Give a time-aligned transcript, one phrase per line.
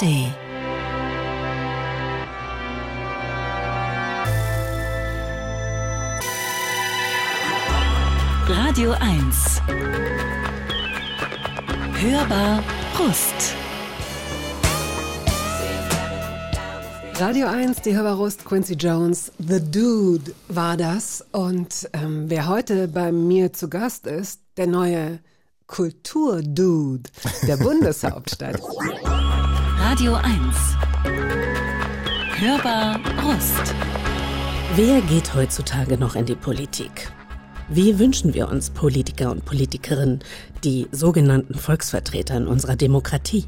[0.00, 0.32] ARD.
[8.48, 9.62] Radio 1.
[11.94, 12.62] Hörbar
[12.94, 13.54] Brust.
[17.14, 21.24] Radio 1, die Hörbarust, Quincy Jones, The Dude war das.
[21.32, 25.18] Und ähm, wer heute bei mir zu Gast ist, der neue
[25.66, 27.10] Kulturdude
[27.46, 28.60] der Bundeshauptstadt.
[29.80, 30.28] Radio 1.
[32.36, 33.74] Hörbar Brust.
[34.74, 37.12] Wer geht heutzutage noch in die Politik?
[37.68, 40.18] Wie wünschen wir uns Politiker und Politikerinnen,
[40.64, 43.44] die sogenannten Volksvertreter in unserer Demokratie?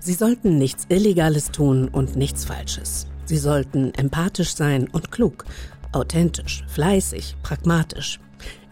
[0.00, 3.06] Sie sollten nichts Illegales tun und nichts Falsches.
[3.26, 5.44] Sie sollten empathisch sein und klug,
[5.92, 8.20] authentisch, fleißig, pragmatisch.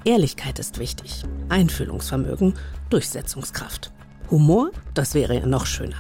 [0.05, 2.55] Ehrlichkeit ist wichtig, Einfühlungsvermögen,
[2.89, 3.93] Durchsetzungskraft.
[4.31, 5.97] Humor, das wäre ja noch schöner.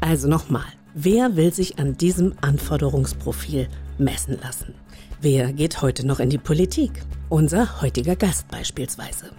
[0.00, 4.74] Also nochmal, wer will sich an diesem Anforderungsprofil messen lassen?
[5.20, 7.02] Wer geht heute noch in die Politik?
[7.28, 9.30] Unser heutiger Gast beispielsweise.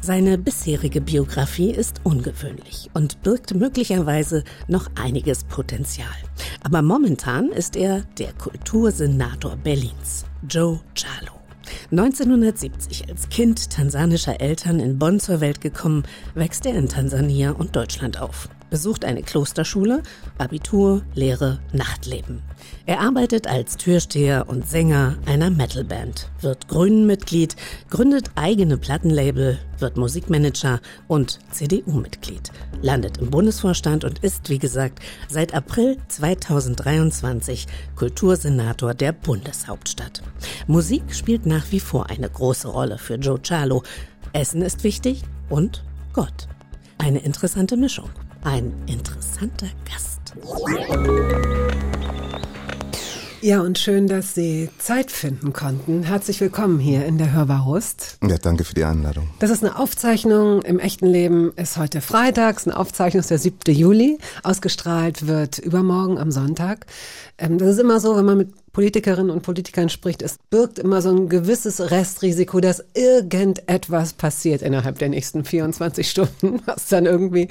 [0.00, 6.08] Seine bisherige Biografie ist ungewöhnlich und birgt möglicherweise noch einiges Potenzial.
[6.62, 11.32] Aber momentan ist er der Kultursenator Berlins, Joe Chalo.
[11.90, 17.74] 1970 als Kind tansanischer Eltern in Bonn zur Welt gekommen, wächst er in Tansania und
[17.76, 20.02] Deutschland auf besucht eine Klosterschule,
[20.38, 22.42] Abitur, Lehre, Nachtleben.
[22.84, 27.56] Er arbeitet als Türsteher und Sänger einer Metalband, wird Grünen-Mitglied,
[27.90, 32.50] gründet eigene Plattenlabel, wird Musikmanager und CDU-Mitglied,
[32.82, 40.22] landet im Bundesvorstand und ist, wie gesagt, seit April 2023 Kultursenator der Bundeshauptstadt.
[40.66, 43.82] Musik spielt nach wie vor eine große Rolle für Joe Charlo.
[44.32, 46.48] Essen ist wichtig und Gott.
[46.98, 48.08] Eine interessante Mischung
[48.46, 50.34] ein interessanter Gast.
[53.46, 56.02] Ja, und schön, dass Sie Zeit finden konnten.
[56.02, 58.18] Herzlich willkommen hier in der Hörbarust.
[58.28, 59.28] Ja, danke für die Einladung.
[59.38, 60.62] Das ist eine Aufzeichnung.
[60.62, 62.66] Im echten Leben ist heute Freitags.
[62.66, 63.72] Eine Aufzeichnung ist der 7.
[63.72, 64.18] Juli.
[64.42, 66.86] Ausgestrahlt wird übermorgen am Sonntag.
[67.38, 71.00] Ähm, das ist immer so, wenn man mit Politikerinnen und Politikern spricht, es birgt immer
[71.00, 77.46] so ein gewisses Restrisiko, dass irgendetwas passiert innerhalb der nächsten 24 Stunden, was dann irgendwie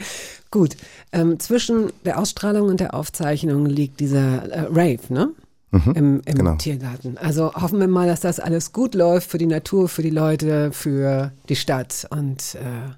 [0.52, 0.76] gut.
[1.14, 5.30] Ähm, zwischen der Ausstrahlung und der Aufzeichnung liegt dieser äh, Rave, ne?
[5.76, 6.56] Mhm, Im, im genau.
[6.56, 7.18] Tiergarten.
[7.18, 10.72] Also hoffen wir mal, dass das alles gut läuft für die Natur, für die Leute,
[10.72, 12.08] für die Stadt.
[12.10, 12.94] Und äh,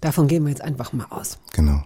[0.00, 1.38] davon gehen wir jetzt einfach mal aus.
[1.52, 1.82] Genau.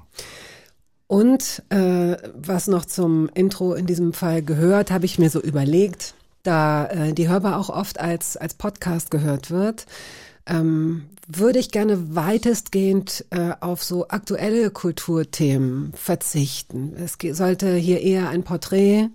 [1.06, 6.14] Und äh, was noch zum Intro in diesem Fall gehört, habe ich mir so überlegt,
[6.42, 9.86] da äh, die Hörbar auch oft als, als Podcast gehört wird,
[10.46, 16.94] ähm, würde ich gerne weitestgehend äh, auf so aktuelle Kulturthemen verzichten.
[16.96, 19.08] Es sollte hier eher ein Porträt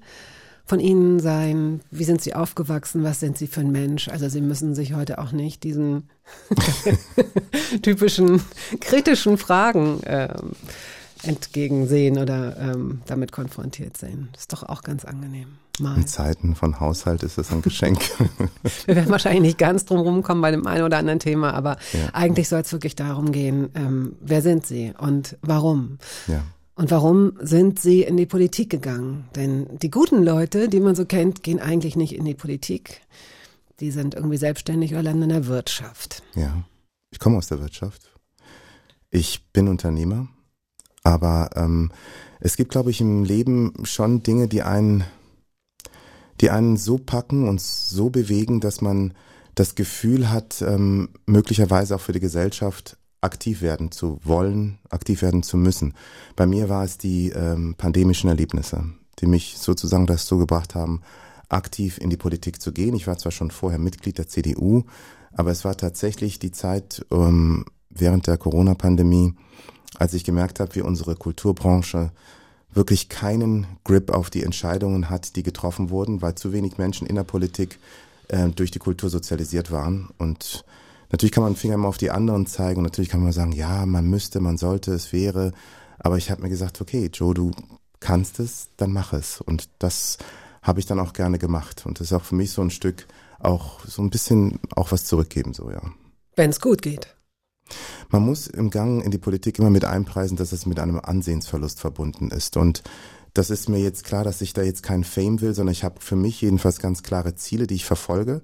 [0.65, 1.81] von Ihnen sein.
[1.91, 3.03] Wie sind Sie aufgewachsen?
[3.03, 4.07] Was sind Sie für ein Mensch?
[4.07, 6.09] Also Sie müssen sich heute auch nicht diesen
[7.81, 8.41] typischen
[8.79, 10.51] kritischen Fragen ähm,
[11.23, 14.29] entgegensehen oder ähm, damit konfrontiert sehen.
[14.33, 15.47] Das ist doch auch ganz angenehm.
[15.79, 15.97] Mal.
[15.97, 17.99] In Zeiten von Haushalt ist es ein Geschenk.
[18.85, 22.09] Wir werden wahrscheinlich nicht ganz drum rumkommen bei dem einen oder anderen Thema, aber ja.
[22.13, 25.97] eigentlich soll es wirklich darum gehen, ähm, wer sind Sie und warum?
[26.27, 26.43] Ja.
[26.75, 29.29] Und warum sind Sie in die Politik gegangen?
[29.35, 33.01] Denn die guten Leute, die man so kennt, gehen eigentlich nicht in die Politik.
[33.79, 36.23] Die sind irgendwie selbstständig oder landen in der Wirtschaft.
[36.35, 36.63] Ja,
[37.11, 38.11] ich komme aus der Wirtschaft.
[39.11, 40.29] Ich bin Unternehmer
[41.03, 41.91] aber ähm,
[42.39, 45.03] es gibt, glaube ich, im Leben schon Dinge, die einen,
[46.41, 49.13] die einen so packen und so bewegen, dass man
[49.55, 55.43] das Gefühl hat, ähm, möglicherweise auch für die Gesellschaft aktiv werden zu wollen, aktiv werden
[55.43, 55.93] zu müssen.
[56.35, 58.85] Bei mir war es die ähm, pandemischen Erlebnisse,
[59.19, 61.01] die mich sozusagen dazu gebracht haben,
[61.49, 62.95] aktiv in die Politik zu gehen.
[62.95, 64.83] Ich war zwar schon vorher Mitglied der CDU,
[65.31, 69.33] aber es war tatsächlich die Zeit ähm, während der Corona-Pandemie,
[69.97, 72.11] als ich gemerkt habe, wie unsere Kulturbranche
[72.73, 77.15] wirklich keinen Grip auf die Entscheidungen hat, die getroffen wurden, weil zu wenig Menschen in
[77.15, 77.79] der Politik
[78.29, 80.09] äh, durch die Kultur sozialisiert waren.
[80.17, 80.65] Und
[81.13, 83.53] natürlich kann man den Finger immer auf die anderen zeigen und natürlich kann man sagen,
[83.53, 85.53] ja, man müsste, man sollte, es wäre.
[85.99, 87.51] Aber ich habe mir gesagt, okay, Joe, du
[87.99, 89.39] kannst es, dann mach es.
[89.39, 90.17] Und das
[90.63, 91.85] habe ich dann auch gerne gemacht.
[91.85, 93.07] Und das ist auch für mich so ein Stück
[93.39, 95.81] auch so ein bisschen auch was zurückgeben, so ja.
[96.35, 97.15] Wenn es gut geht.
[98.09, 101.79] Man muss im Gang in die Politik immer mit einpreisen, dass es mit einem Ansehensverlust
[101.79, 102.57] verbunden ist.
[102.57, 102.83] Und
[103.33, 105.99] das ist mir jetzt klar, dass ich da jetzt kein Fame will, sondern ich habe
[105.99, 108.41] für mich jedenfalls ganz klare Ziele, die ich verfolge.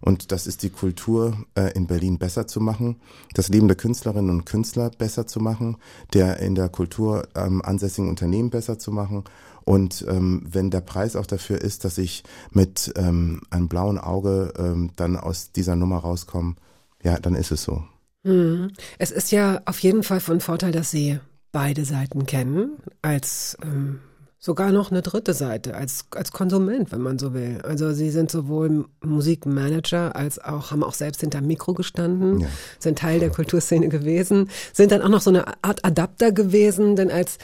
[0.00, 2.96] Und das ist die Kultur äh, in Berlin besser zu machen,
[3.34, 5.76] das Leben der Künstlerinnen und Künstler besser zu machen,
[6.12, 9.24] der in der Kultur ähm, ansässigen Unternehmen besser zu machen.
[9.64, 14.52] Und ähm, wenn der Preis auch dafür ist, dass ich mit ähm, einem blauen Auge
[14.56, 16.54] ähm, dann aus dieser Nummer rauskomme,
[17.02, 17.84] ja, dann ist es so.
[18.22, 18.72] Mhm.
[18.98, 21.18] Es ist ja auf jeden Fall von Vorteil, dass Sie
[21.52, 24.00] beide Seiten kennen, als ähm,
[24.40, 27.60] sogar noch eine dritte Seite, als, als Konsument, wenn man so will.
[27.64, 32.48] Also Sie sind sowohl Musikmanager als auch, haben auch selbst hinter Mikro gestanden, ja.
[32.78, 37.10] sind Teil der Kulturszene gewesen, sind dann auch noch so eine Art Adapter gewesen, denn
[37.10, 37.38] als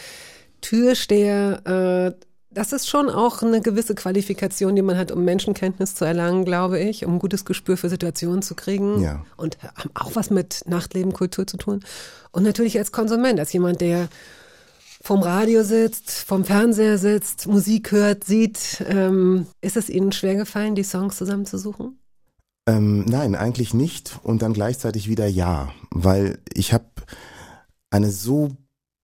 [0.61, 6.05] Türsteher, äh, das ist schon auch eine gewisse Qualifikation, die man hat, um Menschenkenntnis zu
[6.05, 9.03] erlangen, glaube ich, um ein gutes Gespür für Situationen zu kriegen.
[9.03, 9.25] Ja.
[9.37, 11.81] Und haben auch was mit Nachtleben, Kultur zu tun.
[12.31, 14.09] Und natürlich als Konsument, als jemand, der
[15.05, 18.83] vom Radio sitzt, vom Fernseher sitzt, Musik hört, sieht.
[18.89, 21.99] Ähm, ist es Ihnen schwer gefallen, die Songs zusammenzusuchen?
[22.67, 24.19] Ähm, nein, eigentlich nicht.
[24.23, 26.87] Und dann gleichzeitig wieder ja, weil ich habe
[27.91, 28.57] eine so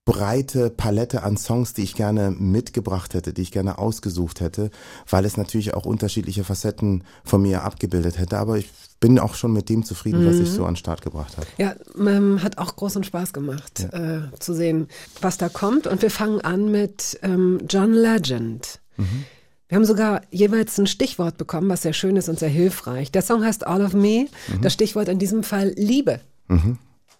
[0.05, 4.71] breite Palette an Songs, die ich gerne mitgebracht hätte, die ich gerne ausgesucht hätte,
[5.07, 8.37] weil es natürlich auch unterschiedliche Facetten von mir abgebildet hätte.
[8.37, 8.69] Aber ich
[8.99, 10.27] bin auch schon mit dem zufrieden, mhm.
[10.27, 10.55] was ich mhm.
[10.55, 11.47] so an den Start gebracht habe.
[11.57, 14.17] Ja, ähm, hat auch großen Spaß gemacht, ja.
[14.17, 14.87] äh, zu sehen,
[15.21, 15.85] was da kommt.
[15.85, 18.79] Und wir fangen an mit ähm, John Legend.
[18.97, 19.25] Mhm.
[19.69, 23.11] Wir haben sogar jeweils ein Stichwort bekommen, was sehr schön ist und sehr hilfreich.
[23.11, 24.27] Der Song heißt All of Me.
[24.47, 24.61] Mhm.
[24.61, 26.19] Das Stichwort in diesem Fall Liebe.
[26.47, 26.77] Mhm.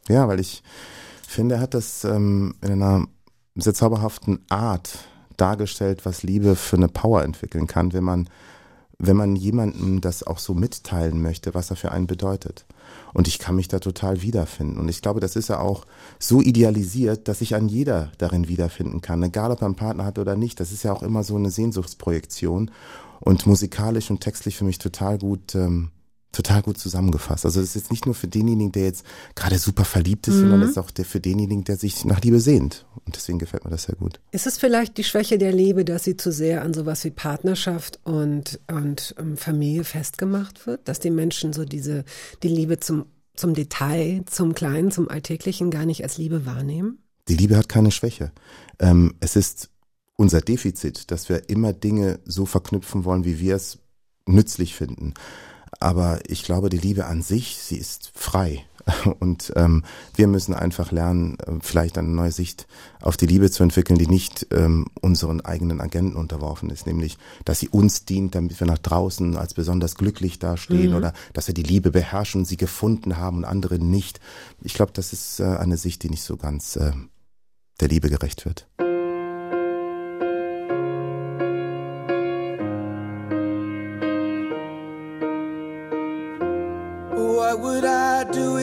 [0.09, 0.63] Ja, weil ich
[1.31, 3.05] finde, er hat das ähm, in einer
[3.55, 4.99] sehr zauberhaften Art
[5.37, 8.29] dargestellt, was Liebe für eine Power entwickeln kann, wenn man,
[8.97, 12.65] wenn man jemandem das auch so mitteilen möchte, was er für einen bedeutet.
[13.13, 14.79] Und ich kann mich da total wiederfinden.
[14.79, 15.85] Und ich glaube, das ist ja auch
[16.19, 19.23] so idealisiert, dass sich an jeder darin wiederfinden kann.
[19.23, 20.59] Egal, ob er einen Partner hat oder nicht.
[20.59, 22.71] Das ist ja auch immer so eine Sehnsuchtsprojektion.
[23.19, 25.91] Und musikalisch und textlich für mich total gut ähm,
[26.31, 27.45] total gut zusammengefasst.
[27.45, 29.05] Also es ist jetzt nicht nur für denjenigen, der jetzt
[29.35, 30.39] gerade super verliebt ist, mhm.
[30.41, 32.85] sondern es ist auch der, für denjenigen, der sich nach Liebe sehnt.
[33.05, 34.19] Und deswegen gefällt mir das sehr gut.
[34.31, 37.99] Ist es vielleicht die Schwäche der Liebe, dass sie zu sehr an sowas wie Partnerschaft
[38.03, 40.87] und, und um, ähm, Familie festgemacht wird?
[40.87, 42.05] Dass die Menschen so diese,
[42.43, 43.05] die Liebe zum,
[43.35, 46.99] zum Detail, zum Kleinen, zum Alltäglichen gar nicht als Liebe wahrnehmen?
[47.27, 48.31] Die Liebe hat keine Schwäche.
[48.79, 49.69] Ähm, es ist
[50.15, 53.79] unser Defizit, dass wir immer Dinge so verknüpfen wollen, wie wir es
[54.27, 55.13] nützlich finden.
[55.81, 58.63] Aber ich glaube, die Liebe an sich, sie ist frei.
[59.19, 59.83] Und ähm,
[60.15, 62.67] wir müssen einfach lernen, äh, vielleicht eine neue Sicht
[63.01, 67.59] auf die Liebe zu entwickeln, die nicht ähm, unseren eigenen Agenten unterworfen ist, nämlich, dass
[67.59, 70.97] sie uns dient, damit wir nach draußen als besonders glücklich dastehen mhm.
[70.97, 74.19] oder dass wir die Liebe beherrschen, sie gefunden haben und andere nicht.
[74.61, 76.91] Ich glaube, das ist äh, eine Sicht, die nicht so ganz äh,
[77.79, 78.67] der Liebe gerecht wird.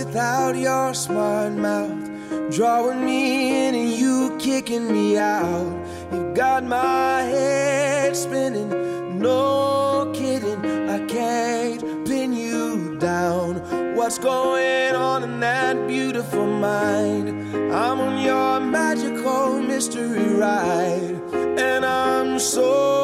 [0.08, 2.08] Without your smart mouth.
[2.50, 5.70] Drawing me in and you kicking me out.
[6.10, 8.70] You've got my head spinning,
[9.19, 10.64] no kidding.
[10.88, 13.96] I can't pin you down.
[13.96, 17.28] What's going on in that beautiful mind?
[17.75, 21.20] I'm on your magical mystery ride,
[21.58, 22.97] and I'm so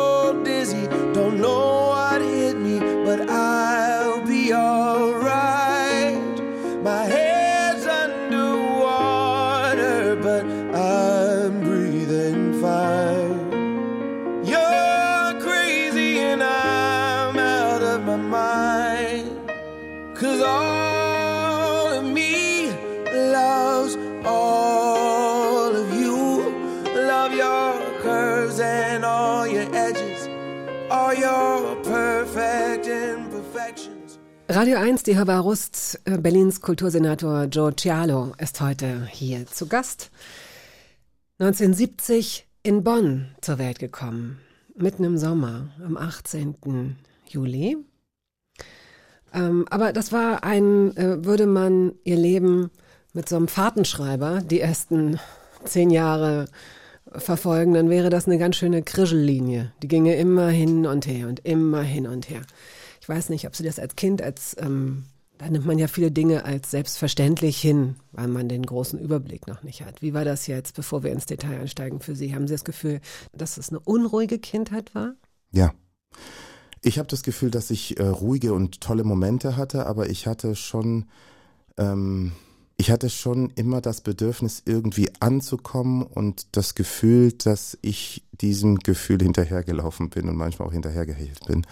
[34.55, 40.13] Radio 1, die Hörbar Rust, äh, Berlins Kultursenator Joe Cialo ist heute hier zu Gast.
[41.41, 44.39] 1970 in Bonn zur Welt gekommen,
[44.77, 46.94] mitten im Sommer, am 18.
[47.29, 47.79] Juli.
[49.32, 52.70] Ähm, aber das war ein, äh, würde man ihr Leben
[53.13, 55.19] mit so einem Fahrtenschreiber die ersten
[55.65, 56.46] zehn Jahre
[57.11, 59.73] verfolgen, dann wäre das eine ganz schöne Krischellinie.
[59.82, 62.43] Die ginge immer hin und her und immer hin und her.
[63.05, 65.05] Ich weiß nicht, ob Sie das als Kind, als ähm,
[65.37, 69.63] da nimmt man ja viele Dinge als selbstverständlich hin, weil man den großen Überblick noch
[69.63, 70.01] nicht hat.
[70.01, 72.34] Wie war das jetzt, bevor wir ins Detail einsteigen für Sie?
[72.34, 73.03] Haben Sie das Gefühl,
[73.37, 75.17] dass es eine unruhige Kindheit war?
[75.53, 75.75] Ja.
[76.81, 80.56] Ich habe das Gefühl, dass ich äh, ruhige und tolle Momente hatte, aber ich hatte
[80.56, 81.05] schon,
[81.77, 82.32] ähm,
[82.79, 89.20] ich hatte schon immer das Bedürfnis, irgendwie anzukommen und das Gefühl, dass ich diesem Gefühl
[89.20, 91.67] hinterhergelaufen bin und manchmal auch hinterhergehechelt bin.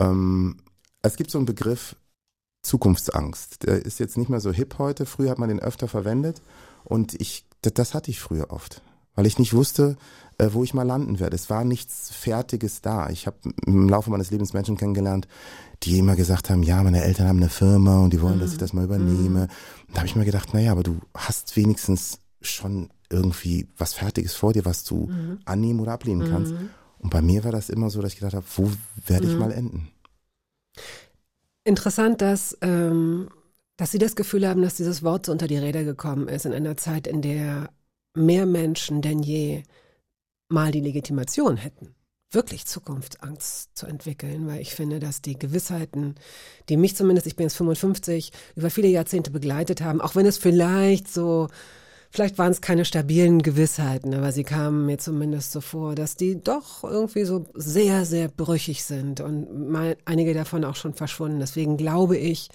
[0.00, 0.56] Ähm,
[1.02, 1.96] es gibt so einen Begriff,
[2.62, 3.62] Zukunftsangst.
[3.64, 5.06] Der ist jetzt nicht mehr so hip heute.
[5.06, 6.42] Früher hat man den öfter verwendet
[6.84, 8.82] und ich, das, hatte ich früher oft,
[9.14, 9.96] weil ich nicht wusste,
[10.38, 11.36] äh, wo ich mal landen werde.
[11.36, 13.08] Es war nichts Fertiges da.
[13.10, 15.26] Ich habe im Laufe meines Lebens Menschen kennengelernt,
[15.82, 18.58] die immer gesagt haben, ja, meine Eltern haben eine Firma und die wollen, dass ich
[18.58, 19.48] das mal übernehme.
[19.88, 24.34] Und da habe ich mir gedacht, naja, aber du hast wenigstens schon irgendwie was Fertiges
[24.34, 25.10] vor dir, was du
[25.44, 26.54] annehmen oder ablehnen kannst.
[27.00, 28.70] Und bei mir war das immer so, dass ich gedacht habe, wo
[29.06, 29.90] werde ich mal enden?
[31.64, 33.28] Interessant, dass, ähm,
[33.76, 36.52] dass Sie das Gefühl haben, dass dieses Wort so unter die Räder gekommen ist in
[36.52, 37.70] einer Zeit, in der
[38.14, 39.62] mehr Menschen denn je
[40.48, 41.94] mal die Legitimation hätten,
[42.32, 46.16] wirklich Zukunftsangst zu entwickeln, weil ich finde, dass die Gewissheiten,
[46.68, 50.38] die mich zumindest, ich bin jetzt 55, über viele Jahrzehnte begleitet haben, auch wenn es
[50.38, 51.48] vielleicht so
[52.12, 56.42] Vielleicht waren es keine stabilen Gewissheiten, aber sie kamen mir zumindest so vor, dass die
[56.42, 61.38] doch irgendwie so sehr, sehr brüchig sind und mal, einige davon auch schon verschwunden.
[61.38, 62.48] Deswegen glaube ich,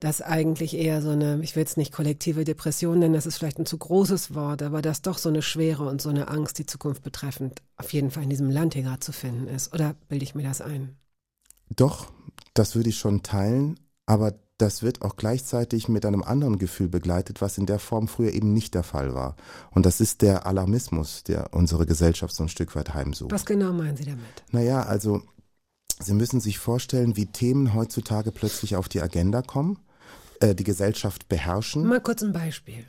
[0.00, 3.58] dass eigentlich eher so eine, ich will es nicht kollektive Depression nennen, das ist vielleicht
[3.58, 6.66] ein zu großes Wort, aber dass doch so eine Schwere und so eine Angst, die
[6.66, 9.72] Zukunft betreffend, auf jeden Fall in diesem Land hier gerade zu finden ist.
[9.72, 10.96] Oder bilde ich mir das ein?
[11.70, 12.10] Doch,
[12.54, 17.40] das würde ich schon teilen, aber das wird auch gleichzeitig mit einem anderen Gefühl begleitet,
[17.40, 19.36] was in der Form früher eben nicht der Fall war.
[19.70, 23.30] Und das ist der Alarmismus, der unsere Gesellschaft so ein Stück weit heimsucht.
[23.30, 24.24] Was genau meinen Sie damit?
[24.50, 25.22] Naja, also
[26.00, 29.78] Sie müssen sich vorstellen, wie Themen heutzutage plötzlich auf die Agenda kommen,
[30.40, 31.86] äh, die Gesellschaft beherrschen.
[31.86, 32.84] Mal kurz ein Beispiel.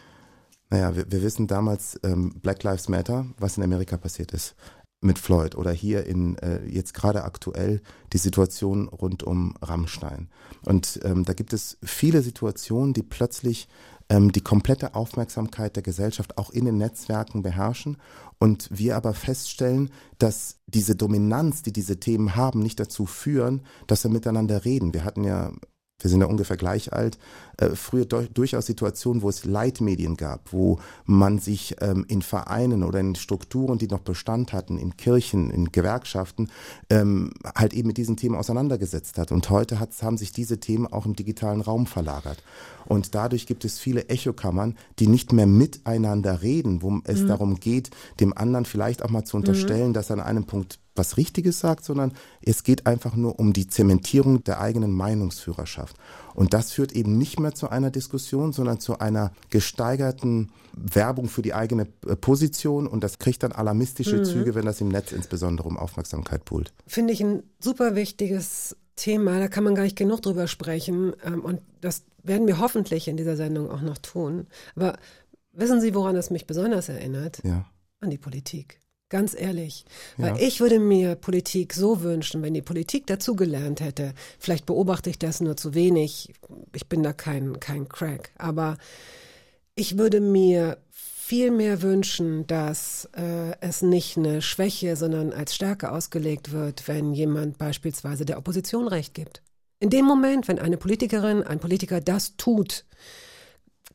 [0.70, 4.56] Naja, wir, wir wissen damals ähm, Black Lives Matter, was in Amerika passiert ist
[5.02, 10.30] mit Floyd oder hier in äh, jetzt gerade aktuell die Situation rund um Rammstein.
[10.66, 13.70] Und ähm, da gibt es viele Situationen, die plötzlich
[14.10, 17.98] ähm, die komplette Aufmerksamkeit der Gesellschaft auch in den Netzwerken beherrschen
[18.40, 24.04] und wir aber feststellen, dass diese Dominanz, die diese Themen haben, nicht dazu führen, dass
[24.04, 24.94] wir miteinander reden.
[24.94, 25.52] Wir hatten ja
[26.00, 27.18] wir sind ja ungefähr gleich alt,
[27.58, 33.00] äh, früher durchaus Situationen, wo es Leitmedien gab, wo man sich ähm, in Vereinen oder
[33.00, 36.50] in Strukturen, die noch Bestand hatten, in Kirchen, in Gewerkschaften,
[36.90, 39.32] ähm, halt eben mit diesen Themen auseinandergesetzt hat.
[39.32, 42.42] Und heute hat, haben sich diese Themen auch im digitalen Raum verlagert.
[42.86, 47.28] Und dadurch gibt es viele Echokammern, die nicht mehr miteinander reden, wo es mhm.
[47.28, 49.94] darum geht, dem anderen vielleicht auch mal zu unterstellen, mhm.
[49.94, 53.68] dass er an einem Punkt was Richtiges sagt, sondern es geht einfach nur um die
[53.68, 55.96] Zementierung der eigenen Meinungsführerschaft.
[56.36, 61.42] Und das führt eben nicht mehr zu einer Diskussion, sondern zu einer gesteigerten Werbung für
[61.42, 64.26] die eigene äh, Position und das kriegt dann alarmistische mhm.
[64.26, 66.72] Züge, wenn das im Netz insbesondere um Aufmerksamkeit poolt.
[66.86, 71.42] Finde ich ein super wichtiges Thema, da kann man gar nicht genug drüber sprechen ähm,
[71.44, 74.48] und das werden wir hoffentlich in dieser Sendung auch noch tun.
[74.76, 74.98] Aber
[75.54, 77.42] wissen Sie, woran es mich besonders erinnert?
[77.44, 77.66] Ja.
[78.02, 78.80] An die Politik.
[79.10, 79.86] Ganz ehrlich.
[80.18, 80.48] Weil ja.
[80.48, 84.14] ich würde mir Politik so wünschen, wenn die Politik dazugelernt hätte.
[84.38, 86.32] Vielleicht beobachte ich das nur zu wenig.
[86.76, 88.30] Ich bin da kein, kein Crack.
[88.38, 88.78] Aber
[89.74, 95.92] ich würde mir viel mehr wünschen, dass äh, es nicht eine Schwäche, sondern als Stärke
[95.92, 99.42] ausgelegt wird, wenn jemand beispielsweise der Opposition Recht gibt.
[99.80, 102.86] In dem Moment, wenn eine Politikerin, ein Politiker das tut,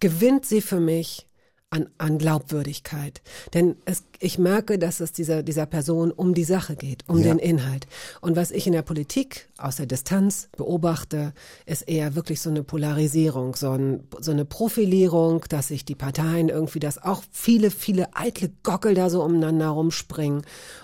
[0.00, 1.26] gewinnt sie für mich
[1.74, 3.20] an, an Glaubwürdigkeit.
[3.52, 7.24] Denn es, ich merke, dass es dieser, dieser Person um die Sache geht, um ja.
[7.24, 7.88] den Inhalt.
[8.20, 11.32] Und was ich in der Politik aus der Distanz beobachte,
[11.66, 16.48] ist eher wirklich so eine Polarisierung, so, ein, so eine Profilierung, dass sich die Parteien
[16.48, 20.42] irgendwie, dass auch viele, viele eitle Gockel da so umeinander rumspringen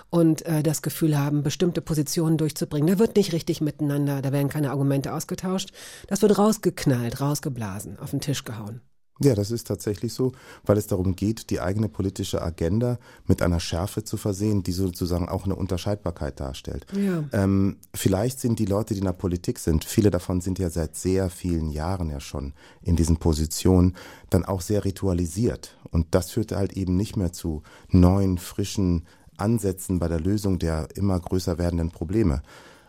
[0.09, 2.87] und äh, das Gefühl haben, bestimmte Positionen durchzubringen.
[2.87, 5.71] Da wird nicht richtig miteinander, da werden keine Argumente ausgetauscht.
[6.07, 8.81] Das wird rausgeknallt, rausgeblasen, auf den Tisch gehauen.
[9.19, 10.31] Ja, das ist tatsächlich so,
[10.65, 15.29] weil es darum geht, die eigene politische Agenda mit einer Schärfe zu versehen, die sozusagen
[15.29, 16.87] auch eine Unterscheidbarkeit darstellt.
[16.93, 17.23] Ja.
[17.31, 20.95] Ähm, vielleicht sind die Leute, die in der Politik sind, viele davon sind ja seit
[20.95, 23.95] sehr vielen Jahren ja schon in diesen Positionen,
[24.31, 25.77] dann auch sehr ritualisiert.
[25.91, 29.05] Und das führt halt eben nicht mehr zu neuen, frischen
[29.37, 32.41] Ansätzen bei der Lösung der immer größer werdenden Probleme.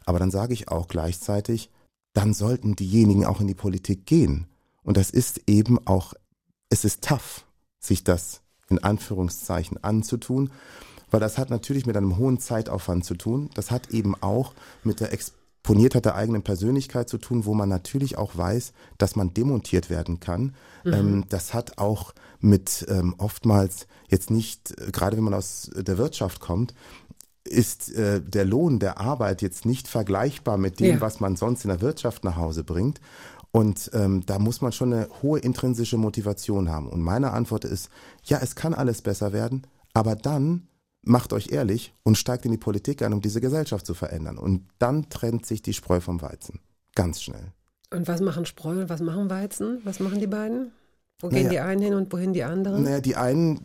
[0.06, 1.70] Aber dann sage ich auch gleichzeitig,
[2.14, 4.46] dann sollten diejenigen auch in die Politik gehen.
[4.82, 6.14] Und das ist eben auch
[6.72, 7.44] es ist tough,
[7.78, 10.50] sich das in Anführungszeichen anzutun,
[11.10, 13.50] weil das hat natürlich mit einem hohen Zeitaufwand zu tun.
[13.54, 18.16] Das hat eben auch mit der Exponiertheit der eigenen Persönlichkeit zu tun, wo man natürlich
[18.16, 20.54] auch weiß, dass man demontiert werden kann.
[20.84, 20.92] Mhm.
[20.94, 26.40] Ähm, das hat auch mit ähm, oftmals jetzt nicht, gerade wenn man aus der Wirtschaft
[26.40, 26.72] kommt,
[27.44, 31.00] ist äh, der Lohn der Arbeit jetzt nicht vergleichbar mit dem, ja.
[31.02, 33.00] was man sonst in der Wirtschaft nach Hause bringt.
[33.52, 36.88] Und ähm, da muss man schon eine hohe intrinsische Motivation haben.
[36.88, 37.90] Und meine Antwort ist,
[38.24, 40.68] ja, es kann alles besser werden, aber dann
[41.02, 44.38] macht euch ehrlich und steigt in die Politik ein, um diese Gesellschaft zu verändern.
[44.38, 46.60] Und dann trennt sich die Spreu vom Weizen.
[46.94, 47.52] Ganz schnell.
[47.92, 49.80] Und was machen Spreu und was machen Weizen?
[49.84, 50.72] Was machen die beiden?
[51.20, 51.50] Wo gehen Naja.
[51.50, 52.84] die einen hin und wohin die anderen?
[52.84, 53.60] Naja, die einen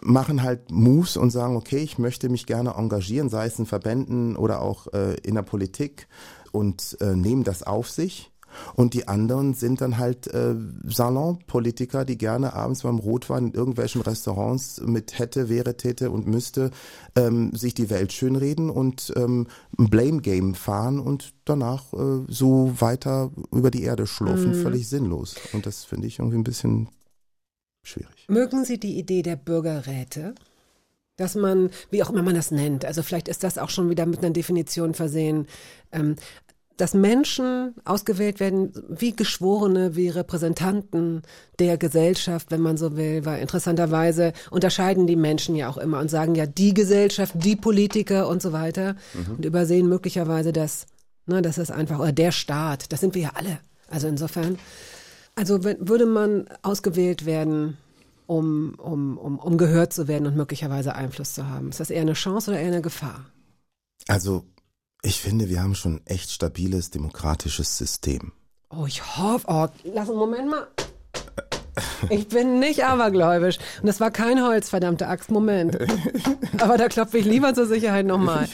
[0.00, 4.36] machen halt Moves und sagen, okay, ich möchte mich gerne engagieren, sei es in Verbänden
[4.36, 6.08] oder auch äh, in der Politik
[6.52, 8.31] und äh, nehmen das auf sich.
[8.74, 10.54] Und die anderen sind dann halt äh,
[10.84, 16.70] Salonpolitiker, die gerne abends beim Rotwein in irgendwelchen Restaurants mit hätte, wäre, täte und müsste
[17.16, 19.46] ähm, sich die Welt schönreden und ähm,
[19.78, 25.34] ein Blame Game fahren und danach äh, so weiter über die Erde schlurfen, völlig sinnlos.
[25.52, 26.88] Und das finde ich irgendwie ein bisschen
[27.82, 28.26] schwierig.
[28.28, 30.34] Mögen Sie die Idee der Bürgerräte?
[31.16, 34.06] Dass man, wie auch immer man das nennt, also vielleicht ist das auch schon wieder
[34.06, 35.46] mit einer Definition versehen,
[35.92, 36.16] ähm,
[36.76, 41.22] dass Menschen ausgewählt werden wie Geschworene, wie Repräsentanten
[41.58, 46.10] der Gesellschaft, wenn man so will, weil interessanterweise unterscheiden die Menschen ja auch immer und
[46.10, 48.96] sagen ja die Gesellschaft, die Politiker und so weiter
[49.36, 50.86] und übersehen möglicherweise das,
[51.26, 53.58] ne, das ist einfach, oder der Staat, das sind wir ja alle.
[53.88, 54.58] Also insofern,
[55.34, 57.76] also wenn, würde man ausgewählt werden,
[58.26, 61.68] um, um, um, um gehört zu werden und möglicherweise Einfluss zu haben?
[61.68, 63.26] Ist das eher eine Chance oder eher eine Gefahr?
[64.08, 64.44] Also,
[65.02, 68.32] ich finde, wir haben schon ein echt stabiles demokratisches System.
[68.70, 70.66] Oh, ich hoffe, oh, lass einen Moment mal.
[72.10, 73.58] Ich bin nicht abergläubisch.
[73.80, 75.30] Und das war kein Holz, verdammte Axt.
[75.30, 75.78] Moment.
[76.58, 78.48] Aber da klopfe ich lieber zur Sicherheit nochmal.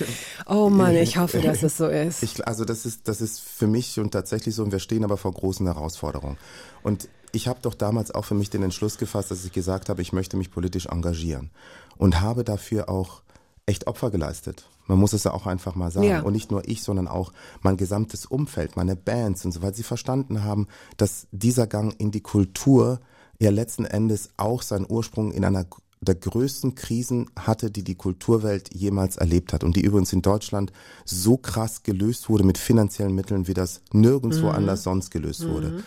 [0.46, 2.22] Oh Mann, ich hoffe, dass es so ist.
[2.22, 5.16] Ich, also das ist, das ist für mich und tatsächlich so, und wir stehen aber
[5.16, 6.38] vor großen Herausforderungen.
[6.82, 10.00] Und ich habe doch damals auch für mich den Entschluss gefasst, dass ich gesagt habe,
[10.00, 11.50] ich möchte mich politisch engagieren.
[11.96, 13.22] Und habe dafür auch
[13.66, 14.64] echt Opfer geleistet.
[14.88, 16.08] Man muss es ja auch einfach mal sagen.
[16.08, 16.22] Ja.
[16.22, 19.82] Und nicht nur ich, sondern auch mein gesamtes Umfeld, meine Bands und so, weil sie
[19.82, 20.66] verstanden haben,
[20.96, 23.00] dass dieser Gang in die Kultur
[23.38, 25.66] ja letzten Endes auch seinen Ursprung in einer
[26.00, 30.72] der größten Krisen hatte, die die Kulturwelt jemals erlebt hat und die übrigens in Deutschland
[31.04, 35.82] so krass gelöst wurde mit finanziellen Mitteln, wie das nirgendwo anders sonst gelöst wurde.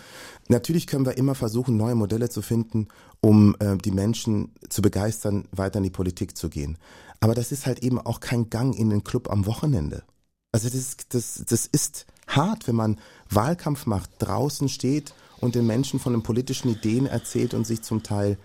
[0.50, 2.90] Natürlich können wir immer versuchen, neue Modelle zu finden,
[3.22, 6.78] um äh, die Menschen zu begeistern, weiter in die Politik zu gehen.
[7.22, 10.04] Aber das ist halt eben auch kein Gang in den Club am Wochenende.
[10.52, 16.00] Also das, das, das ist hart, wenn man Wahlkampf macht, draußen steht und den Menschen
[16.00, 18.38] von den politischen Ideen erzählt und sich zum Teil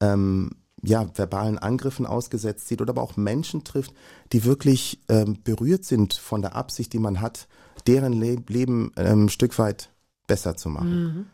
[0.00, 0.50] ähm,
[0.82, 3.94] ja, verbalen Angriffen ausgesetzt sieht oder aber auch Menschen trifft,
[4.32, 7.48] die wirklich ähm, berührt sind von der Absicht, die man hat,
[7.86, 9.90] deren Le Leben ähm, ein Stück weit
[10.26, 11.30] besser zu machen.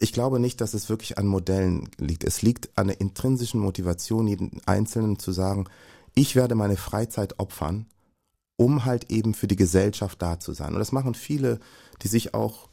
[0.00, 2.24] Ich glaube nicht, dass es wirklich an Modellen liegt.
[2.24, 5.66] Es liegt an der intrinsischen Motivation, jeden Einzelnen zu sagen,
[6.14, 7.86] ich werde meine Freizeit opfern,
[8.56, 10.72] um halt eben für die Gesellschaft da zu sein.
[10.72, 11.58] Und das machen viele,
[12.02, 12.68] die sich auch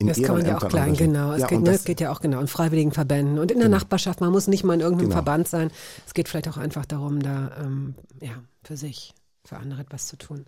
[0.00, 1.32] in Das kann man ja auch klein, genau.
[1.32, 3.58] Es, Ja, geht, ne, das- es geht ja auch genau in freiwilligen Verbänden und in
[3.58, 4.20] der Nachbarschaft.
[4.20, 5.16] Man muss nicht mal in irgendeinem Genau.
[5.16, 5.70] Verband sein.
[6.06, 8.30] Es geht vielleicht auch einfach darum, da ähm, ja
[8.62, 9.12] für sich,
[9.44, 10.44] für andere etwas zu tun.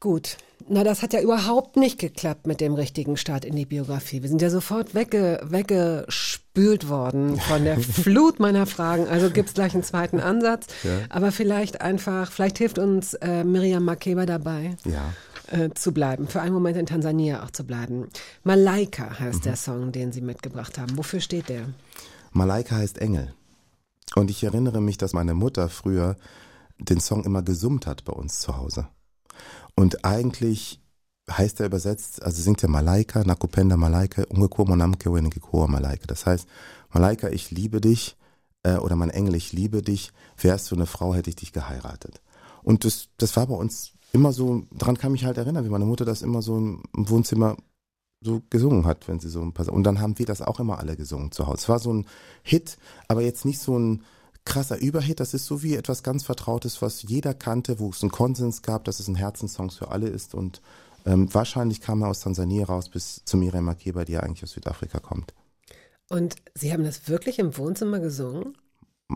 [0.00, 0.36] Gut,
[0.68, 4.22] na das hat ja überhaupt nicht geklappt mit dem richtigen Start in die Biografie.
[4.22, 9.08] Wir sind ja sofort wegge, weggespült worden von der Flut meiner Fragen.
[9.08, 10.66] Also gibt's gleich einen zweiten Ansatz.
[11.08, 15.12] Aber vielleicht einfach, vielleicht hilft uns äh, Miriam Makeba dabei Ja.
[15.50, 18.08] äh, zu bleiben, für einen Moment in Tansania auch zu bleiben.
[18.44, 19.18] Malaika Mhm.
[19.20, 20.96] heißt der Song, den Sie mitgebracht haben.
[20.96, 21.62] Wofür steht der?
[22.32, 23.34] Malaika heißt Engel.
[24.14, 26.16] Und ich erinnere mich, dass meine Mutter früher
[26.78, 28.86] den Song immer gesummt hat bei uns zu Hause.
[29.78, 30.80] Und eigentlich
[31.30, 36.04] heißt er übersetzt, also singt er Malaika, Nakupenda Malaika, Ungeko Monamke Wenigikoa Malaika.
[36.08, 36.48] Das heißt,
[36.90, 38.16] Malaika, ich liebe dich,
[38.64, 42.20] äh, oder mein Engel, ich liebe dich, wärst du eine Frau, hätte ich dich geheiratet.
[42.64, 45.84] Und das, das war bei uns immer so, daran kann mich halt erinnern, wie meine
[45.84, 47.56] Mutter das immer so im Wohnzimmer
[48.20, 50.80] so gesungen hat, wenn sie so ein paar und dann haben wir das auch immer
[50.80, 51.58] alle gesungen zu Hause.
[51.58, 52.06] Es war so ein
[52.42, 54.02] Hit, aber jetzt nicht so ein
[54.48, 58.10] krasser Überhit, das ist so wie etwas ganz Vertrautes, was jeder kannte, wo es einen
[58.10, 60.62] Konsens gab, dass es ein Herzenssong für alle ist und
[61.04, 64.52] ähm, wahrscheinlich kam er aus Tansania raus bis zu Miriam Makeba, die ja eigentlich aus
[64.52, 65.34] Südafrika kommt.
[66.08, 68.56] Und Sie haben das wirklich im Wohnzimmer gesungen?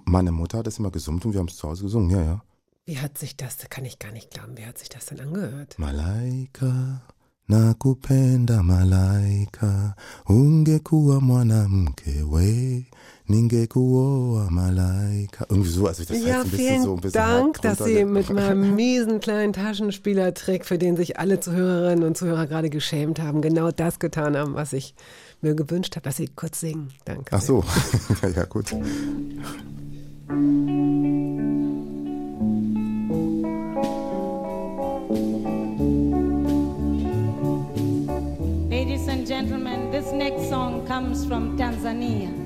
[0.05, 2.43] Meine Mutter hat es immer gesummt und wir haben es zu Hause gesungen, ja, ja.
[2.85, 5.21] Wie hat sich das, da kann ich gar nicht glauben, wie hat sich das denn
[5.21, 5.79] angehört?
[5.79, 7.01] Malaika
[7.49, 9.95] nakupenda malaika
[10.27, 12.87] ungekuwa mwanamke we
[13.33, 17.63] ningekuoa malaika irgendwie so also das heißt Ja, ein bisschen vielen so ein bisschen Dank,
[17.63, 22.69] dass Sie mit meinem miesen kleinen Taschenspielertrick, für den sich alle Zuhörerinnen und Zuhörer gerade
[22.69, 24.95] geschämt haben, genau das getan haben, was ich
[25.41, 26.91] mir gewünscht habe, dass Sie kurz singen.
[27.07, 27.25] Danke.
[27.31, 27.65] Ach so
[28.23, 28.71] ja, ja gut
[38.71, 42.42] Ladies and gentlemen, this next song comes from Tanzania.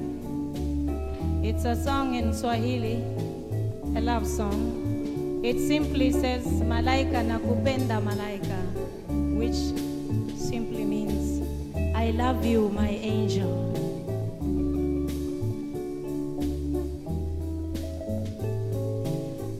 [1.48, 2.96] It's a song in Swahili,
[3.94, 5.40] a love song.
[5.44, 8.58] It simply says Malaika nakupenda malaika,
[9.38, 9.54] which
[10.36, 11.46] simply means
[11.94, 13.54] I love you, my angel.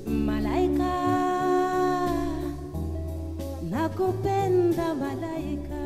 [0.06, 0.92] Malaika,
[3.70, 5.85] nakupenda malaika.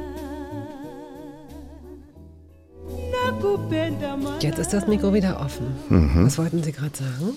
[4.40, 5.66] Jetzt ist das Mikro wieder offen.
[5.88, 6.26] Mhm.
[6.26, 7.36] Was wollten Sie gerade sagen?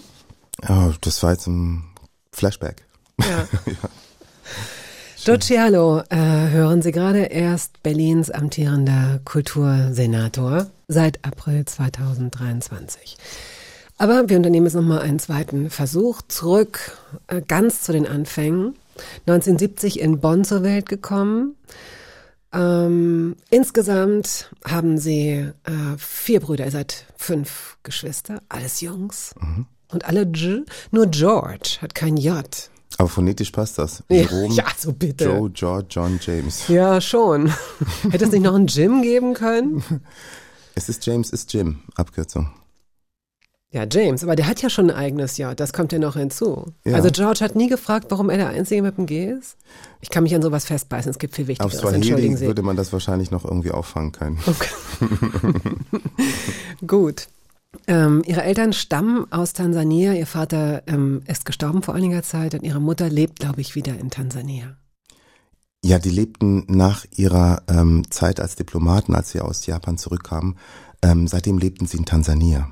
[0.68, 1.84] Oh, das war jetzt ein
[2.32, 2.84] Flashback.
[3.20, 3.48] Ja.
[5.26, 13.18] Giugialo, äh, hören Sie gerade erst Berlins amtierender Kultursenator seit April 2023.
[13.98, 18.76] Aber wir unternehmen jetzt nochmal einen zweiten Versuch zurück, äh, ganz zu den Anfängen.
[19.28, 21.56] 1970 in Bonn zur Welt gekommen.
[22.54, 25.30] Ähm, insgesamt haben Sie
[25.64, 29.34] äh, vier Brüder, ihr seid fünf Geschwister, alles Jungs.
[29.92, 30.62] Und alle G,
[30.92, 32.70] nur George hat kein J.
[32.98, 34.04] Aber phonetisch passt das.
[34.10, 35.26] Ja, Jerome, ja, so bitte.
[35.26, 36.68] Joe, George, John, James.
[36.68, 37.52] Ja, schon.
[38.10, 39.84] Hätte es nicht noch einen Jim geben können?
[40.76, 42.50] Es ist James, ist Jim, Abkürzung.
[43.74, 46.74] Ja, James, aber der hat ja schon ein eigenes J, das kommt ja noch hinzu.
[46.86, 46.94] Ja.
[46.94, 49.58] Also George hat nie gefragt, warum er der Einzige mit dem G ist.
[50.00, 52.76] Ich kann mich an sowas festbeißen, es gibt viel Auf Wichtigeres, entschuldigen Swahili würde man
[52.76, 54.38] das wahrscheinlich noch irgendwie auffangen können.
[56.88, 57.30] Gut.
[57.88, 60.14] Ähm, ihre Eltern stammen aus Tansania.
[60.14, 64.00] Ihr Vater ähm, ist gestorben vor einiger Zeit und ihre Mutter lebt, glaube ich, wieder
[64.00, 64.78] in Tansania.
[65.84, 70.60] Ja, die lebten nach ihrer ähm, Zeit als Diplomaten, als sie aus Japan zurückkamen.
[71.02, 72.70] Ähm, seitdem lebten sie in Tansania.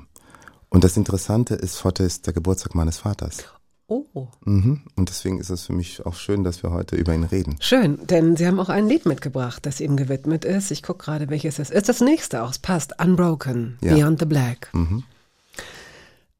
[0.72, 3.44] Und das Interessante ist, heute ist der Geburtstag meines Vaters.
[3.88, 4.28] Oh.
[4.44, 4.82] Mhm.
[4.96, 7.56] Und deswegen ist es für mich auch schön, dass wir heute über ihn reden.
[7.60, 10.70] Schön, denn Sie haben auch ein Lied mitgebracht, das ihm gewidmet ist.
[10.70, 11.90] Ich gucke gerade, welches es ist.
[11.90, 12.94] Das nächste auch, es passt.
[13.02, 13.94] Unbroken, Ja.
[13.94, 14.70] Beyond the Black.
[14.72, 15.02] Mhm.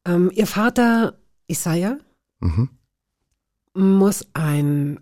[0.05, 1.13] Ähm, ihr Vater,
[1.47, 1.97] Isaiah,
[2.39, 2.69] Mhm.
[3.75, 4.99] muss ein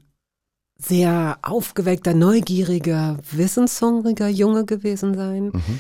[0.78, 5.46] sehr aufgeweckter, neugieriger, wissenshungriger Junge gewesen sein.
[5.54, 5.80] Mhm.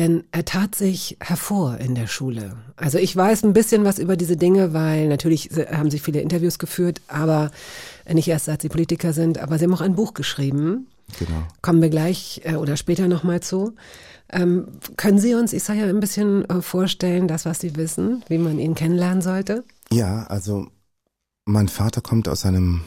[0.00, 2.56] Denn er tat sich hervor in der Schule.
[2.74, 6.58] Also ich weiß ein bisschen was über diese Dinge, weil natürlich haben sie viele Interviews
[6.58, 7.50] geführt, aber
[8.10, 10.86] nicht erst seit sie Politiker sind, aber sie haben auch ein Buch geschrieben.
[11.18, 11.42] Genau.
[11.60, 13.74] Kommen wir gleich äh, oder später nochmal zu.
[14.30, 18.58] Ähm, können Sie uns Isaiah ein bisschen äh, vorstellen, das, was Sie wissen, wie man
[18.58, 19.64] ihn kennenlernen sollte?
[19.92, 20.68] Ja, also
[21.44, 22.84] mein Vater kommt aus einem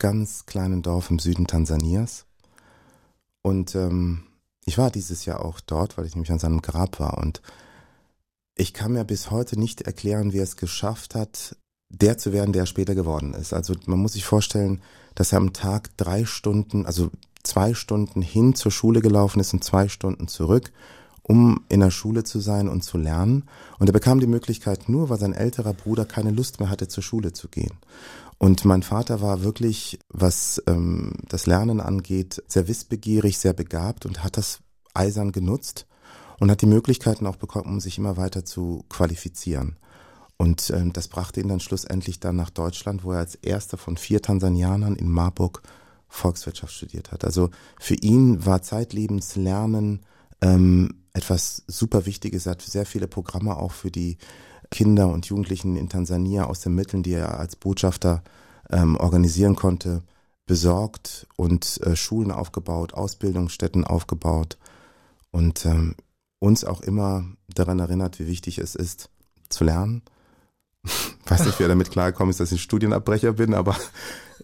[0.00, 2.26] ganz kleinen Dorf im Süden Tansanias.
[3.42, 4.24] Und ähm,
[4.66, 7.18] ich war dieses Jahr auch dort, weil ich nämlich an seinem Grab war.
[7.18, 7.40] Und
[8.56, 11.56] ich kann mir bis heute nicht erklären, wie er es geschafft hat,
[11.88, 13.52] der zu werden, der er später geworden ist.
[13.52, 14.82] Also man muss sich vorstellen,
[15.14, 17.10] dass er am Tag drei Stunden, also
[17.44, 20.72] zwei Stunden hin zur Schule gelaufen ist und zwei Stunden zurück,
[21.22, 23.44] um in der Schule zu sein und zu lernen.
[23.78, 27.04] Und er bekam die Möglichkeit nur, weil sein älterer Bruder keine Lust mehr hatte, zur
[27.04, 27.78] Schule zu gehen.
[28.38, 34.22] Und mein Vater war wirklich, was ähm, das Lernen angeht, sehr wissbegierig, sehr begabt und
[34.22, 34.60] hat das
[34.94, 35.86] eisern genutzt
[36.38, 39.76] und hat die Möglichkeiten auch bekommen, um sich immer weiter zu qualifizieren.
[40.36, 43.96] Und ähm, das brachte ihn dann schlussendlich dann nach Deutschland, wo er als erster von
[43.96, 45.62] vier Tansanianern in Marburg
[46.08, 47.24] Volkswirtschaft studiert hat.
[47.24, 50.04] Also für ihn war zeitlebens Lernen
[50.40, 52.46] ähm, etwas super Wichtiges.
[52.46, 54.18] Er hat sehr viele Programme auch für die
[54.70, 58.22] Kinder und Jugendlichen in Tansania aus den Mitteln, die er als Botschafter
[58.70, 60.02] ähm, organisieren konnte,
[60.46, 64.56] besorgt und äh, Schulen aufgebaut, Ausbildungsstätten aufgebaut
[65.30, 65.94] und ähm,
[66.38, 69.10] uns auch immer daran erinnert, wie wichtig es ist,
[69.48, 70.02] zu lernen.
[71.26, 73.76] Weiß nicht, wer damit klargekommen ist, dass ich Studienabbrecher bin, aber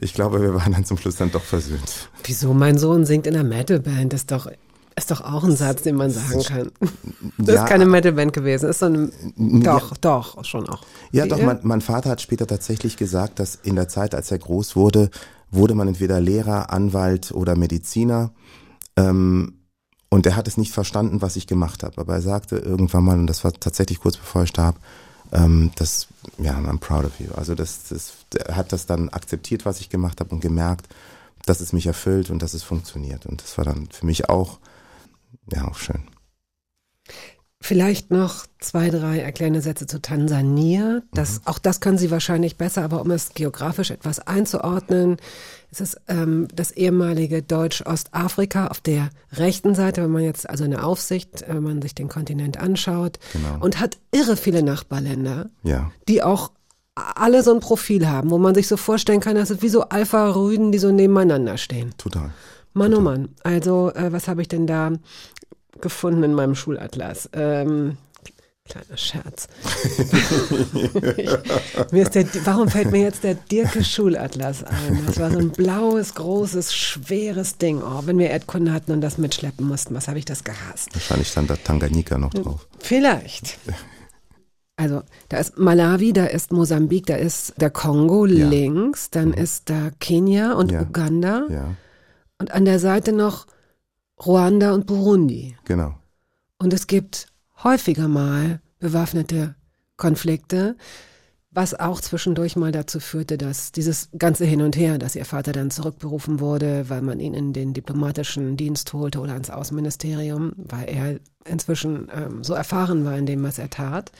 [0.01, 2.09] ich glaube, wir waren dann zum Schluss dann doch versöhnt.
[2.25, 2.53] Wieso?
[2.55, 4.13] Mein Sohn singt in einer Metalband.
[4.13, 4.51] Das ist doch,
[4.97, 6.71] ist doch auch ein Satz, den man sagen kann.
[7.39, 7.63] Das Ja.
[7.65, 8.69] ist keine Metalband gewesen.
[8.69, 9.79] Ist so ein, Ja.
[9.79, 10.83] doch, doch, schon auch.
[11.13, 14.39] Ja, doch, mein, mein Vater hat später tatsächlich gesagt, dass in der Zeit, als er
[14.39, 15.11] groß wurde,
[15.51, 18.33] wurde man entweder Lehrer, Anwalt oder Mediziner.
[18.97, 19.55] Ähm,
[20.11, 21.99] und er hat es nicht verstanden, was ich gemacht habe.
[22.01, 24.77] Aber er sagte irgendwann mal, und das war tatsächlich kurz bevor er starb,
[25.33, 27.29] ähm, das, ja, I'm proud of you.
[27.35, 28.13] Also das, das,
[28.47, 30.89] er hat das dann akzeptiert, was ich gemacht habe und gemerkt,
[31.47, 33.25] dass es mich erfüllt und dass es funktioniert.
[33.25, 34.59] Und das war dann für mich auch,
[35.51, 36.03] ja, auch schön.
[37.65, 41.03] Vielleicht noch zwei, drei erklärende Sätze zu Tansania.
[41.15, 45.19] Das, Auch das können Sie wahrscheinlich besser, aber um es geografisch etwas einzuordnen,
[45.71, 50.83] es ist ähm, das ehemalige Deutsch-Ostafrika auf der rechten Seite, wenn man jetzt also eine
[50.83, 53.65] Aufsicht, wenn man sich den Kontinent anschaut Genau.
[53.65, 55.93] und hat irre viele Nachbarländer, Ja.
[56.09, 56.51] die auch
[56.97, 59.83] alle so ein Profil haben, wo man sich so vorstellen kann, das ist wie so
[59.83, 61.95] Alpha-Rüden, die so nebeneinander stehen.
[61.97, 62.33] Total.
[62.75, 63.29] Mann, oh Mann.
[63.45, 64.93] Also, äh, was habe ich denn da
[65.81, 67.29] gefunden in meinem Schulatlas?
[67.33, 67.97] Ähm,
[68.65, 69.49] Kleiner Scherz.
[71.17, 71.31] ich,
[71.93, 75.03] mir ist der, warum fällt mir jetzt der Dirke Schulatlas ein?
[75.05, 77.83] Das war so ein blaues, großes, schweres Ding.
[77.83, 80.95] Oh, wenn wir Erdkunde hatten und das mitschleppen mussten, was habe ich das gehasst?
[80.95, 82.69] Wahrscheinlich stand da Tanganyika noch drauf.
[82.79, 83.59] Vielleicht.
[84.77, 88.49] Also da ist Malawi, da ist Mosambik, da ist der Kongo Ja.
[88.49, 90.83] links, dann ist da Kenia und Ja.
[90.83, 91.75] Uganda Ja,
[92.39, 93.47] und an der Seite noch
[94.25, 95.57] Ruanda und Burundi.
[95.65, 95.95] genau.
[96.59, 97.27] Und es gibt
[97.65, 99.57] häufiger mal bewaffnete
[99.97, 100.77] Konflikte,
[101.51, 105.53] was auch zwischendurch mal dazu führte, dass dieses ganze Hin und Her, dass ihr Vater
[105.53, 110.89] dann zurückberufen wurde, weil man ihn in den diplomatischen Dienst holte oder ans Außenministerium, weil
[110.89, 114.13] er inzwischen ähm, so erfahren war in dem, was er tat.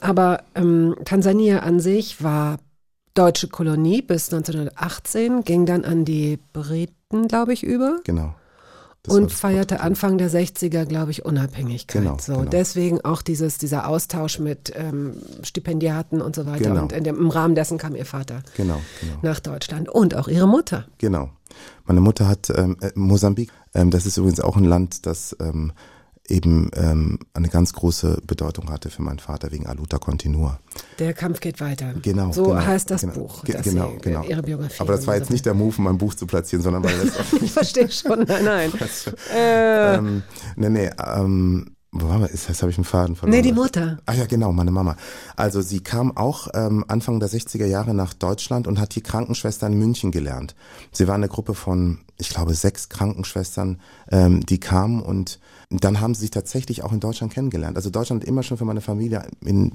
[0.00, 2.58] Aber ähm, Tansania an sich war
[3.14, 8.34] deutsche Kolonie bis 1918, ging dann an die Briten, glaube ich, über Genau.
[9.04, 9.80] Das und feierte.
[9.80, 12.02] Anfang der 60er, glaube ich, Unabhängigkeit.
[12.02, 12.50] Genau, so, genau.
[12.50, 16.70] deswegen auch dieses, dieser Austausch mit ähm, Stipendiaten und so weiter.
[16.70, 16.82] Genau.
[16.82, 19.14] Und in dem, im Rahmen dessen kam ihr Vater Genau, genau.
[19.22, 20.86] nach Deutschland und auch ihre Mutter.
[20.98, 21.30] Genau.
[21.84, 23.50] Meine Mutter hat ähm, äh, Mosambik.
[23.74, 25.72] Ähm, das ist übrigens auch ein Land, das ähm,
[26.32, 30.58] eben ähm, eine ganz große Bedeutung hatte für meinen Vater wegen Aluta Continua.
[30.98, 31.92] Der Kampf geht weiter.
[32.02, 32.32] Genau.
[32.32, 33.44] So genau, heißt das genau, Buch.
[33.44, 34.22] Ge das genau, sie, genau.
[34.24, 34.80] Ihre Biografie.
[34.80, 37.52] Aber das war jetzt nicht der Move, mein Buch zu platzieren, sondern weil das Ich
[37.52, 38.72] verstehe schon, nein, nein.
[39.34, 40.22] äh, ähm,
[40.56, 42.30] nee, nee, ähm, wo waren wir?
[42.30, 43.36] Ist- Jetzt habe ich einen Faden verloren.
[43.36, 43.98] nee, die Mutter.
[44.06, 44.96] Ah ja, genau, meine Mama.
[45.36, 49.66] Also sie kam auch ähm, Anfang der 60er Jahre nach Deutschland und hat die Krankenschwester
[49.66, 50.54] in München gelernt.
[50.90, 53.78] Sie war eine Gruppe von, ich glaube, sechs Krankenschwestern,
[54.10, 55.38] ähm, die kamen und
[55.80, 57.76] dann haben sie sich tatsächlich auch in Deutschland kennengelernt.
[57.76, 59.72] Also Deutschland hat immer schon für meine Familie in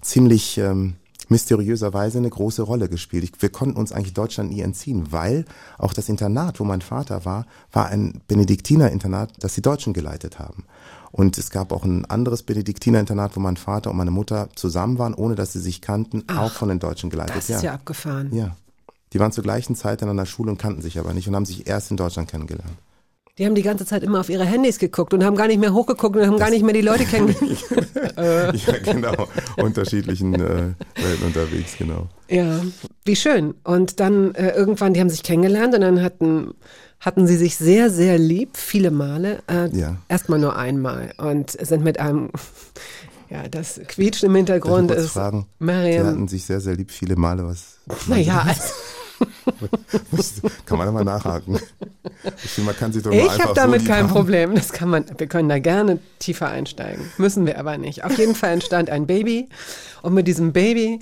[0.00, 0.94] ziemlich ähm,
[1.28, 3.24] mysteriöser Weise eine große Rolle gespielt.
[3.24, 5.44] Ich, wir konnten uns eigentlich Deutschland nie entziehen, weil
[5.78, 10.64] auch das Internat, wo mein Vater war, war ein Benediktinerinternat, das die Deutschen geleitet haben.
[11.12, 15.14] Und es gab auch ein anderes Benediktinerinternat, wo mein Vater und meine Mutter zusammen waren,
[15.14, 17.36] ohne dass sie sich kannten, auch von den Deutschen geleitet.
[17.36, 18.34] Das ist ja abgefahren.
[18.34, 18.56] ja.
[19.12, 21.44] Die waren zur gleichen Zeit in einer Schule und kannten sich aber nicht und haben
[21.46, 22.76] sich erst in Deutschland kennengelernt.
[23.36, 25.74] Die haben die ganze Zeit immer auf ihre Handys geguckt und haben gar nicht mehr
[25.74, 27.64] hochgeguckt und haben gar nicht mehr die Leute kennengelernt.
[28.16, 29.26] ja, genau.
[29.56, 32.08] Unterschiedlichen äh, Welten unterwegs, genau.
[32.28, 32.60] Ja,
[33.04, 33.54] wie schön.
[33.64, 36.54] Und dann äh, irgendwann, die haben sich kennengelernt und dann hatten,
[37.00, 39.42] hatten sie sich sehr, sehr lieb, viele Male.
[39.48, 39.96] Äh, Ja.
[40.08, 42.30] Erstmal nur einmal und sind mit einem,
[43.30, 45.46] ja, das Quietschen im Hintergrund ist fragen?
[45.58, 46.06] Die Mariam.
[46.06, 47.44] hatten sich sehr, sehr lieb viele Male.
[47.44, 48.62] Was Naja, also,
[50.66, 51.58] kann man da mal nachhaken?
[52.44, 54.12] Ich finde, man kann sich doch nur ich habe damit so kein haben.
[54.12, 54.54] Problem.
[54.54, 57.04] Das kann man, wir können da gerne tiefer einsteigen.
[57.18, 58.04] Müssen wir aber nicht.
[58.04, 59.48] Auf jeden Fall entstand ein Baby
[60.02, 61.00] und mit diesem Baby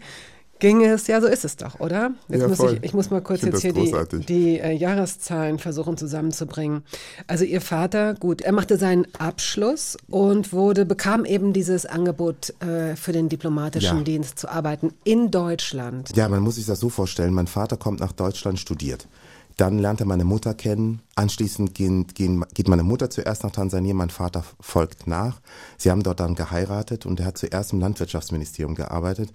[0.63, 2.13] ging es, ja, so ist es doch, oder?
[2.29, 4.27] Jetzt Ja, muss ich, ich muss mal kurz jetzt hier die, großartig.
[4.27, 6.85] die äh, Jahreszahlen versuchen zusammenzubringen.
[7.27, 12.95] Also ihr Vater, gut, er machte seinen Abschluss und wurde, bekam eben dieses Angebot äh,
[12.95, 14.05] für den diplomatischen Ja.
[14.05, 16.17] Dienst zu arbeiten in Deutschland.
[16.17, 17.35] Ja, man muss sich das so vorstellen.
[17.35, 19.09] Mein Vater kommt nach Deutschland, studiert.
[19.57, 21.01] Dann lernt er meine Mutter kennen.
[21.17, 25.41] Anschließend gehen, gehen, geht meine Mutter zuerst nach Tansania, mein Vater folgt nach.
[25.77, 29.31] Sie haben dort dann geheiratet und er hat zuerst im Landwirtschaftsministerium gearbeitet.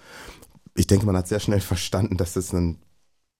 [0.77, 2.77] Ich denke, man hat sehr schnell verstanden, dass das ein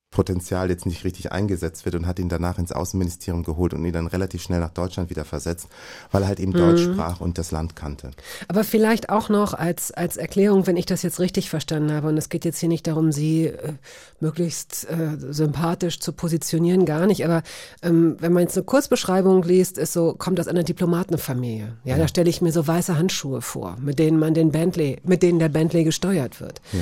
[0.10, 3.91] Potenzial jetzt nicht richtig eingesetzt wird und hat ihn danach ins Außenministerium geholt und ihn
[3.91, 5.67] dann relativ schnell nach Deutschland wieder versetzt,
[6.12, 8.12] weil er halt eben Deutsch sprach und das Land kannte.
[8.47, 12.17] Aber vielleicht auch noch als, als Erklärung, wenn ich das jetzt richtig verstanden habe, und
[12.17, 13.73] es geht jetzt hier nicht darum, Sie äh,
[14.21, 17.43] möglichst äh, sympathisch zu positionieren, gar nicht, aber
[17.82, 21.78] ähm, wenn man jetzt eine Kurzbeschreibung liest, ist so, kommt aus einer Diplomatenfamilie.
[21.84, 25.21] Ja, da stelle ich mir so weiße Handschuhe vor, mit denen man den Bentley, mit
[25.21, 26.62] denen der Bentley gesteuert wird.
[26.71, 26.80] Ja.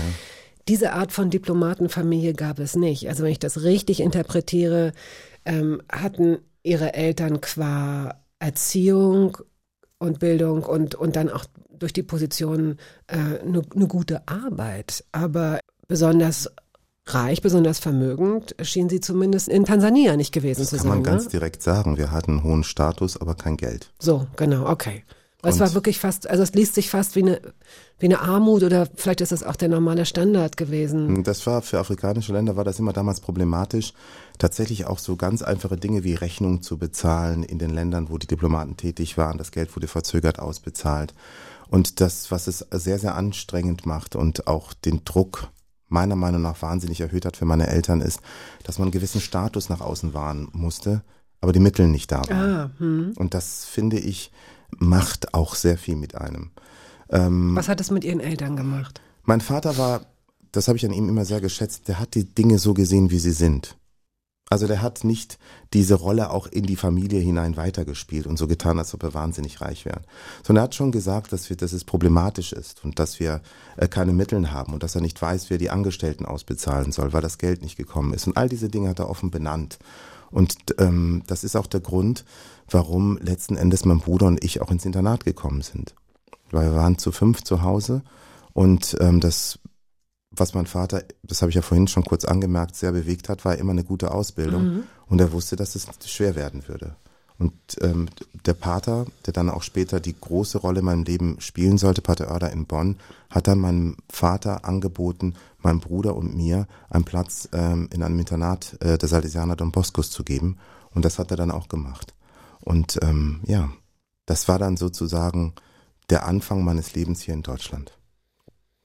[0.67, 3.07] Diese Art von Diplomatenfamilie gab es nicht.
[3.07, 4.93] Also wenn ich das richtig interpretiere,
[5.45, 9.37] ähm, hatten ihre Eltern qua Erziehung
[9.99, 15.03] und Bildung und, und dann auch durch die Position eine äh, ne ne gute Arbeit.
[15.11, 16.49] Aber besonders
[17.05, 20.91] reich, besonders vermögend schien sie zumindest in Tansania nicht gewesen Das zu kann sein.
[20.91, 21.29] man ganz ne?
[21.31, 21.97] direkt sagen.
[21.97, 23.93] Wir hatten einen hohen Status, aber kein Geld.
[23.99, 25.03] So, genau, okay.
[25.43, 27.39] Es war wirklich fast, also es liest sich fast wie eine,
[27.99, 31.23] wie eine Armut oder vielleicht ist das auch der normale Standard gewesen.
[31.23, 33.93] Das war für afrikanische Länder war das immer damals problematisch,
[34.37, 38.27] tatsächlich auch so ganz einfache Dinge wie Rechnungen zu bezahlen in den Ländern, wo die
[38.27, 39.37] Diplomaten tätig waren.
[39.37, 41.13] Das Geld wurde verzögert ausbezahlt.
[41.69, 45.49] Und das, was es sehr, sehr anstrengend macht und auch den Druck
[45.87, 48.19] meiner Meinung nach wahnsinnig erhöht hat für meine Eltern, ist,
[48.63, 51.01] dass man einen gewissen Status nach außen wahren musste,
[51.41, 52.55] aber die Mittel nicht da waren.
[52.55, 53.13] Ah, hm.
[53.15, 54.31] Und das finde ich
[54.77, 56.51] macht auch sehr viel mit einem.
[57.09, 59.01] Ähm, Was hat es mit Ihren Eltern gemacht?
[59.25, 60.01] mein Vater war,
[60.51, 63.19] das habe ich an ihm immer sehr geschätzt, der hat die Dinge so gesehen, wie
[63.19, 63.75] sie sind.
[64.47, 65.39] Also der hat nicht
[65.73, 69.59] diese Rolle auch in die Familie hinein weitergespielt und so getan, als ob er wahnsinnig
[69.59, 70.03] reich wäre.
[70.43, 73.41] Sondern er hat schon gesagt, dass, wir, dass es problematisch ist und dass wir
[73.75, 77.23] äh, keine Mittel haben und dass er nicht weiß, wer die Angestellten ausbezahlen soll, weil
[77.23, 78.27] das Geld nicht gekommen ist.
[78.27, 79.79] Und all diese Dinge hat er offen benannt.
[80.29, 82.23] Und ähm, das ist auch der Grund,
[82.69, 85.95] warum letzten Endes mein Bruder und ich auch ins Internat gekommen sind.
[86.55, 88.01] Weil wir waren zu fünf zu Hause
[88.53, 89.59] und ähm, das
[90.37, 93.55] was mein Vater, das habe ich ja vorhin schon kurz angemerkt, sehr bewegt hat, war
[93.55, 94.63] immer eine gute Ausbildung.
[94.63, 94.83] Mhm.
[95.07, 96.95] Und er wusste, dass es schwer werden würde.
[97.37, 98.07] Und ähm,
[98.45, 102.31] der Pater, der dann auch später die große Rolle in meinem Leben spielen sollte, Pater
[102.31, 102.97] Oerder in Bonn,
[103.29, 108.77] hat dann meinem Vater angeboten, meinem Bruder und mir einen Platz ähm, in einem Internat
[108.81, 110.57] äh, der Salesianer Don Boscos zu geben.
[110.91, 112.13] Und das hat er dann auch gemacht.
[112.61, 113.69] Und ähm, ja,
[114.25, 115.53] das war dann sozusagen
[116.09, 117.97] der Anfang meines Lebens hier in Deutschland.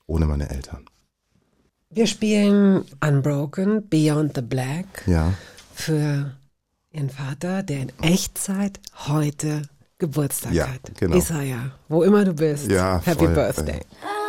[0.07, 0.87] Ohne meine Eltern.
[1.91, 5.35] Wir spielen Unbroken, Beyond the Black ja.
[5.75, 6.37] für
[6.93, 9.63] Ihren Vater, der in Echtzeit heute
[9.99, 10.93] Geburtstag ja, hat.
[10.99, 11.17] Genau.
[11.17, 12.71] Isaiah, wo immer du bist.
[12.71, 13.81] Ja, Happy voll, Birthday.
[14.03, 14.20] I'm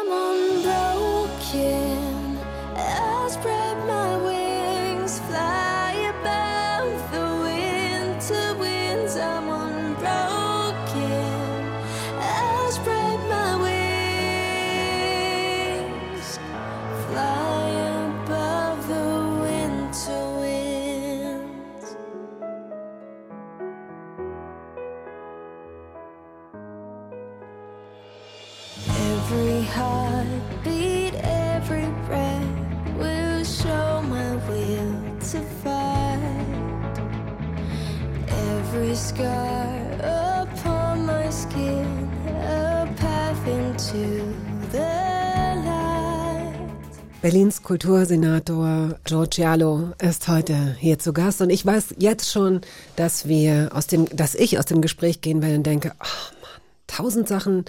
[47.21, 52.61] Berlins Kultursenator George Giallo ist heute hier zu Gast und ich weiß jetzt schon,
[52.95, 56.61] dass wir aus dem, dass ich aus dem Gespräch gehen werde und denke, oh Mann,
[56.87, 57.65] tausend Sachen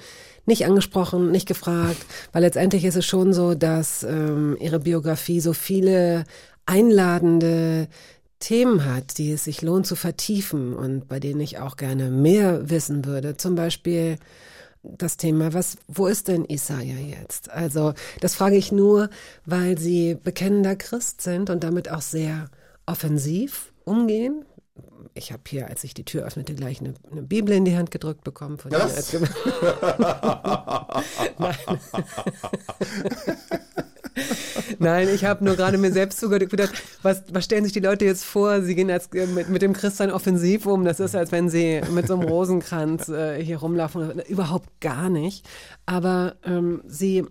[0.46, 1.98] nicht angesprochen, nicht gefragt,
[2.32, 6.24] weil letztendlich ist es schon so, dass ähm, ihre Biografie so viele
[6.64, 7.88] einladende
[8.38, 12.70] Themen hat, die es sich lohnt zu vertiefen und bei denen ich auch gerne mehr
[12.70, 13.36] wissen würde.
[13.36, 14.16] Zum Beispiel
[14.82, 17.50] das Thema, was, wo ist denn Isaiah jetzt?
[17.50, 19.10] Also, das frage ich nur,
[19.46, 22.48] weil Sie bekennender Christ sind und damit auch sehr
[22.86, 24.44] offensiv umgehen.
[25.14, 27.90] Ich habe hier, als ich die Tür öffnete, gleich eine, eine Bibel in die Hand
[27.90, 29.20] gedrückt bekommen von als Ge-
[31.38, 31.56] Nein.
[34.78, 36.72] Nein, ich habe nur gerade mir selbst zugedacht,
[37.02, 38.62] was, was stellen sich die Leute jetzt vor?
[38.62, 40.84] Sie gehen als, äh, mit, mit dem Christian offensiv um.
[40.84, 44.20] Das ist, als wenn sie mit so einem Rosenkranz äh, hier rumlaufen.
[44.28, 45.46] Überhaupt gar nicht.
[45.86, 47.24] Aber ähm, sie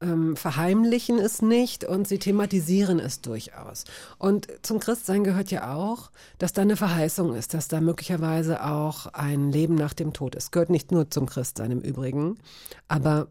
[0.00, 3.84] ähm, verheimlichen es nicht und sie thematisieren es durchaus.
[4.18, 9.06] Und zum Christsein gehört ja auch, dass da eine Verheißung ist, dass da möglicherweise auch
[9.06, 10.52] ein Leben nach dem Tod ist.
[10.52, 12.38] Gehört nicht nur zum Christsein im Übrigen,
[12.86, 13.28] aber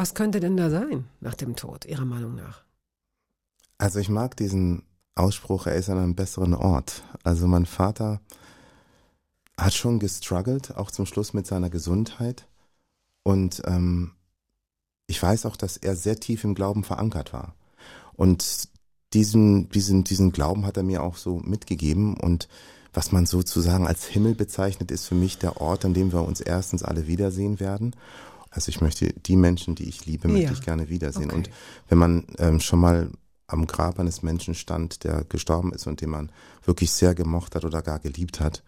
[0.00, 2.62] was könnte denn da sein nach dem Tod, Ihrer Meinung nach?
[3.76, 4.82] Also ich mag diesen
[5.14, 7.02] Ausspruch, er ist an einem besseren Ort.
[7.22, 8.22] Also mein Vater
[9.58, 12.48] hat schon gestruggelt, auch zum Schluss mit seiner Gesundheit.
[13.24, 14.12] Und ähm,
[15.06, 17.54] ich weiß auch, dass er sehr tief im Glauben verankert war.
[18.14, 18.70] Und
[19.12, 22.16] diesen, diesen, diesen Glauben hat er mir auch so mitgegeben.
[22.16, 22.48] Und
[22.94, 26.40] was man sozusagen als Himmel bezeichnet, ist für mich der Ort, an dem wir uns
[26.40, 27.94] erstens alle wiedersehen werden.
[28.50, 30.52] Also ich möchte die Menschen, die ich liebe, möchte Ja.
[30.52, 31.26] ich gerne wiedersehen.
[31.30, 31.36] Okay.
[31.36, 31.50] Und
[31.88, 33.10] wenn man ähm, schon mal
[33.46, 36.30] am Grab eines Menschen stand, der gestorben ist und den man
[36.64, 38.62] wirklich sehr gemocht hat oder gar geliebt hat,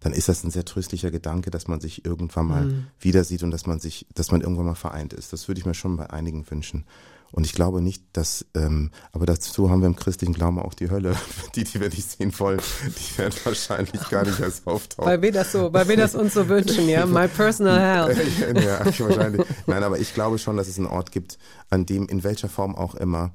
[0.00, 2.86] dann ist das ein sehr tröstlicher Gedanke, dass man sich irgendwann mal Mhm.
[3.00, 5.32] wieder sieht und dass man sich, dass man irgendwann mal vereint ist.
[5.32, 6.84] Das würde ich mir schon bei einigen wünschen.
[7.32, 10.90] Und ich glaube nicht, dass, ähm, aber dazu haben wir im christlichen Glauben auch die
[10.90, 11.14] Hölle.
[11.54, 15.10] Die, die wir nicht sehen wollen, die werden wahrscheinlich gar nicht erst auftauchen.
[15.10, 17.06] Weil wir das so, weil wir das uns so wünschen, ja.
[17.06, 18.62] My personal hell.
[18.62, 19.46] ja, wahrscheinlich.
[19.66, 21.38] Nein, aber ich glaube schon, dass es einen Ort gibt,
[21.70, 23.34] an dem in welcher Form auch immer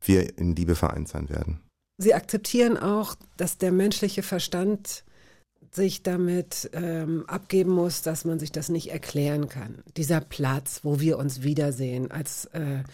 [0.00, 1.60] wir in Liebe vereint sein werden.
[1.96, 5.04] Sie akzeptieren auch, dass der menschliche Verstand
[5.74, 9.82] sich damit ähm, abgeben muss, dass man sich das nicht erklären kann.
[9.96, 12.84] Dieser Platz, wo wir uns wiedersehen, als, äh,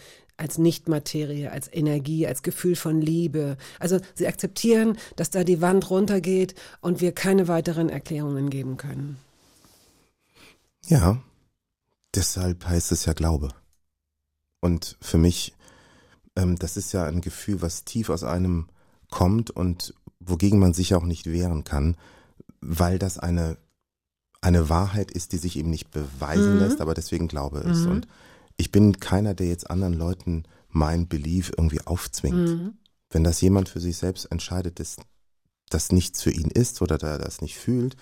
[0.41, 3.57] als Nichtmaterie, als Energie, als Gefühl von Liebe.
[3.79, 9.17] Also sie akzeptieren, dass da die Wand runtergeht und wir keine weiteren Erklärungen geben können.
[10.87, 11.21] Ja,
[12.15, 13.49] deshalb heißt es ja Glaube.
[14.61, 15.53] Und für mich,
[16.35, 18.67] ähm, das ist ja ein Gefühl, was tief aus einem
[19.09, 21.97] kommt und wogegen man sich auch nicht wehren kann,
[22.61, 23.57] weil das eine,
[24.41, 26.59] eine Wahrheit ist, die sich eben nicht beweisen Mhm.
[26.59, 27.85] lässt, aber deswegen Glaube ist.
[27.85, 27.91] Mhm.
[27.91, 28.07] Und
[28.61, 32.35] ich bin keiner, der jetzt anderen Leuten mein Belief irgendwie aufzwingt.
[32.49, 32.73] Mhm.
[33.09, 34.95] Wenn das jemand für sich selbst entscheidet, das,
[35.69, 37.97] das nichts für ihn ist oder der das nicht fühlt,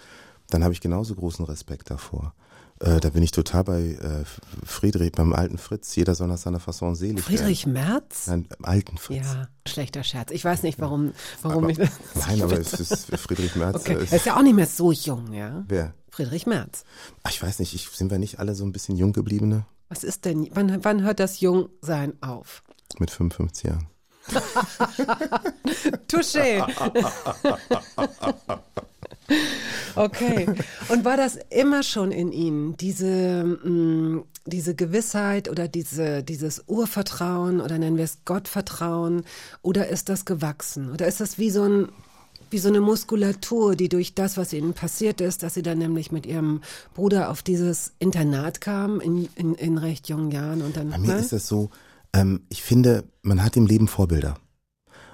[0.50, 2.34] dann habe ich genauso großen Respekt davor.
[2.80, 4.24] Äh, da bin ich total bei äh,
[4.66, 5.96] Friedrich, beim alten Fritz.
[5.96, 8.28] Jeder soll nach seiner Fasson selig Friedrich Merz?
[8.28, 8.48] werden.
[8.50, 9.26] Nein, alten Fritz.
[9.26, 10.32] Ja, schlechter Scherz.
[10.32, 11.90] Ich weiß nicht, warum, warum Aber- ich das.
[12.28, 13.76] Nein, aber es ist Friedrich Merz.
[13.78, 13.96] Okay.
[13.96, 15.64] äh, Er ist ja auch nicht mehr so jung, ja?
[15.68, 15.94] wer?
[16.12, 16.84] Friedrich Merz.
[17.24, 20.04] Ach, ich weiß nicht, ich, sind wir nicht alle so ein bisschen jung gebliebene Was
[20.04, 22.64] ist denn, wann, wann hört das Jungsein auf?
[23.00, 23.88] mit 55 Jahren?
[26.08, 26.64] Touché.
[29.96, 30.48] Okay.
[30.90, 37.62] Und war das immer schon in Ihnen, diese, mh, diese Gewissheit oder diese, dieses Urvertrauen
[37.62, 39.24] oder nennen wir es Gottvertrauen
[39.62, 40.92] oder ist das gewachsen?
[40.92, 41.90] Oder ist das wie so ein,
[42.52, 46.12] wie so eine Muskulatur, die durch das, was ihnen passiert ist, dass sie dann nämlich
[46.12, 46.62] mit ihrem
[46.94, 50.90] Bruder auf dieses Internat kamen in, in, in recht jungen Jahren und dann.
[50.90, 51.20] Bei mir ne?
[51.20, 51.70] ist das so,
[52.14, 54.36] ähm, ich finde, man hat im Leben Vorbilder.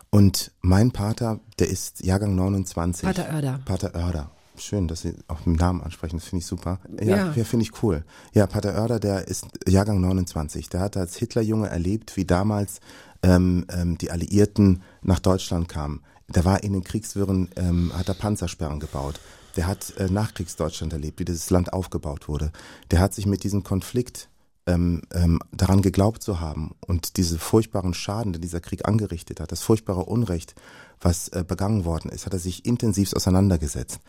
[0.09, 3.03] Und mein Pater, der ist Jahrgang 29.
[3.03, 3.59] Pater Oerder.
[3.65, 4.31] Pater Oerder.
[4.57, 6.79] Schön, dass Sie auch den Namen ansprechen, das finde ich super.
[7.01, 7.05] Ja.
[7.05, 7.43] Ja, ja.
[7.43, 8.05] finde ich cool.
[8.33, 10.69] Ja, Pater Oerder, der ist Jahrgang 29.
[10.69, 12.79] Der hat als Hitlerjunge erlebt, wie damals
[13.23, 16.01] ähm, ähm, die Alliierten nach Deutschland kamen.
[16.27, 19.19] Der war in den Kriegswirren, ähm, hat er Panzersperren gebaut.
[19.55, 22.51] Der hat äh, Nachkriegsdeutschland erlebt, wie dieses Land aufgebaut wurde.
[22.91, 24.29] Der hat sich mit diesem Konflikt
[24.67, 29.51] ähm, ähm, daran geglaubt zu haben und diese furchtbaren Schaden, den dieser Krieg angerichtet hat,
[29.51, 30.55] das furchtbare Unrecht,
[30.99, 33.99] was äh, begangen worden ist, hat er sich intensiv auseinandergesetzt.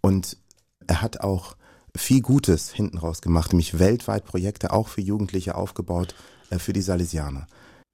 [0.00, 0.36] Und
[0.86, 1.56] er hat auch
[1.96, 6.14] viel Gutes hinten raus gemacht, nämlich weltweit Projekte auch für Jugendliche aufgebaut,
[6.50, 7.46] äh, für die Salesianer.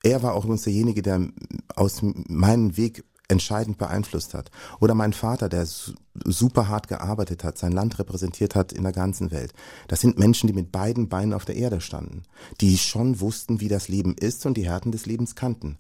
[0.03, 1.29] Er war auch übrigens derjenige, der
[1.75, 4.51] aus meinem Weg entscheidend beeinflusst hat.
[4.81, 8.93] Oder mein Vater, der su- super hart gearbeitet hat, sein Land repräsentiert hat in der
[8.93, 9.53] ganzen Welt.
[9.89, 12.23] Das sind Menschen, die mit beiden Beinen auf der Erde standen,
[12.61, 15.79] die schon wussten, wie das Leben ist und die Härten des Lebens kannten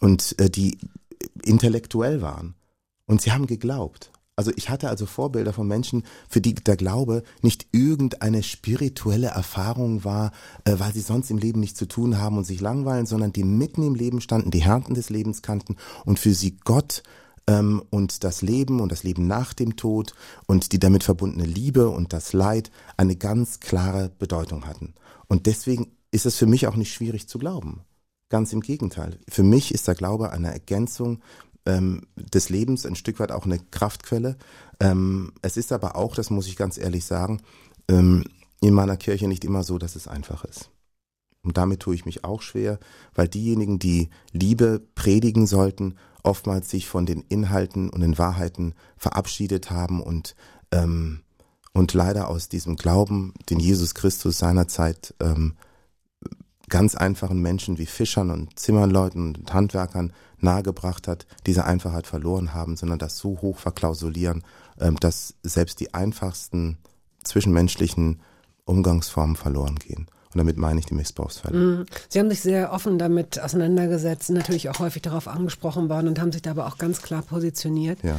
[0.00, 0.78] und äh, die
[1.42, 2.54] intellektuell waren.
[3.06, 4.12] Und sie haben geglaubt.
[4.38, 10.04] Also ich hatte also Vorbilder von Menschen, für die der Glaube nicht irgendeine spirituelle Erfahrung
[10.04, 10.30] war,
[10.64, 13.42] äh, weil sie sonst im Leben nichts zu tun haben und sich langweilen, sondern die
[13.42, 15.74] mitten im Leben standen, die Härten des Lebens kannten
[16.04, 17.02] und für sie Gott
[17.48, 20.14] ähm, und das Leben und das Leben nach dem Tod
[20.46, 24.94] und die damit verbundene Liebe und das Leid eine ganz klare Bedeutung hatten.
[25.26, 27.80] Und deswegen ist es für mich auch nicht schwierig zu glauben.
[28.30, 29.18] Ganz im Gegenteil.
[29.28, 31.22] Für mich ist der Glaube eine Ergänzung
[31.68, 34.36] ähm, des Lebens, ein Stück weit auch eine Kraftquelle.
[34.80, 37.42] Ähm, es ist aber auch, das muss ich ganz ehrlich sagen,
[37.88, 38.24] ähm,
[38.60, 40.70] in meiner Kirche nicht immer so, dass es einfach ist.
[41.44, 42.80] Und damit tue ich mich auch schwer,
[43.14, 49.70] weil diejenigen, die Liebe predigen sollten, oftmals sich von den Inhalten und den Wahrheiten verabschiedet
[49.70, 50.34] haben und,
[50.72, 51.20] ähm,
[51.72, 55.54] und leider aus diesem Glauben, den Jesus Christus seinerzeit ähm,
[56.68, 62.76] ganz einfachen Menschen wie Fischern und Zimmerleuten und Handwerkern nahegebracht hat, diese Einfachheit verloren haben,
[62.76, 64.44] sondern das so hoch verklausulieren,
[64.80, 66.78] ähm, dass selbst die einfachsten
[67.24, 68.20] zwischenmenschlichen
[68.64, 70.06] Umgangsformen verloren gehen.
[70.32, 71.58] Und damit meine ich die Missbrauchsfälle.
[71.58, 71.86] Mhm.
[72.08, 76.32] Sie haben sich sehr offen damit auseinandergesetzt, natürlich auch häufig darauf angesprochen worden und haben
[76.32, 78.02] sich da aber auch ganz klar positioniert.
[78.02, 78.18] Ja.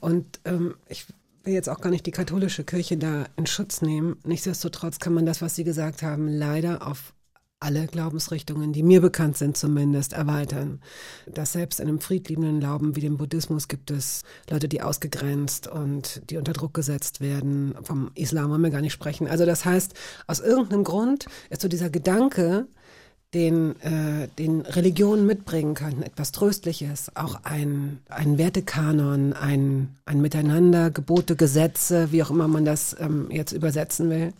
[0.00, 1.06] Und ähm, ich
[1.42, 4.16] will jetzt auch gar nicht die katholische Kirche da in Schutz nehmen.
[4.24, 7.12] Nichtsdestotrotz kann man das, was Sie gesagt haben, leider auf
[7.62, 10.80] alle Glaubensrichtungen, die mir bekannt sind zumindest, erweitern.
[11.26, 16.22] Dass selbst in einem friedliebenden Glauben wie dem Buddhismus gibt es Leute, die ausgegrenzt und
[16.30, 17.74] die unter Druck gesetzt werden.
[17.82, 19.28] Vom Islam wollen wir gar nicht sprechen.
[19.28, 19.94] Also das heißt,
[20.26, 22.66] aus irgendeinem Grund ist so dieser Gedanke,
[23.34, 30.90] den, äh, den Religionen mitbringen könnten, etwas Tröstliches, auch ein, ein Wertekanon, ein, ein Miteinander,
[30.90, 34.34] Gebote, Gesetze, wie auch immer man das ähm, jetzt übersetzen will.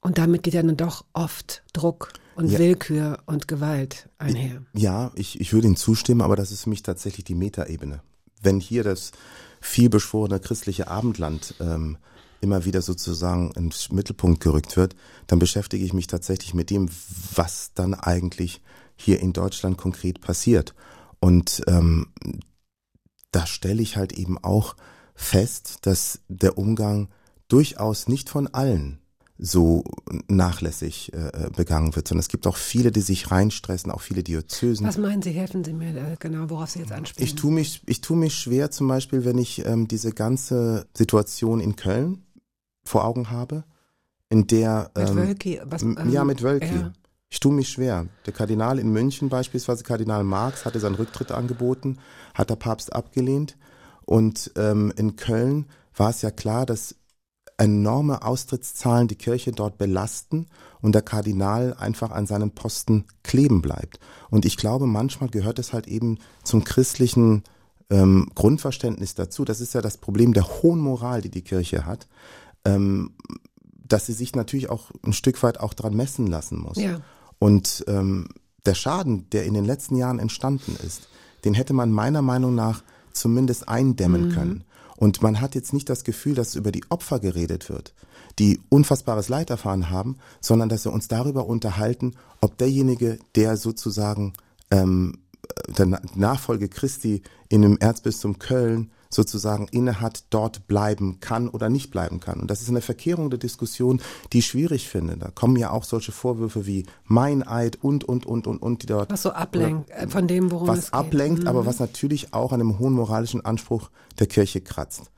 [0.00, 2.58] Und damit geht ja dann doch oft Druck und Ja.
[2.58, 4.62] Willkür und Gewalt einher.
[4.72, 8.00] Ja, ich, ich würde Ihnen zustimmen, aber das ist für mich tatsächlich die Metaebene.
[8.40, 9.10] Wenn hier das
[9.60, 11.98] vielbeschworene christliche Abendland ähm,
[12.40, 14.94] immer wieder sozusagen ins Mittelpunkt gerückt wird,
[15.26, 16.88] dann beschäftige ich mich tatsächlich mit dem,
[17.34, 18.62] was dann eigentlich
[18.94, 20.74] hier in Deutschland konkret passiert.
[21.18, 22.12] Und ähm,
[23.32, 24.76] da stelle ich halt eben auch
[25.14, 27.08] fest, dass der Umgang
[27.48, 29.00] durchaus nicht von allen
[29.38, 29.84] so
[30.26, 34.86] nachlässig äh, begangen wird, sondern es gibt auch viele, die sich reinstressen, auch viele Diözesen.
[34.86, 37.24] Was meinen Sie, helfen Sie mir da genau, worauf Sie jetzt anspielen?
[37.24, 41.60] Ich tue mich, ich tue mich schwer, zum Beispiel, wenn ich ähm, diese ganze Situation
[41.60, 42.26] in Köln
[42.84, 43.64] vor Augen habe,
[44.28, 46.74] in der mit ähm, Wölki, was, ähm, ja mit Wölki.
[46.74, 46.92] ja.
[47.30, 48.06] Ich tue mich schwer.
[48.24, 51.98] Der Kardinal in München beispielsweise, Kardinal Marx, hatte seinen Rücktritt angeboten,
[52.34, 53.56] hat der Papst abgelehnt.
[54.06, 56.94] Und ähm, in Köln war es ja klar, dass
[57.58, 60.46] enorme Austrittszahlen die Kirche dort belasten
[60.80, 63.98] und der Kardinal einfach an seinem Posten kleben bleibt.
[64.30, 67.42] Und ich glaube, manchmal gehört es halt eben zum christlichen
[67.90, 69.44] ähm, Grundverständnis dazu.
[69.44, 72.06] Das ist ja das Problem der hohen Moral, die die Kirche hat,
[72.64, 73.12] ähm,
[73.86, 76.76] dass sie sich natürlich auch ein Stück weit auch dran messen lassen muss.
[76.76, 77.00] Ja.
[77.40, 78.28] Und ähm,
[78.66, 81.08] der Schaden, der in den letzten Jahren entstanden ist,
[81.44, 82.82] den hätte man meiner Meinung nach
[83.12, 84.64] zumindest eindämmen können.
[84.98, 87.94] Und man hat jetzt nicht das Gefühl, dass über die Opfer geredet wird,
[88.40, 94.32] die unfassbares Leid erfahren haben, sondern dass wir uns darüber unterhalten, ob derjenige, der sozusagen
[94.72, 95.18] ähm,
[95.68, 101.90] der Na- Nachfolge Christi in dem Erzbistum Köln sozusagen innehat, dort bleiben kann oder nicht
[101.90, 102.40] bleiben kann.
[102.40, 104.00] Und das ist eine Verkehrung der Diskussion,
[104.32, 105.16] die ich schwierig finde.
[105.16, 109.10] Da kommen ja auch solche Vorwürfe wie Meineid und, und, und, und, und, die dort
[109.10, 110.94] Was so ablenkt äh, von dem, worum es was geht.
[110.94, 115.10] ablenkt, aber was natürlich auch an einem hohen moralischen Anspruch der Kirche kratzt.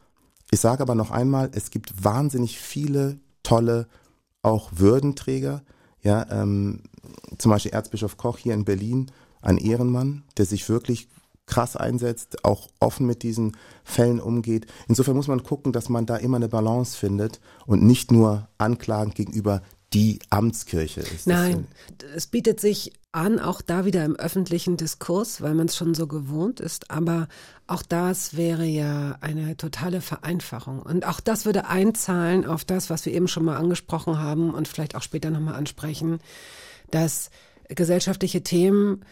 [0.50, 3.86] Ich sage aber noch einmal, es gibt wahnsinnig viele tolle,
[4.42, 5.62] auch Würdenträger.
[6.02, 6.80] Ja, ähm,
[7.38, 9.10] zum Beispiel Erzbischof Koch hier in Berlin,
[9.42, 11.08] ein Ehrenmann, der sich wirklich
[11.50, 14.66] krass einsetzt, auch offen mit diesen Fällen umgeht.
[14.88, 19.16] Insofern muss man gucken, dass man da immer eine Balance findet und nicht nur anklagend
[19.16, 21.26] gegenüber die Amtskirche ist.
[21.26, 21.66] Nein,
[22.14, 26.06] es bietet sich an, auch da wieder im öffentlichen Diskurs, weil man es schon so
[26.06, 26.92] gewohnt ist.
[26.92, 27.26] Aber
[27.66, 30.80] auch das wäre ja eine totale Vereinfachung.
[30.80, 34.68] Und auch das würde einzahlen auf das, was wir eben schon mal angesprochen haben und
[34.68, 36.20] vielleicht auch später nochmal ansprechen,
[36.92, 37.30] dass
[37.68, 39.04] gesellschaftliche Themen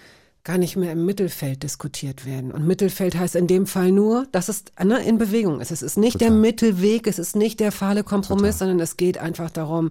[0.45, 2.53] gar nicht mehr im Mittelfeld diskutiert werden.
[2.53, 5.71] Und Mittelfeld heißt in dem Fall nur, dass es ne, in Bewegung ist.
[5.71, 6.41] Es ist nicht der Total.
[6.41, 9.91] Mittelweg, es ist nicht der fahle Kompromiss, sondern es geht einfach darum,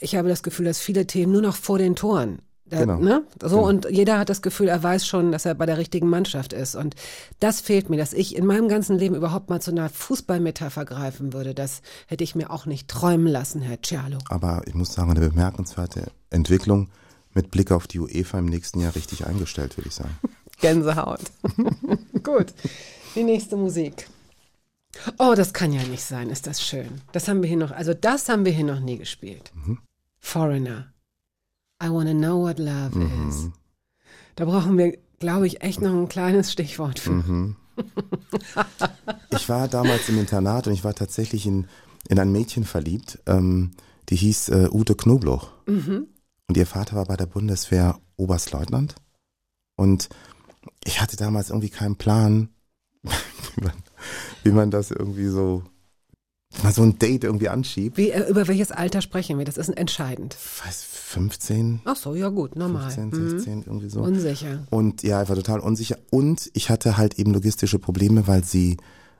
[0.00, 2.38] ich habe das Gefühl, dass viele Themen nur noch vor den Toren.
[2.66, 2.98] Da, Genau.
[3.00, 3.24] ne?
[3.42, 3.68] So, Genau.
[3.68, 6.76] und jeder hat das Gefühl, er weiß schon, dass er bei der richtigen Mannschaft ist.
[6.76, 6.94] Und
[7.40, 11.32] das fehlt mir, dass ich in meinem ganzen Leben überhaupt mal zu einer Fußballmetapher greifen
[11.32, 11.52] würde.
[11.52, 14.18] Das hätte ich mir auch nicht träumen lassen, Herr Cialo.
[14.28, 16.90] aber ich muss sagen, eine bemerkenswerte Entwicklung
[17.34, 20.18] mit Blick auf die UEFA im nächsten Jahr richtig eingestellt, würde ich sagen.
[20.60, 21.20] Gänsehaut.
[22.22, 22.52] Gut.
[23.14, 24.08] Die nächste Musik.
[25.18, 26.30] Oh, das kann ja nicht sein.
[26.30, 27.00] Ist das schön.
[27.12, 29.52] Das haben wir hier noch, also das haben wir hier noch nie gespielt.
[30.18, 30.92] Foreigner.
[31.82, 32.90] I wanna know what love
[33.28, 33.48] is.
[34.36, 37.54] Da brauchen wir, glaube ich, echt noch ein kleines Stichwort für.
[39.30, 41.66] Ich war damals im Internat und ich war tatsächlich in,
[42.08, 43.70] in ein Mädchen verliebt, ähm,
[44.08, 45.52] die hieß äh, Ute Knobloch.
[46.50, 48.96] Und ihr Vater war bei der Bundeswehr Oberstleutnant.
[49.76, 50.08] Und
[50.82, 52.48] ich hatte damals irgendwie keinen Plan,
[53.04, 53.72] wie man,
[54.42, 55.62] wie man das irgendwie so,
[56.64, 57.96] man so ein Date irgendwie anschiebt.
[57.96, 59.44] Wie, äh, über welches Alter sprechen wir?
[59.44, 60.36] Das ist entscheidend.
[60.36, 62.90] Ich weiß, 15, Ach so, ja gut, normal.
[62.90, 63.30] 15, Mhm.
[63.30, 64.00] 16, irgendwie so.
[64.00, 64.66] Unsicher.
[64.70, 65.98] Und ja, ich war total unsicher.
[66.10, 68.76] Und ich hatte halt eben logistische Probleme, weil sie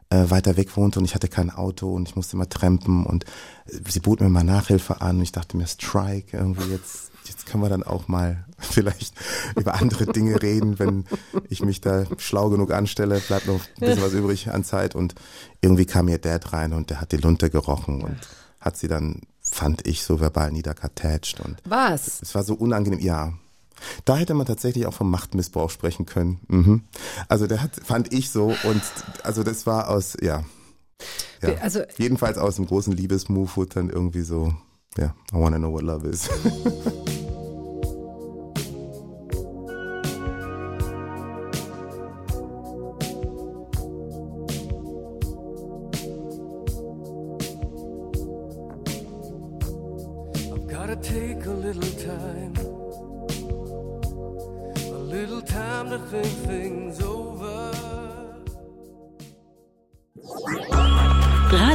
[0.08, 3.22] äh, weiter weg wohnte und ich hatte kein Auto und ich musste immer trampen und
[3.66, 7.46] äh, sie bot mir mal Nachhilfe an und ich dachte mir, Strike, irgendwie jetzt, jetzt
[7.46, 9.14] können wir dann auch mal vielleicht
[9.56, 11.04] über andere Dinge reden, wenn
[11.48, 15.14] ich mich da schlau genug anstelle, bleibt noch ein bisschen was übrig an Zeit und
[15.60, 18.16] irgendwie kam ihr Dad rein und der hat die Lunte gerochen und
[18.60, 22.20] hat sie dann, fand ich, so verbal niederkartätscht und Was?
[22.20, 23.32] es war so unangenehm, ja.
[24.04, 26.40] Da hätte man tatsächlich auch vom Machtmissbrauch sprechen können.
[26.48, 26.82] Mhm.
[27.28, 28.82] Also der hat, fand ich so und
[29.22, 30.44] also das war aus, ja.
[31.40, 31.54] ja.
[31.62, 34.54] Also- Jedenfalls aus dem großen Liebesmove wurde dann irgendwie so,
[34.98, 36.28] ja, I wanna know what love is.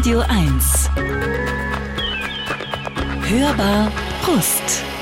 [0.06, 0.92] Radio 1.
[3.28, 3.92] Hörbar
[4.24, 4.95] Brust.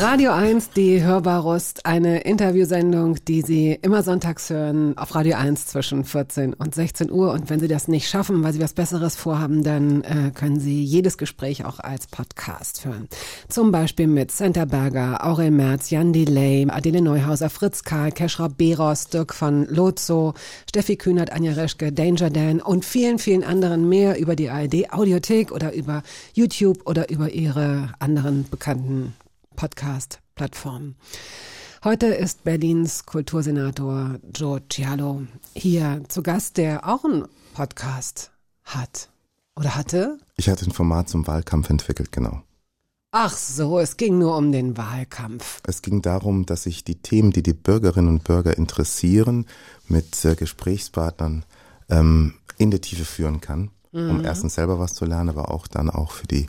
[0.00, 6.04] Radio 1, die Hörbarust, eine Interviewsendung, die Sie immer sonntags hören auf Radio 1 zwischen
[6.04, 7.32] 14 und 16 Uhr.
[7.32, 10.82] Und wenn Sie das nicht schaffen, weil Sie was Besseres vorhaben, dann äh, können Sie
[10.82, 13.10] jedes Gespräch auch als Podcast hören.
[13.50, 19.08] Zum Beispiel mit Senta Berger, Aurel Merz, Jan Delay, Adele Neuhauser, Fritz Karl, Keschra Beros,
[19.08, 20.32] Dirk von Lozo,
[20.66, 25.52] Steffi Kühnert, Anja Reschke, Danger Dan und vielen, vielen anderen mehr über die ARD Audiothek
[25.52, 29.12] oder über YouTube oder über Ihre anderen bekannten
[29.60, 30.96] Podcast-Plattformen.
[31.84, 38.30] Heute ist Berlins Kultursenator Joe Cialo hier zu Gast, der auch einen Podcast
[38.64, 39.10] hat.
[39.56, 40.16] Oder hatte?
[40.38, 42.40] Ich hatte ein Format zum Wahlkampf entwickelt, genau.
[43.10, 45.60] Ach so, es ging nur um den Wahlkampf.
[45.66, 49.44] Es ging darum, dass ich die Themen, die die Bürgerinnen und Bürger interessieren,
[49.88, 51.44] mit äh, Gesprächspartnern
[51.90, 55.90] ähm, in die Tiefe führen kann, um erstens selber was zu lernen, aber auch dann
[55.90, 56.48] auch für die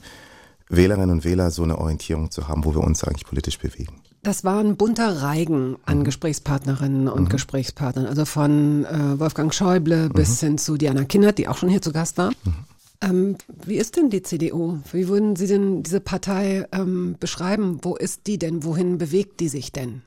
[0.75, 3.93] Wählerinnen und Wähler so eine Orientierung zu haben, wo wir uns eigentlich politisch bewegen.
[4.23, 6.03] Das war ein bunter Reigen an Mhm.
[6.05, 8.05] Gesprächspartnerinnen und Gesprächspartnern.
[8.05, 10.45] Also von äh, Wolfgang Schäuble bis Mhm.
[10.47, 12.31] hin zu Diana Kindert, die auch schon hier zu Gast war.
[13.01, 14.77] Ähm, wie ist denn die CDU?
[14.91, 17.79] Wie würden Sie denn diese Partei ähm, beschreiben?
[17.81, 18.63] Wo ist die denn?
[18.63, 20.03] Wohin bewegt die sich denn?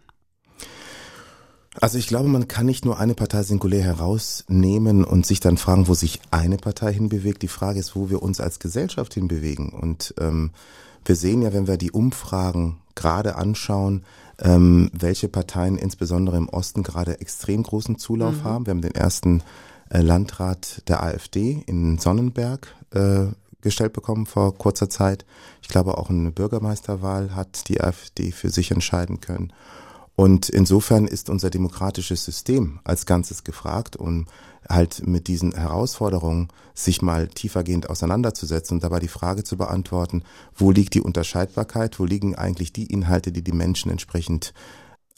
[1.80, 5.88] Also ich glaube, man kann nicht nur eine Partei singulär herausnehmen und sich dann fragen,
[5.88, 7.42] wo sich eine Partei hinbewegt.
[7.42, 9.70] Die Frage ist, wo wir uns als Gesellschaft hinbewegen.
[9.70, 10.50] Und ähm,
[11.04, 14.04] wir sehen ja, wenn wir die Umfragen gerade anschauen,
[14.38, 18.66] ähm, welche Parteien insbesondere im Osten gerade extrem großen Zulauf haben.
[18.66, 19.42] Wir haben den ersten
[19.90, 23.26] äh, Landrat der AfD in Sonnenberg äh,
[23.60, 25.24] gestellt bekommen vor kurzer Zeit.
[25.62, 29.52] Ich glaube, auch eine Bürgermeisterwahl hat die AfD für sich entscheiden können.
[30.16, 34.26] Und insofern ist unser demokratisches System als Ganzes gefragt, um
[34.68, 40.22] halt mit diesen Herausforderungen sich mal tiefergehend auseinanderzusetzen und dabei die Frage zu beantworten,
[40.54, 44.54] wo liegt die Unterscheidbarkeit, wo liegen eigentlich die Inhalte, die die Menschen entsprechend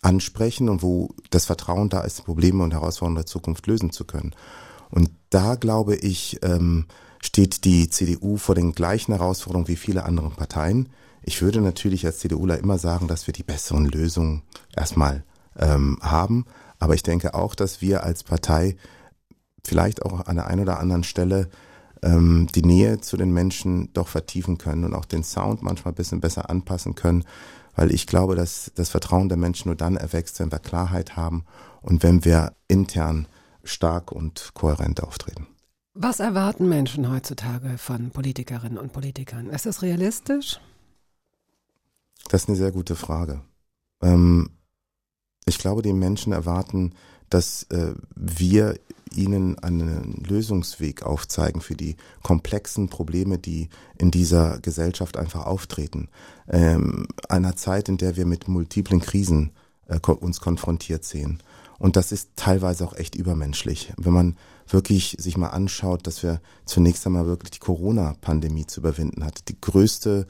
[0.02, 4.34] ansprechen und wo das Vertrauen da ist, Probleme und Herausforderungen der Zukunft lösen zu können.
[4.90, 6.86] Und da glaube ich, ähm,
[7.20, 10.88] steht die CDU vor den gleichen Herausforderungen wie viele andere Parteien.
[11.28, 14.42] Ich würde natürlich als CDUler immer sagen, dass wir die besseren Lösungen
[14.76, 15.24] erstmal
[15.58, 16.46] ähm, haben.
[16.78, 18.76] Aber ich denke auch, dass wir als Partei
[19.64, 21.48] vielleicht auch an der einen oder anderen Stelle
[22.02, 25.96] ähm, die Nähe zu den Menschen doch vertiefen können und auch den Sound manchmal ein
[25.96, 27.24] bisschen besser anpassen können,
[27.74, 31.44] weil ich glaube, dass das Vertrauen der Menschen nur dann erwächst, wenn wir Klarheit haben
[31.82, 33.26] und wenn wir intern
[33.64, 35.48] stark und kohärent auftreten.
[35.94, 39.48] Was erwarten Menschen heutzutage von Politikerinnen und Politikern?
[39.48, 40.60] Ist das realistisch?
[42.28, 43.40] Das ist eine sehr gute Frage.
[44.02, 44.50] Ähm,
[45.46, 46.94] ich glaube, die Menschen erwarten,
[47.30, 48.78] dass äh, wir
[49.14, 53.68] ihnen einen Lösungsweg aufzeigen für die komplexen Probleme, die
[53.98, 56.08] in dieser Gesellschaft einfach auftreten.
[56.48, 59.52] Ähm, einer Zeit, in der wir mit multiplen Krisen
[59.86, 61.42] äh, uns konfrontiert sehen.
[61.78, 63.92] Und das ist teilweise auch echt übermenschlich.
[63.96, 64.36] Wenn man
[64.68, 69.60] wirklich sich mal anschaut, dass wir zunächst einmal wirklich die Corona-Pandemie zu überwinden hatten, die
[69.60, 70.26] größte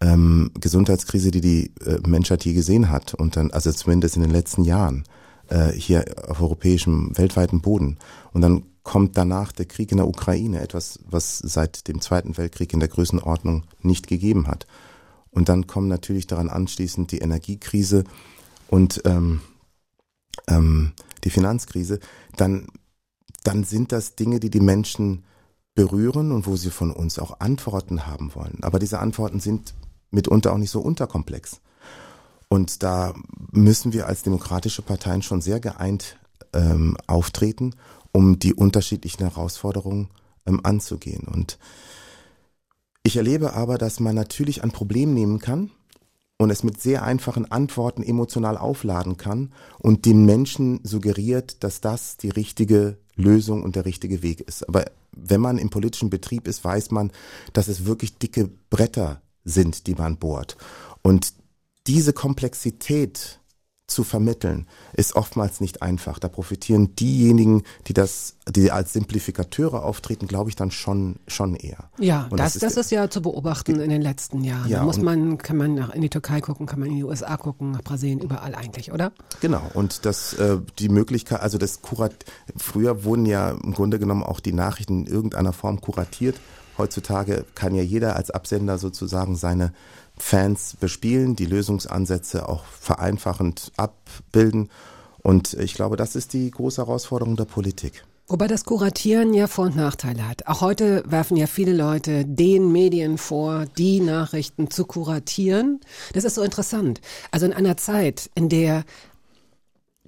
[0.00, 4.30] ähm, Gesundheitskrise, die die äh, Menschheit je gesehen hat und dann, also zumindest in den
[4.30, 5.04] letzten Jahren,
[5.48, 7.98] äh, hier auf europäischem, weltweiten Boden.
[8.32, 12.72] Und dann kommt danach der Krieg in der Ukraine, etwas, was seit dem Zweiten Weltkrieg
[12.72, 14.66] in der Größenordnung nicht gegeben hat.
[15.30, 18.04] Und dann kommen natürlich daran anschließend die Energiekrise
[18.68, 19.42] und ähm,
[20.48, 20.92] ähm,
[21.24, 22.00] die Finanzkrise.
[22.36, 22.66] Dann,
[23.44, 25.24] dann sind das Dinge, die die Menschen
[25.74, 28.58] berühren und wo sie von uns auch Antworten haben wollen.
[28.62, 29.74] Aber diese Antworten sind
[30.10, 31.60] mitunter auch nicht so unterkomplex.
[32.48, 33.14] Und da
[33.52, 36.16] müssen wir als demokratische Parteien schon sehr geeint
[36.52, 37.74] ähm, auftreten,
[38.12, 40.08] um die unterschiedlichen Herausforderungen
[40.46, 41.28] ähm, anzugehen.
[41.28, 41.58] Und
[43.02, 45.70] ich erlebe aber, dass man natürlich ein Problem nehmen kann
[46.38, 52.16] und es mit sehr einfachen Antworten emotional aufladen kann und den Menschen suggeriert, dass das
[52.16, 54.68] die richtige Lösung und der richtige Weg ist.
[54.68, 57.12] Aber wenn man im politischen Betrieb ist, weiß man,
[57.52, 60.56] dass es wirklich dicke Bretter sind, die man bohrt.
[61.02, 61.32] Und
[61.86, 63.40] diese Komplexität
[63.90, 66.18] zu vermitteln, ist oftmals nicht einfach.
[66.18, 71.90] Da profitieren diejenigen, die das, die als Simplifikateure auftreten, glaube ich, dann schon, schon eher.
[71.98, 74.68] Ja, Und das, das, ist, ja zu beobachten in den letzten Jahren.
[74.68, 77.04] Ja, da muss man, kann man nach, in die Türkei gucken, kann man in die
[77.04, 79.12] USA gucken, nach Brasilien, überall eigentlich, oder?
[79.40, 82.14] Genau, und das äh, die Möglichkeit, also das Kurat,
[82.56, 86.36] früher wurden ja im Grunde genommen auch die Nachrichten in irgendeiner Form kuratiert.
[86.80, 89.74] Heutzutage kann ja jeder als Absender sozusagen seine
[90.16, 94.70] Fans bespielen, die Lösungsansätze auch vereinfachend abbilden.
[95.22, 98.02] Und ich glaube, das ist die große Herausforderung der Politik.
[98.28, 100.46] Wobei das Kuratieren ja Vor- und Nachteile hat.
[100.46, 105.80] Auch heute werfen ja viele Leute den Medien vor, die Nachrichten zu kuratieren.
[106.14, 107.02] Das ist so interessant.
[107.30, 108.84] Also in einer Zeit, in der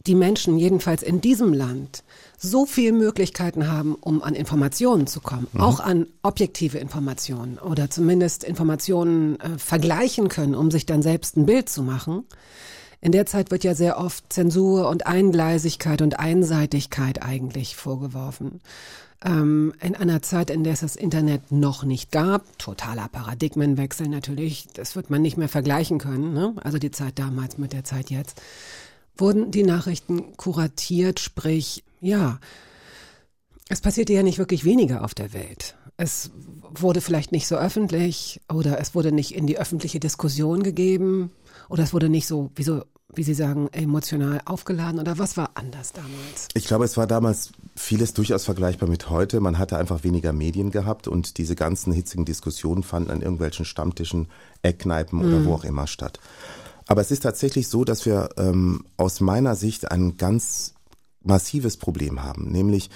[0.06, 2.02] die Menschen jedenfalls in diesem Land
[2.42, 8.42] so viele Möglichkeiten haben, um an Informationen zu kommen, auch an objektive Informationen oder zumindest
[8.42, 12.24] Informationen äh, vergleichen können, um sich dann selbst ein Bild zu machen.
[13.00, 18.60] In der Zeit wird ja sehr oft Zensur und Eingleisigkeit und Einseitigkeit eigentlich vorgeworfen.
[19.24, 24.66] Ähm, in einer Zeit, in der es das Internet noch nicht gab, totaler Paradigmenwechsel natürlich,
[24.74, 26.54] das wird man nicht mehr vergleichen können, ne?
[26.64, 28.42] also die Zeit damals mit der Zeit jetzt,
[29.16, 32.38] wurden die Nachrichten kuratiert, sprich, ja,
[33.68, 35.76] es passierte ja nicht wirklich weniger auf der Welt.
[35.96, 36.30] Es
[36.74, 41.30] wurde vielleicht nicht so öffentlich oder es wurde nicht in die öffentliche Diskussion gegeben
[41.68, 42.82] oder es wurde nicht so, wie so,
[43.14, 46.48] wie Sie sagen, emotional aufgeladen oder was war anders damals?
[46.54, 49.40] Ich glaube, es war damals vieles durchaus vergleichbar mit heute.
[49.40, 54.28] Man hatte einfach weniger Medien gehabt und diese ganzen hitzigen Diskussionen fanden an irgendwelchen Stammtischen,
[54.62, 56.18] Eckkneipen oder wo auch immer statt.
[56.88, 60.74] Aber es ist tatsächlich so, dass wir ähm, aus meiner Sicht ein ganz
[61.24, 62.90] massives Problem haben, nämlich,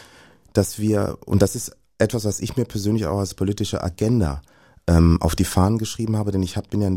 [0.52, 4.42] dass wir, und das ist etwas, was ich mir persönlich auch als politische Agenda
[4.86, 6.90] ähm, auf die Fahnen geschrieben habe, denn ich hab, bin ja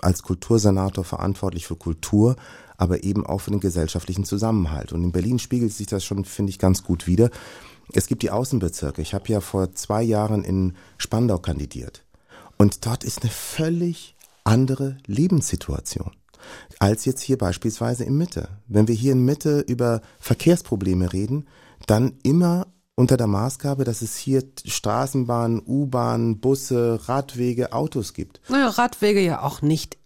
[0.00, 2.36] als Kultursenator verantwortlich für Kultur,
[2.76, 4.92] aber eben auch für den gesellschaftlichen Zusammenhalt.
[4.92, 7.30] Und in Berlin spiegelt sich das schon, finde ich, ganz gut wider.
[7.92, 9.02] Es gibt die Außenbezirke.
[9.02, 12.04] Ich habe ja vor zwei Jahren in Spandau kandidiert.
[12.56, 16.12] Und dort ist eine völlig andere Lebenssituation
[16.78, 18.48] als jetzt hier beispielsweise in Mitte.
[18.66, 21.46] Wenn wir hier in Mitte über Verkehrsprobleme reden,
[21.86, 22.66] dann immer
[22.96, 28.40] unter der Maßgabe, dass es hier Straßenbahnen, U-Bahnen, Busse, Radwege, Autos gibt.
[28.48, 29.98] Naja, Radwege ja auch nicht.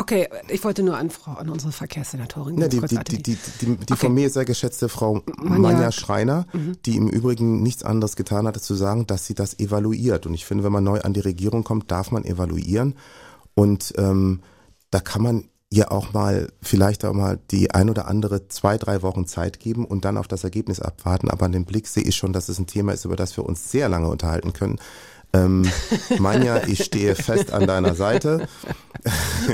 [0.00, 3.96] Okay, ich wollte nur an, Frau, an unsere Verkehrssenatorin Ja, die, die, die, die, die,
[3.96, 6.46] von mir sehr geschätzte Frau Manja- Manja Schreiner,
[6.86, 10.24] die im Übrigen nichts anderes getan hat, als zu sagen, dass sie das evaluiert.
[10.24, 12.94] Und ich finde, wenn man neu an die Regierung kommt, darf man evaluieren.
[13.54, 14.40] Und ähm,
[14.90, 19.02] da kann man ihr auch mal, vielleicht auch mal die ein oder andere zwei, drei
[19.02, 21.30] Wochen Zeit geben und dann auf das Ergebnis abwarten.
[21.30, 23.44] Aber an dem Blick sehe ich schon, dass es ein Thema ist, über das wir
[23.44, 24.78] uns sehr lange unterhalten können.
[25.34, 25.70] Ähm,
[26.18, 28.48] Manja, ich stehe fest an deiner Seite.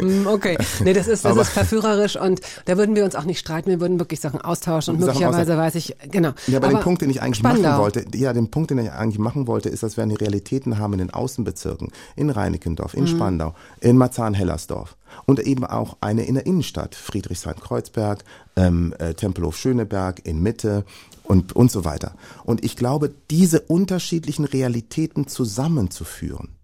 [0.00, 3.24] Mm, Okay, nee, das ist, das Aber- ist verführerisch und da würden wir uns auch
[3.24, 6.30] nicht streiten, wir würden wirklich Sachen austauschen und Sachen möglicherweise weiß ich, genau.
[6.46, 7.78] Ja, aber, den Punkt, den ich eigentlich machen Spandau.
[7.82, 10.92] wollte, ja, den Punkt, den ich eigentlich machen wollte, ist, dass wir eine Realitäten haben
[10.94, 13.00] in den Außenbezirken, in Reinickendorf, Mhm.
[13.00, 14.96] in Spandau, in Marzahn-Hellersdorf
[15.26, 18.24] und eben auch eine in der Innenstadt, Friedrichshain-Kreuzberg,
[18.56, 20.84] ähm, äh, Tempelhof-Schöneberg, in Mitte
[21.24, 22.14] und, und so weiter.
[22.44, 26.56] Und ich glaube, diese unterschiedlichen Realitäten zusammenzuführen,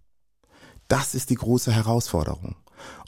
[0.89, 2.57] das ist die große Herausforderung.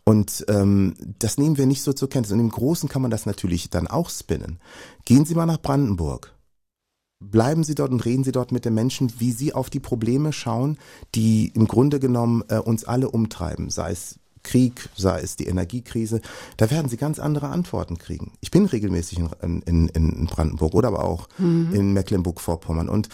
[0.05, 2.33] Und ähm, das nehmen wir nicht so zur Kenntnis.
[2.33, 4.59] Und im Großen kann man das natürlich dann auch spinnen.
[5.05, 6.35] Gehen Sie mal nach Brandenburg.
[7.21, 10.33] Bleiben Sie dort und reden Sie dort mit den Menschen, wie sie auf die Probleme
[10.33, 10.77] schauen,
[11.15, 16.21] die im Grunde genommen äh, uns alle umtreiben, sei es Krieg, sei es die Energiekrise.
[16.57, 18.33] Da werden Sie ganz andere Antworten kriegen.
[18.41, 22.89] Ich bin regelmäßig in, in, in Brandenburg oder aber auch in Mecklenburg-Vorpommern.
[22.89, 23.09] Und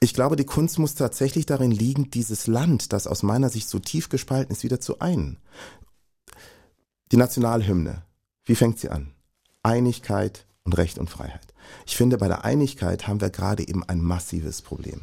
[0.00, 3.78] ich glaube, die Kunst muss tatsächlich darin liegen, dieses Land, das aus meiner Sicht so
[3.78, 5.38] tief gespalten ist, wieder zu einen.
[7.12, 8.02] Die Nationalhymne,
[8.44, 9.12] wie fängt sie an?
[9.62, 11.54] Einigkeit und Recht und Freiheit.
[11.86, 15.02] Ich finde, bei der Einigkeit haben wir gerade eben ein massives Problem.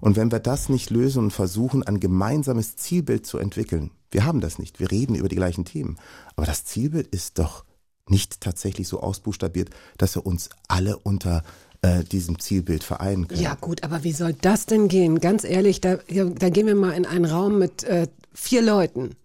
[0.00, 4.40] Und wenn wir das nicht lösen und versuchen, ein gemeinsames Zielbild zu entwickeln, wir haben
[4.40, 5.98] das nicht, wir reden über die gleichen Themen,
[6.36, 7.64] aber das Zielbild ist doch
[8.08, 11.44] nicht tatsächlich so ausbuchstabiert, dass wir uns alle unter
[11.82, 13.40] äh, diesem Zielbild vereinen können.
[13.40, 15.20] Ja gut, aber wie soll das denn gehen?
[15.20, 19.16] Ganz ehrlich, da, da gehen wir mal in einen Raum mit äh, vier Leuten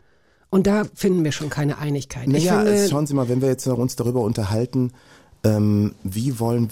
[0.49, 2.27] und da finden wir schon keine Einigkeit.
[2.27, 4.93] Naja, finde, schauen Sie mal, wenn wir jetzt uns darüber unterhalten,
[5.43, 6.69] ähm, wie wollen,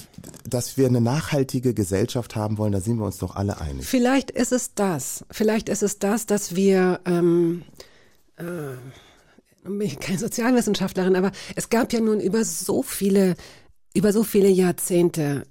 [0.49, 3.86] dass wir eine nachhaltige Gesellschaft haben wollen, da sind wir uns doch alle einig.
[3.86, 5.26] Vielleicht ist es das.
[5.30, 7.92] Vielleicht ist es das, dass wir, ähm, äh,
[9.63, 13.35] nun bin ich keine Sozialwissenschaftlerin, aber es gab ja nun über so viele,
[13.93, 15.45] über so viele Jahrzehnte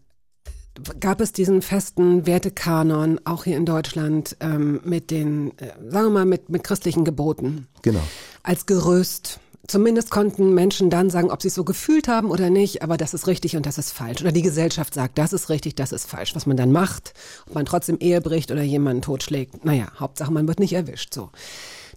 [1.00, 6.10] gab es diesen festen Wertekanon, auch hier in Deutschland, ähm, mit den, äh, sagen wir
[6.10, 8.00] mal, mit, mit christlichen Geboten Genau.
[8.42, 9.38] als Gerüst.
[9.68, 13.14] Zumindest konnten Menschen dann sagen, ob sie es so gefühlt haben oder nicht, aber das
[13.14, 14.20] ist richtig und das ist falsch.
[14.22, 16.34] Oder die Gesellschaft sagt, das ist richtig, das ist falsch.
[16.34, 17.14] Was man dann macht,
[17.46, 21.14] ob man trotzdem Ehe bricht oder jemanden totschlägt, naja, Hauptsache man wird nicht erwischt.
[21.14, 21.30] So.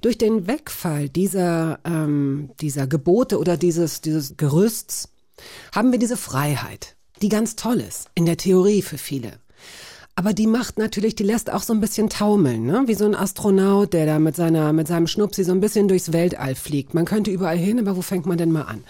[0.06, 5.10] Durch den Wegfall dieser, ähm, dieser Gebote oder dieses, dieses Gerüsts
[5.74, 9.40] haben wir diese Freiheit, die ganz toll ist, in der Theorie für viele.
[10.14, 12.84] Aber die macht natürlich, die lässt auch so ein bisschen taumeln, ne?
[12.86, 16.14] Wie so ein Astronaut, der da mit seiner, mit seinem Schnupsi so ein bisschen durchs
[16.14, 16.94] Weltall fliegt.
[16.94, 18.84] Man könnte überall hin, aber wo fängt man denn mal an?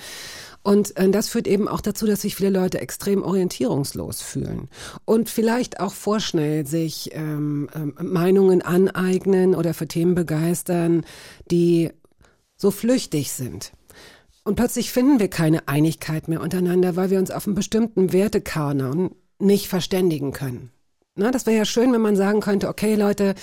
[0.66, 4.68] Und äh, das führt eben auch dazu, dass sich viele Leute extrem orientierungslos fühlen
[5.06, 11.06] und vielleicht auch vorschnell sich ähm, ähm, Meinungen aneignen oder für Themen begeistern,
[11.52, 11.92] die
[12.58, 13.74] so flüchtig sind.
[14.44, 19.12] Und plötzlich finden wir keine Einigkeit mehr untereinander, weil wir uns auf einen bestimmten Wertekanon
[19.38, 20.72] nicht verständigen können.
[21.14, 23.36] Na, das wäre ja schön, wenn man sagen könnte, okay Leute,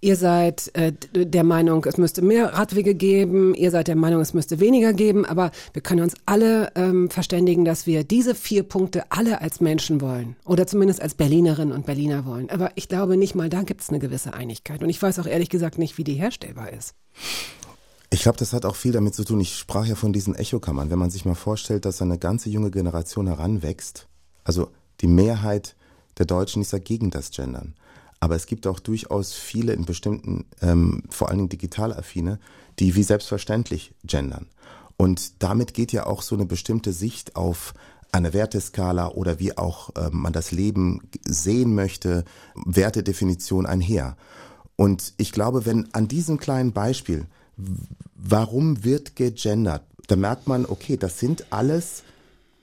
[0.00, 4.34] ihr seid äh, der Meinung, es müsste mehr Radwege geben, ihr seid der Meinung, es
[4.34, 9.10] müsste weniger geben, aber wir können uns alle ähm, verständigen, dass wir diese vier Punkte
[9.10, 12.50] alle als Menschen wollen oder zumindest als Berlinerinnen und Berliner wollen.
[12.50, 15.26] Aber ich glaube nicht mal, da gibt es eine gewisse Einigkeit und ich weiß auch
[15.26, 16.94] ehrlich gesagt nicht, wie die herstellbar ist.
[18.12, 19.40] Ich glaube, das hat auch viel damit zu tun.
[19.40, 20.90] Ich sprach ja von diesen Echokammern.
[20.90, 24.08] Wenn man sich mal vorstellt, dass eine ganze junge Generation heranwächst,
[24.42, 24.68] also
[25.00, 25.76] die Mehrheit
[26.18, 27.74] der Deutschen ist ja gegen das Gendern.
[28.20, 32.38] Aber es gibt auch durchaus viele in bestimmten, ähm, vor allen Dingen digital affine,
[32.78, 34.46] die wie selbstverständlich gendern.
[34.96, 37.72] Und damit geht ja auch so eine bestimmte Sicht auf
[38.12, 44.16] eine Werteskala oder wie auch ähm, man das Leben sehen möchte, Wertedefinition einher.
[44.76, 47.26] Und ich glaube, wenn an diesem kleinen Beispiel
[48.16, 49.82] warum wird gegendert?
[50.06, 52.02] Da merkt man, okay, das sind alles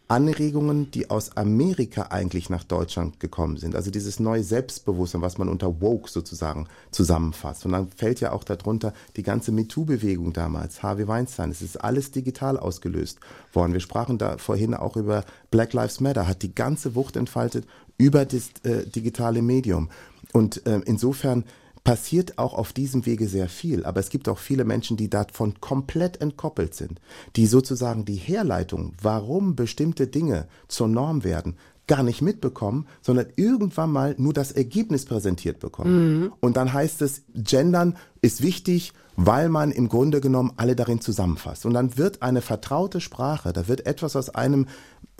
[0.09, 3.75] Anregungen, die aus Amerika eigentlich nach Deutschland gekommen sind.
[3.75, 7.65] Also dieses neue Selbstbewusstsein, was man unter Woke sozusagen zusammenfasst.
[7.65, 11.51] Und dann fällt ja auch darunter die ganze MeToo-Bewegung damals, Harvey Weinstein.
[11.51, 13.19] Es ist alles digital ausgelöst
[13.51, 13.73] worden.
[13.73, 17.65] Wir sprachen da vorhin auch über Black Lives Matter, hat die ganze Wucht entfaltet
[17.97, 19.89] über das äh, digitale Medium.
[20.31, 21.43] Und äh, insofern
[21.87, 25.61] passiert auch auf diesem Wege sehr viel, aber es gibt auch viele Menschen, die davon
[25.61, 26.99] komplett entkoppelt sind,
[27.37, 31.55] die sozusagen die Herleitung, warum bestimmte Dinge zur Norm werden,
[31.87, 36.23] gar nicht mitbekommen, sondern irgendwann mal nur das Ergebnis präsentiert bekommen.
[36.23, 36.33] Mhm.
[36.41, 41.65] Und dann heißt es, Gendern ist wichtig, weil man im Grunde genommen alle darin zusammenfasst.
[41.65, 44.65] Und dann wird eine vertraute Sprache, da wird etwas aus einem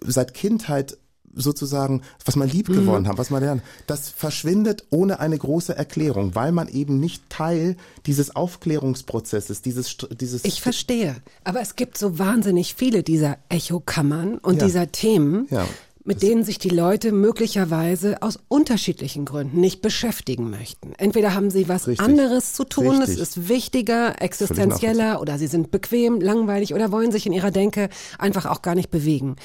[0.02, 0.98] seit Kindheit
[1.34, 3.08] sozusagen, was man lieb geworden mhm.
[3.08, 7.78] hat, was man lernt, das verschwindet ohne eine große Erklärung, weil man eben nicht Teil
[8.06, 10.46] dieses Aufklärungsprozesses, dieses, dieses.
[10.46, 11.16] Ich verstehe.
[11.44, 14.66] Aber es gibt so wahnsinnig viele dieser Echokammern und ja.
[14.66, 15.48] dieser Themen.
[15.50, 15.68] Ja
[16.08, 20.94] mit denen sich die Leute möglicherweise aus unterschiedlichen Gründen nicht beschäftigen möchten.
[20.98, 22.08] Entweder haben sie was Richtig.
[22.08, 23.16] anderes zu tun, Richtig.
[23.16, 27.90] es ist wichtiger, existenzieller oder sie sind bequem, langweilig oder wollen sich in ihrer Denke
[28.18, 29.36] einfach auch gar nicht bewegen.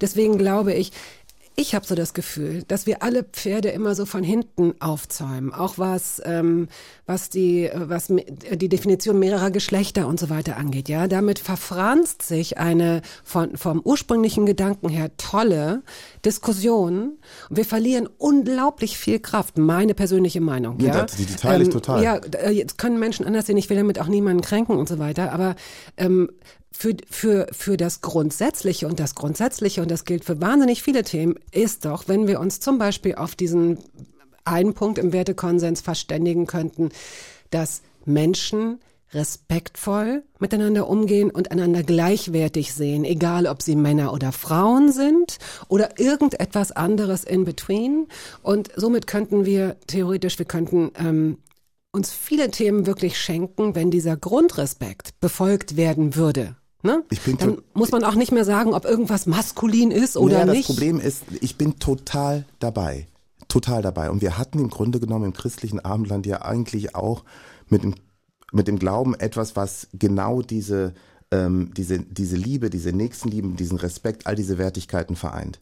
[0.00, 0.90] Deswegen glaube ich,
[1.58, 5.78] ich habe so das Gefühl, dass wir alle Pferde immer so von hinten aufzäumen, auch
[5.78, 6.68] was ähm,
[7.06, 10.90] was die was die Definition mehrerer Geschlechter und so weiter angeht.
[10.90, 15.82] Ja, damit verfranst sich eine von vom ursprünglichen Gedanken her tolle
[16.26, 17.16] Diskussion
[17.48, 19.56] und wir verlieren unglaublich viel Kraft.
[19.56, 20.78] Meine persönliche Meinung.
[20.80, 21.02] Ja, ja?
[21.02, 22.02] Das, die, die teile ich ähm, total.
[22.02, 23.56] Ja, äh, jetzt können Menschen anders sehen.
[23.56, 25.32] Ich will damit auch niemanden kränken und so weiter.
[25.32, 25.56] Aber
[25.96, 26.28] ähm,
[26.72, 31.36] für, für, für das Grundsätzliche und das Grundsätzliche, und das gilt für wahnsinnig viele Themen,
[31.50, 33.78] ist doch, wenn wir uns zum Beispiel auf diesen
[34.44, 36.90] einen Punkt im Wertekonsens verständigen könnten,
[37.50, 38.78] dass Menschen
[39.12, 45.38] respektvoll miteinander umgehen und einander gleichwertig sehen, egal ob sie Männer oder Frauen sind
[45.68, 48.08] oder irgendetwas anderes in between.
[48.42, 51.38] Und somit könnten wir theoretisch, wir könnten ähm,
[51.96, 56.54] uns viele Themen wirklich schenken, wenn dieser Grundrespekt befolgt werden würde.
[56.82, 57.02] Ne?
[57.10, 60.52] Ich bin Dann muss man auch nicht mehr sagen, ob irgendwas maskulin ist oder naja,
[60.52, 60.68] nicht.
[60.68, 63.08] Das Problem ist, ich bin total dabei.
[63.48, 64.10] Total dabei.
[64.10, 67.24] Und wir hatten im Grunde genommen im christlichen Abendland ja eigentlich auch
[67.68, 67.94] mit dem,
[68.52, 70.94] mit dem Glauben etwas, was genau diese
[71.36, 75.60] ähm, diese, diese Liebe, diese Nächstenliebe, diesen Respekt, all diese Wertigkeiten vereint.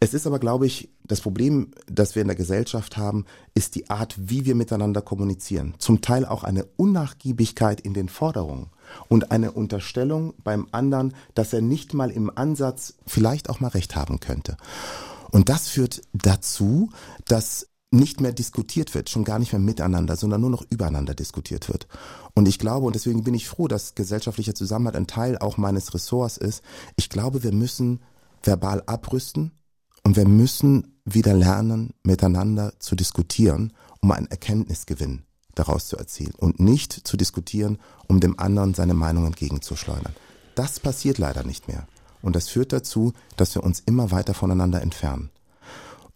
[0.00, 3.88] Es ist aber, glaube ich, das Problem, das wir in der Gesellschaft haben, ist die
[3.90, 5.74] Art, wie wir miteinander kommunizieren.
[5.78, 8.70] Zum Teil auch eine Unnachgiebigkeit in den Forderungen
[9.08, 13.94] und eine Unterstellung beim anderen, dass er nicht mal im Ansatz vielleicht auch mal recht
[13.94, 14.56] haben könnte.
[15.30, 16.90] Und das führt dazu,
[17.24, 21.68] dass nicht mehr diskutiert wird, schon gar nicht mehr miteinander, sondern nur noch übereinander diskutiert
[21.68, 21.86] wird.
[22.34, 25.92] Und ich glaube, und deswegen bin ich froh, dass gesellschaftlicher Zusammenhalt ein Teil auch meines
[25.94, 26.62] Ressorts ist,
[26.96, 28.00] ich glaube, wir müssen
[28.42, 29.52] verbal abrüsten
[30.04, 35.24] und wir müssen wieder lernen, miteinander zu diskutieren, um einen Erkenntnisgewinn
[35.54, 37.78] daraus zu erzielen und nicht zu diskutieren,
[38.08, 40.14] um dem anderen seine Meinung entgegenzuschleudern.
[40.54, 41.86] Das passiert leider nicht mehr.
[42.22, 45.30] Und das führt dazu, dass wir uns immer weiter voneinander entfernen.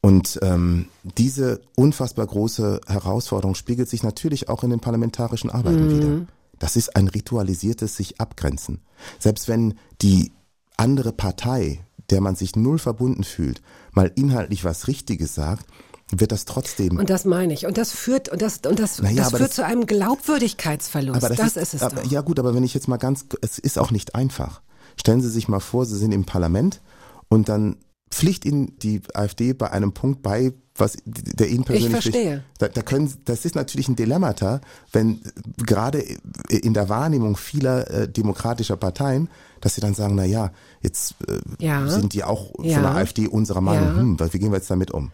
[0.07, 5.91] Und ähm, diese unfassbar große Herausforderung spiegelt sich natürlich auch in den parlamentarischen Arbeiten mhm.
[5.91, 6.27] wieder.
[6.61, 8.83] Das ist ein ritualisiertes sich abgrenzen.
[9.19, 10.31] Selbst wenn die
[10.77, 15.67] andere Partei, der man sich null verbunden fühlt, mal inhaltlich was Richtiges sagt,
[16.13, 16.99] wird das trotzdem.
[16.99, 17.67] Und das meine ich.
[17.67, 21.17] Und das führt, und das, und das, naja, das führt das, zu einem Glaubwürdigkeitsverlust.
[21.17, 22.05] Aber das, das ist, ist, es doch.
[22.13, 24.63] Ja gut, aber wenn ich jetzt mal ganz, es ist auch nicht einfach.
[24.95, 26.81] Stellen Sie sich mal vor, Sie sind im Parlament
[27.29, 27.75] und dann
[28.17, 31.95] pflicht Ihnen die AfD bei einem Punkt bei, was der Ihnen persönlich.
[31.95, 32.45] Ich verstehe.
[32.59, 34.61] Da, da können, das ist natürlich ein Dilemmata,
[34.93, 35.21] wenn
[35.59, 36.03] gerade
[36.49, 39.29] in der Wahrnehmung vieler äh, demokratischer Parteien,
[39.61, 40.51] dass sie dann sagen, na ja,
[40.81, 41.87] jetzt äh, ja.
[41.89, 42.75] sind die auch ja.
[42.75, 43.97] von der AfD unserer Meinung, ja.
[43.97, 45.11] hm, wie gehen wir jetzt damit um?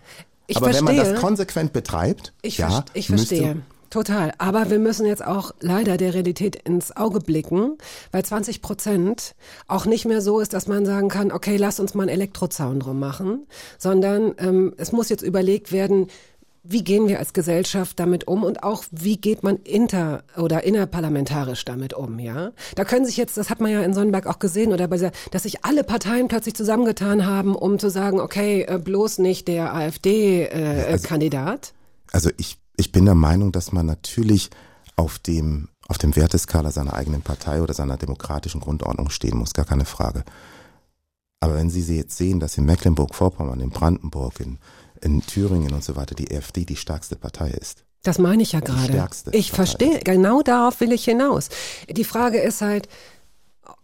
[0.46, 0.86] Ich Aber verstehe.
[0.86, 3.62] wenn man das konsequent betreibt, ich, ja, ich verstehe.
[3.92, 4.32] Total.
[4.38, 7.76] Aber wir müssen jetzt auch leider der Realität ins Auge blicken,
[8.10, 9.34] weil 20 Prozent
[9.68, 12.80] auch nicht mehr so ist, dass man sagen kann, okay, lass uns mal einen Elektrozaun
[12.80, 16.06] drum machen, sondern ähm, es muss jetzt überlegt werden,
[16.62, 21.66] wie gehen wir als Gesellschaft damit um und auch wie geht man inter oder innerparlamentarisch
[21.66, 22.52] damit um, ja?
[22.76, 25.12] Da können sich jetzt, das hat man ja in Sonnenberg auch gesehen oder bei dieser,
[25.32, 29.74] dass sich alle Parteien plötzlich zusammengetan haben, um zu sagen, okay, äh, bloß nicht der
[29.74, 31.74] AfD-Kandidat.
[31.74, 34.50] Äh, also, also ich ich bin der Meinung, dass man natürlich
[34.96, 39.64] auf dem, auf dem Werteskala seiner eigenen Partei oder seiner demokratischen Grundordnung stehen muss, gar
[39.64, 40.24] keine Frage.
[41.38, 44.58] Aber wenn Sie jetzt sehen, dass in Mecklenburg-Vorpommern, in Brandenburg, in,
[45.00, 48.58] in Thüringen und so weiter die AfD die stärkste Partei ist, Das meine ich ja
[48.58, 49.08] gerade.
[49.30, 51.50] Ich verstehe, genau darauf will ich hinaus.
[51.88, 52.88] Die Frage ist halt,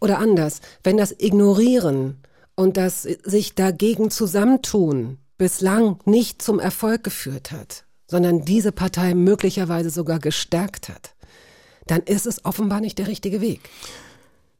[0.00, 2.18] oder anders, wenn das Ignorieren
[2.56, 9.90] und das sich dagegen zusammentun bislang nicht zum Erfolg geführt hat, sondern diese Partei möglicherweise
[9.90, 11.12] sogar gestärkt hat,
[11.86, 13.60] dann ist es offenbar nicht der richtige Weg.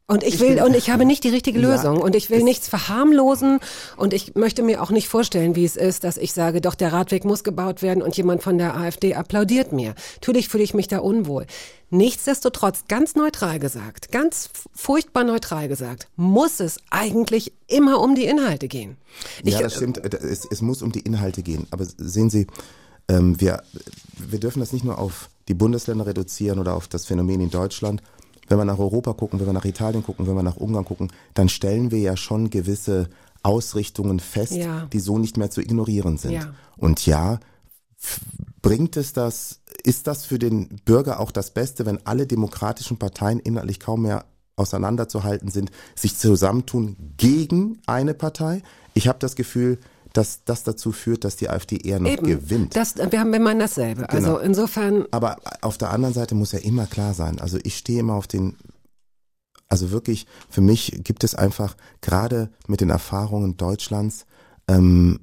[0.09, 2.67] Und ich will, und ich habe nicht die richtige Ja, Lösung und ich will nichts
[2.67, 3.59] verharmlosen
[3.95, 6.91] und ich möchte mir auch nicht vorstellen, wie es ist, dass ich sage, doch der
[6.91, 9.93] Radweg muss gebaut werden und jemand von der AfD applaudiert mir.
[10.15, 11.45] Natürlich fühle ich mich da unwohl.
[11.91, 18.67] Nichtsdestotrotz, ganz neutral gesagt, ganz furchtbar neutral gesagt, muss es eigentlich immer um die Inhalte
[18.67, 18.97] gehen.
[19.43, 19.99] Ich, ja, das stimmt.
[20.15, 21.67] Es, es muss um die Inhalte gehen.
[21.69, 22.47] Aber sehen Sie,
[23.09, 23.63] ähm, wir,
[24.17, 28.01] wir dürfen das nicht nur auf die Bundesländer reduzieren oder auf das Phänomen in Deutschland.
[28.47, 31.11] Wenn wir nach Europa gucken, wenn wir nach Italien gucken, wenn wir nach Ungarn gucken,
[31.33, 33.09] dann stellen wir ja schon gewisse
[33.43, 34.87] Ausrichtungen fest, Ja.
[34.91, 36.33] die so nicht mehr zu ignorieren sind.
[36.33, 36.53] Ja.
[36.77, 37.39] Und ja,
[38.61, 43.39] bringt es das, ist das für den Bürger auch das Beste, wenn alle demokratischen Parteien
[43.39, 48.61] inhaltlich kaum mehr auseinanderzuhalten sind, sich zusammentun gegen eine Partei?
[48.93, 49.79] Ich habe das Gefühl,
[50.13, 52.75] dass das dazu führt, dass die AfD eher noch eben, gewinnt.
[52.75, 54.09] Das, wir haben, meinen dasselbe.
[54.09, 54.39] Also Genau.
[54.39, 57.39] insofern, Aber auf der anderen Seite muss ja immer klar sein.
[57.39, 58.57] Also ich stehe immer auf den,
[59.67, 64.25] also wirklich, für mich gibt es einfach gerade mit den Erfahrungen Deutschlands
[64.67, 65.19] ähm,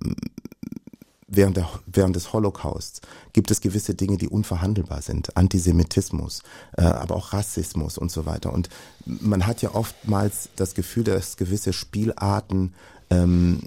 [1.28, 3.01] während, der, während des Holocausts
[3.32, 5.37] gibt es gewisse Dinge, die unverhandelbar sind.
[5.37, 6.43] Antisemitismus,
[6.76, 8.53] äh, aber auch Rassismus und so weiter.
[8.53, 8.68] Und
[9.05, 12.74] man hat ja oftmals das Gefühl, dass gewisse Spielarten
[13.11, 13.61] ähm,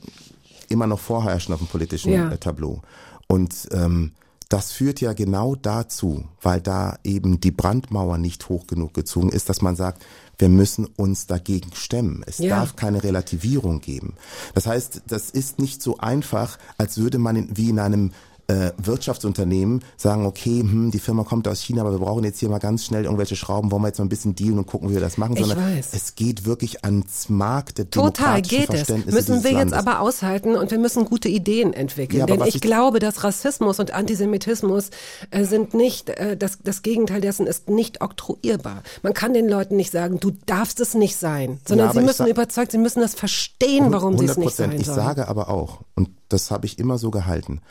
[0.70, 2.30] immer noch vorherrschen auf dem politischen Ja.
[2.38, 2.82] Tableau.
[3.28, 4.14] Und ähm,
[4.50, 9.48] das führt ja genau dazu, weil da eben die Brandmauer nicht hoch genug gezogen ist,
[9.48, 10.04] dass man sagt,
[10.40, 12.24] wir müssen uns dagegen stemmen.
[12.26, 12.58] Es Ja.
[12.58, 14.16] darf keine Relativierung geben.
[14.56, 18.12] Das heißt, das ist nicht so einfach, als würde man in, wie in einem
[18.50, 22.50] äh, Wirtschaftsunternehmen sagen, okay, hm, die Firma kommt aus China, aber wir brauchen jetzt hier
[22.50, 24.94] mal ganz schnell irgendwelche Schrauben, wollen wir jetzt mal ein bisschen dealen und gucken, wie
[24.96, 25.90] wir das machen, Ich sondern weiß.
[25.94, 28.90] es geht wirklich ans Markt der Total geht es.
[29.06, 29.74] Müssen wir jetzt Landes.
[29.78, 32.20] aber aushalten und wir müssen gute Ideen entwickeln.
[32.20, 34.90] Ja, Denn ich, ich- glaube, dass Rassismus und Antisemitismus
[35.32, 38.84] äh, sind nicht, äh, das, das Gegenteil dessen ist nicht oktroyierbar.
[39.04, 42.06] Man kann den Leuten nicht sagen, du darfst es nicht sein, sondern Ja, sie ich
[42.06, 44.56] müssen überzeugt, sie müssen das verstehen, warum sie es nicht 100%.
[44.56, 44.96] sein Ich sollen.
[44.98, 47.62] sage aber auch, und das habe ich immer so gehalten,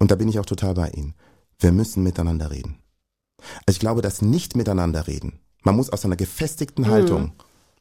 [0.00, 1.14] und da bin ich auch total bei Ihnen,
[1.60, 2.78] wir müssen miteinander reden.
[3.66, 6.90] Also ich glaube, das nicht miteinander reden, man muss aus einer gefestigten Mhm.
[6.90, 7.32] Haltung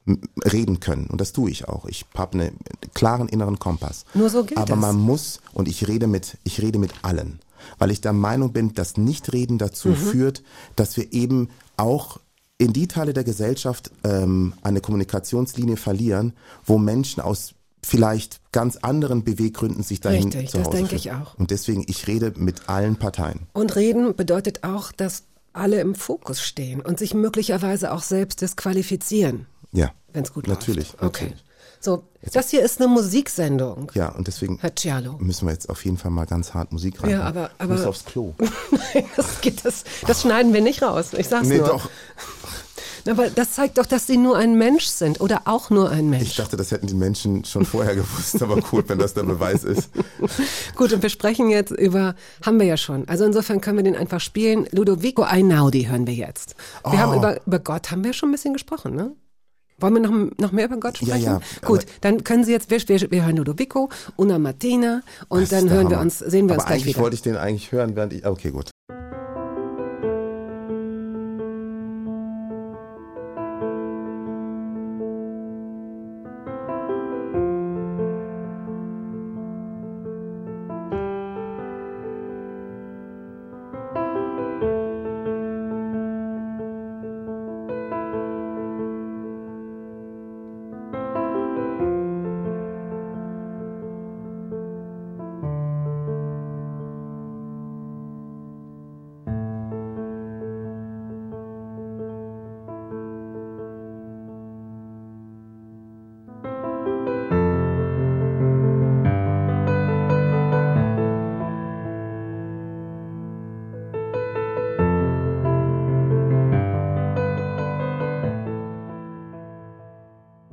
[0.05, 1.85] m- reden können, und das tue ich auch.
[1.85, 2.57] Ich habe einen
[2.93, 4.05] klaren inneren Kompass.
[4.13, 4.79] Nur so geht aber es.
[4.79, 7.39] man muss, und ich rede mit, ich rede mit allen,
[7.77, 9.95] weil ich der Meinung bin, dass Nichtreden dazu Mhm.
[9.95, 10.43] führt,
[10.75, 12.19] dass wir eben auch
[12.57, 16.33] in die Teile der Gesellschaft ähm, eine Kommunikationslinie verlieren,
[16.65, 17.53] wo Menschen aus
[17.83, 21.21] vielleicht ganz anderen Beweggründen sich dahin Richtig, zu das Hause denke ich fühlen.
[21.21, 21.37] auch.
[21.37, 23.47] Und deswegen, ich rede mit allen Parteien.
[23.53, 25.23] Und reden bedeutet auch, dass
[25.53, 30.93] alle im Fokus stehen und sich möglicherweise auch selbst disqualifizieren, Ja, wenn es gut natürlich,
[30.93, 31.03] läuft.
[31.03, 31.23] Okay.
[31.25, 31.43] natürlich.
[31.81, 34.59] So, das hier ist eine Musiksendung, Ja, und deswegen
[35.19, 37.11] müssen wir jetzt auf jeden Fall mal ganz hart Musik rein.
[37.11, 38.33] Ja, aber- ich muss aber- aufs Klo.
[38.93, 41.13] Nein, das, geht, das, das schneiden wir nicht raus.
[41.17, 41.67] Ich sag's Nee, nur.
[41.67, 41.89] doch.
[43.07, 46.23] Aber das zeigt doch, dass sie nur ein Mensch sind oder auch nur ein Mensch.
[46.29, 49.63] Ich dachte, das hätten die Menschen schon vorher gewusst, aber gut, wenn das der Beweis
[49.63, 49.89] ist.
[50.75, 53.07] Gut, und wir sprechen jetzt über, haben wir ja schon.
[53.07, 54.67] Also insofern können wir den einfach spielen.
[54.71, 56.55] Ludovico Einaudi hören wir jetzt.
[56.83, 56.97] Wir Oh.
[56.97, 59.11] haben über, über Gott haben wir schon ein bisschen gesprochen, ne?
[59.81, 61.23] Wollen wir noch, noch mehr über Gott Ja, sprechen?
[61.25, 65.49] ja, Gut, aber- dann können Sie jetzt, wir, wir, wir hören Ludovico, Una Martina und
[65.51, 67.03] dann hören wir uns, sehen wir aber uns gleich eigentlich wieder.
[67.03, 68.25] wollte ich den eigentlich hören, während ich.
[68.25, 68.69] Okay, gut.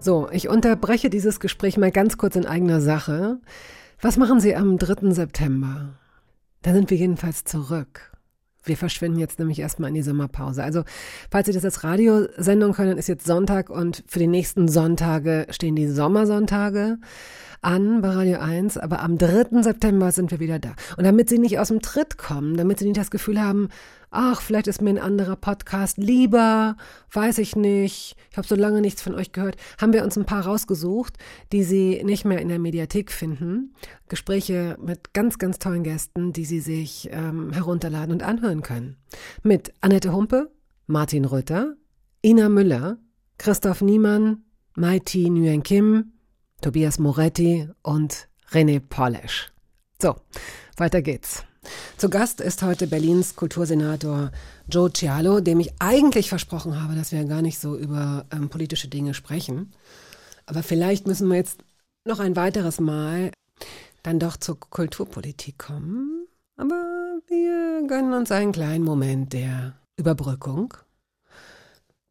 [0.07, 3.41] So, ich unterbreche dieses Gespräch mal ganz kurz in eigener Sache.
[4.01, 5.11] Was machen Sie am 3.
[5.11, 5.99] September?
[6.63, 8.13] Da sind wir jedenfalls zurück.
[8.63, 10.63] Wir verschwinden jetzt nämlich erstmal in die Sommerpause.
[10.63, 10.85] Also,
[11.29, 15.75] falls Sie das als Radiosendung hören, ist jetzt Sonntag und für die nächsten Sonntage stehen
[15.75, 16.99] die Sommersonntage
[17.67, 18.79] an bei Radio 1.
[18.79, 19.62] Aber am 3.
[19.62, 20.75] September sind wir wieder da.
[20.97, 23.69] Und damit Sie nicht aus dem Tritt kommen, damit Sie nicht das Gefühl haben,
[24.11, 26.77] ach, vielleicht ist mir ein anderer Podcast lieber,
[27.12, 30.25] weiß ich nicht, ich habe so lange nichts von euch gehört, haben wir uns ein
[30.25, 31.14] paar rausgesucht,
[31.53, 33.75] die Sie nicht mehr in der Mediathek finden.
[34.09, 38.97] Gespräche mit ganz, ganz tollen Gästen, die Sie sich ähm, herunterladen und anhören können.
[39.43, 40.53] Mit Annette Humpe,
[40.87, 41.75] Martin Rütter,
[42.25, 42.99] Ina Müller,
[43.39, 44.45] Christoph Niemann,
[44.77, 46.12] Maiti Nguyen Kim,
[46.61, 49.53] Tobias Moretti und René Polish.
[50.01, 50.17] So,
[50.77, 51.45] weiter geht's.
[51.97, 54.31] Zu Gast ist heute Berlins Kultursenator
[54.69, 58.89] Joe Cialo, dem ich eigentlich versprochen habe, dass wir gar nicht so über ähm, politische
[58.89, 59.73] Dinge sprechen.
[60.47, 61.61] Aber vielleicht müssen wir jetzt
[62.05, 63.31] noch ein weiteres Mal
[64.03, 66.27] dann doch zur Kulturpolitik kommen.
[66.57, 70.75] Aber wir gönnen uns einen kleinen Moment der Überbrückung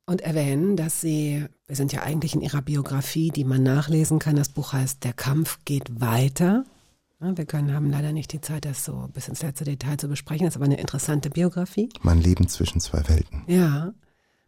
[0.05, 4.35] und erwähnen, dass sie, wir sind ja eigentlich in ihrer Biografie, die man nachlesen kann.
[4.35, 6.65] Das Buch heißt Der Kampf geht weiter.
[7.19, 10.45] Wir können, haben leider nicht die Zeit, das so bis ins letzte Detail zu besprechen.
[10.45, 11.89] Das ist aber eine interessante Biografie.
[12.01, 13.43] Mein Leben zwischen zwei Welten.
[13.47, 13.93] Ja,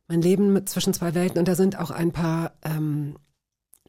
[0.08, 3.16] mein Leben mit zwischen zwei Welten und da sind auch ein paar ähm,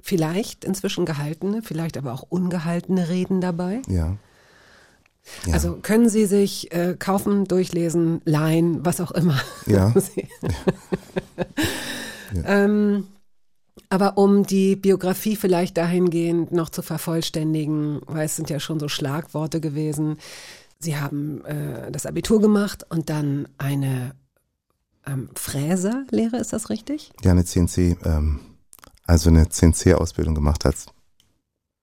[0.00, 3.82] vielleicht inzwischen gehaltene, vielleicht aber auch ungehaltene Reden dabei.
[3.88, 4.16] Ja.
[5.46, 5.52] Ja.
[5.54, 9.40] Also können Sie sich äh, kaufen, durchlesen, leihen, was auch immer.
[9.66, 9.92] Ja.
[9.98, 10.28] Sie-
[12.44, 13.06] ähm,
[13.90, 18.88] aber um die Biografie vielleicht dahingehend noch zu vervollständigen, weil es sind ja schon so
[18.88, 20.18] Schlagworte gewesen.
[20.78, 24.14] Sie haben äh, das Abitur gemacht und dann eine
[25.06, 27.12] ähm, Fräserlehre, ist das richtig?
[27.22, 28.40] ja, eine CNC, ähm,
[29.04, 30.86] also eine CNC-Ausbildung gemacht als,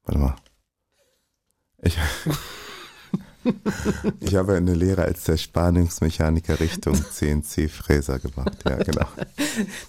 [0.04, 0.36] warte mal.
[1.82, 1.98] Ich,
[4.20, 8.58] ich habe eine Lehre als der Spannungsmechaniker Richtung CNC-Fräser gemacht.
[8.66, 9.06] Ja, genau.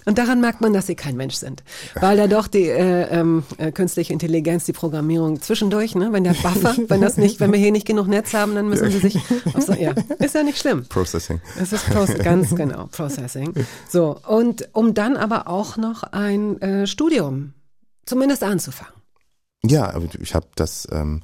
[0.05, 1.63] Und daran merkt man, dass sie kein Mensch sind.
[1.95, 6.33] Weil da doch die äh, ähm, äh, künstliche Intelligenz, die Programmierung zwischendurch, ne, wenn der
[6.33, 9.17] Buffer, wenn das nicht, wenn wir hier nicht genug Netz haben, dann müssen sie sich.
[9.59, 10.85] So, ja, ist ja nicht schlimm.
[10.87, 11.41] Processing.
[11.59, 13.53] Es ist Proce ganz genau, Processing.
[13.89, 17.53] So, und um dann aber auch noch ein äh, Studium
[18.05, 18.93] zumindest anzufangen.
[19.63, 21.21] Ja, ich habe das ähm,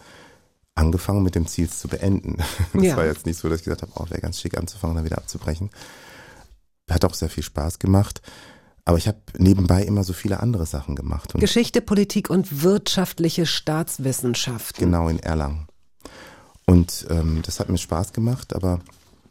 [0.76, 2.38] angefangen mit dem Ziel, es zu beenden.
[2.74, 2.98] Das Ja.
[2.98, 5.18] war jetzt nicht so, dass ich gesagt habe, oh, wäre ganz schick anzufangen, dann wieder
[5.18, 5.70] abzubrechen.
[6.90, 8.22] Hat auch sehr viel Spaß gemacht.
[8.86, 11.34] Aber ich habe nebenbei immer so viele andere Sachen gemacht.
[11.36, 14.84] Geschichte, Politik und wirtschaftliche Staatswissenschaften.
[14.84, 15.68] genau in Erlangen.
[16.66, 18.80] Und ähm, das hat mir Spaß gemacht, aber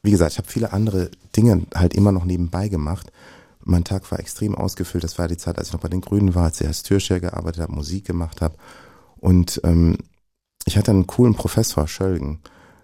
[0.03, 3.12] wie gesagt, ich habe viele andere Dinge halt immer noch nebenbei gemacht.
[3.64, 5.05] Mein Tag war extrem ausgefüllt.
[5.05, 7.20] Das war die Zeit, als ich noch bei den Grünen war, als ich als Türsteher
[7.20, 8.57] gearbeitet habe, Musik gemacht habe.
[9.18, 9.99] Und ähm,
[10.64, 12.40] ich hatte einen coolen Professor, Schölgen,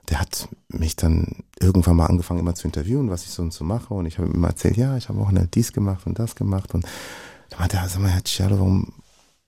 [0.09, 3.65] der hat mich dann irgendwann mal angefangen, immer zu interviewen, was ich so und so
[3.65, 3.93] mache.
[3.95, 6.75] Und ich habe ihm immer erzählt, ja, ich habe auch dies gemacht und das gemacht.
[6.75, 6.87] Und
[7.51, 8.93] da meinte er, sag mal, Herr Cialo, warum,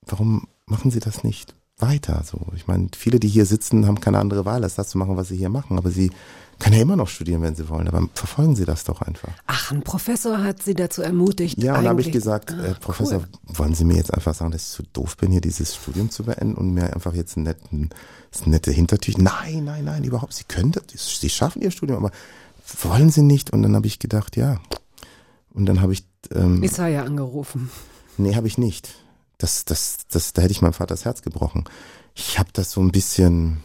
[0.07, 2.23] warum machen Sie das nicht weiter?
[2.25, 5.17] So, ich meine, viele, die hier sitzen, haben keine andere Wahl, als das zu machen,
[5.17, 5.79] was sie hier machen.
[5.79, 6.11] Aber sie
[6.59, 7.89] können ja immer noch studieren, wenn sie wollen.
[7.89, 9.33] Aber verfolgen Sie das doch einfach.
[9.47, 11.61] Ach, ein Professor hat sie dazu ermutigt.
[11.63, 14.51] Ja, und da habe ich gesagt, Ah, äh, Professor, wollen Sie mir jetzt einfach sagen,
[14.51, 17.45] dass ich zu doof bin, hier dieses Studium zu beenden und mir einfach jetzt einen
[17.45, 17.91] netten,
[18.31, 19.15] das nette Hintertür.
[19.19, 20.35] Nein, nein, nein, überhaupt.
[20.35, 20.85] Sie können das,
[21.21, 22.15] Sie schaffen Ihr Studium, aber
[22.83, 23.53] wollen Sie nicht?
[23.53, 24.61] Und dann habe ich gedacht, ja.
[25.53, 27.71] Und dann habe ich, ähm, Isaiah angerufen.
[28.19, 28.95] nee, habe ich nicht.
[29.39, 31.65] Das, das, das, da hätte ich meinem Vater das Herz gebrochen.
[32.15, 33.63] Ich habe das so ein bisschen,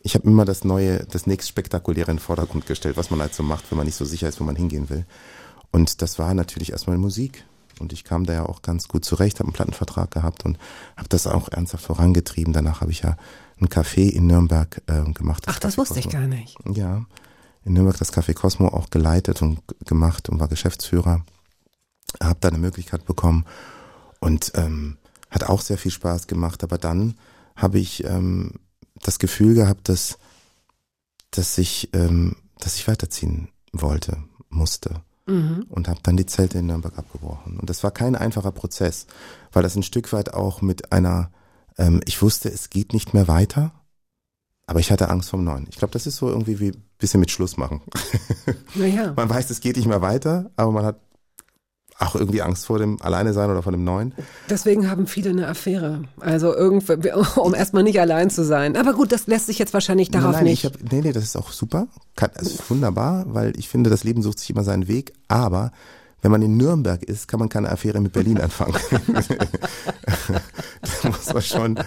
[0.00, 3.34] ich habe immer das Neue, das nächst Spektakuläre in den Vordergrund gestellt, was man halt
[3.34, 5.06] so macht, wenn man nicht so sicher ist, wo man hingehen will.
[5.70, 7.44] Und das war natürlich erstmal Musik.
[7.78, 10.58] Und ich kam da ja auch ganz gut zurecht, habe einen Plattenvertrag gehabt und
[10.96, 12.52] habe das auch ernsthaft vorangetrieben.
[12.52, 13.16] Danach habe ich ja
[13.60, 15.44] ein Café in Nürnberg äh, gemacht.
[15.46, 16.20] Ach, das Café wusste ich Cosmo.
[16.20, 16.56] gar nicht.
[16.74, 17.04] Ja,
[17.64, 21.24] in Nürnberg das Café Cosmo auch geleitet und gemacht und war Geschäftsführer.
[22.22, 23.44] Hab da eine Möglichkeit bekommen
[24.20, 24.96] und ähm,
[25.30, 26.62] hat auch sehr viel Spaß gemacht.
[26.64, 27.14] Aber dann
[27.56, 28.54] habe ich ähm,
[29.02, 30.18] das Gefühl gehabt, dass,
[31.30, 34.16] dass ich, ähm, dass ich weiterziehen wollte,
[34.48, 35.66] musste Mhm.
[35.68, 37.60] und habe dann die Zelte in Nürnberg abgebrochen.
[37.60, 39.06] Und das war kein einfacher Prozess,
[39.52, 41.30] weil das ein Stück weit auch mit einer,
[41.80, 43.72] ähm, ich wusste, es geht nicht mehr weiter,
[44.66, 45.66] aber ich hatte Angst vom Neuen.
[45.70, 47.80] Ich glaube, das ist so irgendwie wie ein bisschen mit Schluss machen.
[48.76, 49.12] Naja.
[49.16, 51.00] Man weiß, es geht nicht mehr weiter, aber man hat
[51.98, 54.14] auch irgendwie Angst vor dem Alleine sein oder vor dem Neuen.
[54.48, 56.04] Deswegen haben viele eine Affäre.
[56.20, 58.76] Also irgendwie, um erstmal nicht allein zu sein.
[58.76, 60.64] Aber gut, das lässt sich jetzt wahrscheinlich darauf nein, nein, nicht.
[60.64, 61.88] Ich hab, nee, nee, das ist auch super.
[62.14, 65.12] Kann, das ist wunderbar, weil ich finde, das Leben sucht sich immer seinen Weg.
[65.26, 65.72] Aber
[66.22, 68.76] wenn man in Nürnberg ist, kann man keine Affäre mit Berlin anfangen.
[71.02, 71.84] Da muss man schon, da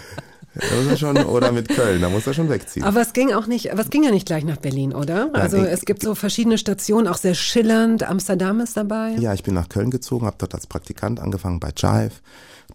[0.77, 2.83] muss man schon, oder mit Köln, da muss er schon wegziehen.
[2.83, 5.29] aber es ging auch nicht, es ging ja nicht gleich nach Berlin, oder?
[5.33, 5.67] Also nee.
[5.67, 8.03] es gibt so verschiedene Stationen, auch sehr schillernd.
[8.03, 9.15] Amsterdam ist dabei.
[9.19, 12.13] Ja, ich bin nach Köln gezogen, habe dort als Praktikant angefangen bei Jive.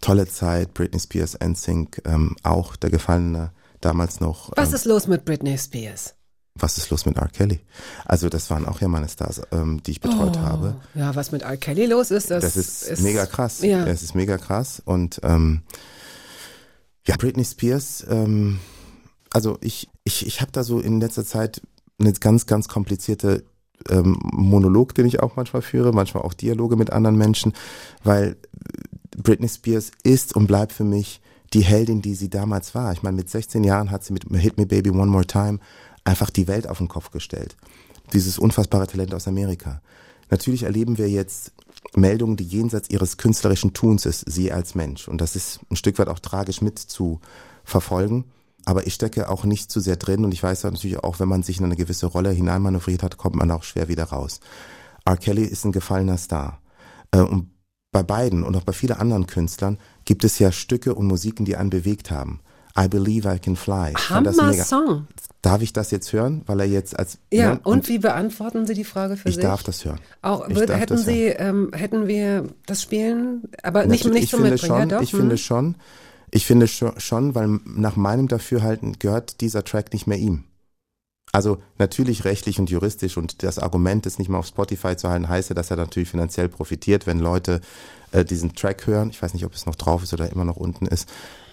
[0.00, 3.50] Tolle Zeit, Britney Spears, NSYNC, ähm, auch der Gefallene
[3.80, 4.50] damals noch.
[4.56, 6.14] Was ähm, ist los mit Britney Spears?
[6.60, 7.28] was ist los mit R.
[7.28, 7.60] Kelly?
[8.04, 10.76] Also das waren auch ja meine Stars, ähm, die ich betreut Oh, habe.
[10.94, 11.56] Ja, was mit R.
[11.56, 13.62] Kelly los ist, das, Das ist, mega krass.
[13.62, 13.86] Ja.
[13.86, 14.82] Es ist mega krass.
[14.84, 15.62] Und ähm,
[17.08, 18.58] ja, Britney Spears, ähm,
[19.32, 21.62] also ich, ich, ich habe da so in letzter Zeit
[21.98, 23.44] eine ganz, ganz komplizierte
[23.88, 27.54] ähm, Monolog, den ich auch manchmal führe, manchmal auch Dialoge mit anderen Menschen,
[28.04, 28.36] weil
[29.16, 31.22] Britney Spears ist und bleibt für mich
[31.54, 32.92] die Heldin, die sie damals war.
[32.92, 35.60] Ich meine, mit 16 Jahren hat sie mit Hit Me Baby One More Time
[36.04, 37.56] einfach die Welt auf den Kopf gestellt.
[38.12, 39.80] Dieses unfassbare Talent aus Amerika.
[40.30, 41.52] Natürlich erleben wir jetzt
[41.96, 45.08] Meldungen, die jenseits ihres künstlerischen Tuns ist, sie als Mensch.
[45.08, 47.20] Und das ist ein Stück weit auch tragisch mit zu
[47.64, 48.26] verfolgen.
[48.64, 51.42] Aber ich stecke auch nicht zu sehr drin und ich weiß natürlich auch, wenn man
[51.42, 54.40] sich in eine gewisse Rolle hineinmanövriert hat, kommt man auch schwer wieder raus.
[55.06, 55.16] R.
[55.16, 56.60] Kelly ist ein gefallener Star.
[57.12, 57.50] Äh, Und
[57.92, 61.56] bei beiden und auch bei vielen anderen Künstlern gibt es ja Stücke und Musiken, die
[61.56, 62.40] einen bewegt haben.
[62.76, 63.92] I Believe I Can Fly.
[63.96, 64.32] Ich Hammer.
[64.54, 65.06] Song.
[65.42, 66.42] Darf ich das jetzt hören?
[66.46, 67.60] Weil er jetzt als Ja, ne?
[67.62, 69.44] und wie beantworten Sie die Frage für ich sich?
[69.44, 70.00] darf das hören.
[70.20, 74.30] Auch Ich darf hätten Sie, ähm, hätten wir das spielen, aber nicht, Natürlich, nicht ich
[74.30, 75.02] zum finde Mitbringen, schon, ja, doch?
[75.02, 75.18] ich hm.
[75.20, 75.74] finde schon,
[76.30, 80.44] ich finde schon, schon, weil nach meinem Dafürhalten gehört dieser Track nicht mehr ihm.
[81.32, 85.28] Also natürlich rechtlich und juristisch und das Argument, es nicht mehr auf Spotify zu halten,
[85.28, 87.60] heißt ja, dass er natürlich finanziell profitiert, wenn Leute
[88.12, 89.10] äh, diesen Track hören.
[89.10, 91.08] Ich weiß nicht, ob es noch drauf ist oder immer noch unten ist.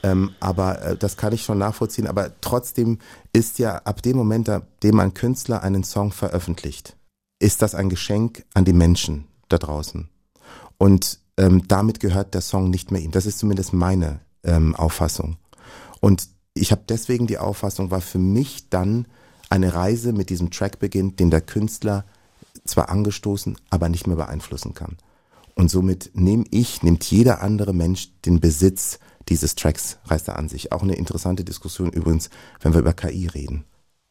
[0.05, 2.05] Ähm, aber äh, das kann ich schon nachvollziehen.
[2.05, 2.99] Aber trotzdem
[3.33, 6.95] ist ja ab dem Moment, ab dem ein Künstler einen Song veröffentlicht,
[7.39, 10.07] ist das ein Geschenk an die Menschen da draußen.
[10.77, 13.11] Und ähm, damit gehört der Song nicht mehr ihm.
[13.11, 15.37] Das ist zumindest meine ähm, Auffassung.
[16.01, 19.07] Und ich habe deswegen die Auffassung, weil für mich dann
[19.49, 22.05] eine Reise mit diesem Track beginnt, den der Künstler
[22.63, 24.97] zwar angestoßen, aber nicht mehr beeinflussen kann.
[25.55, 28.99] Und somit nehme ich, nimmt jeder andere Mensch den Besitz
[29.29, 30.71] dieses Tracks, reißt er an sich.
[30.71, 32.29] Auch eine interessante Diskussion übrigens,
[32.61, 33.65] wenn wir über KI reden.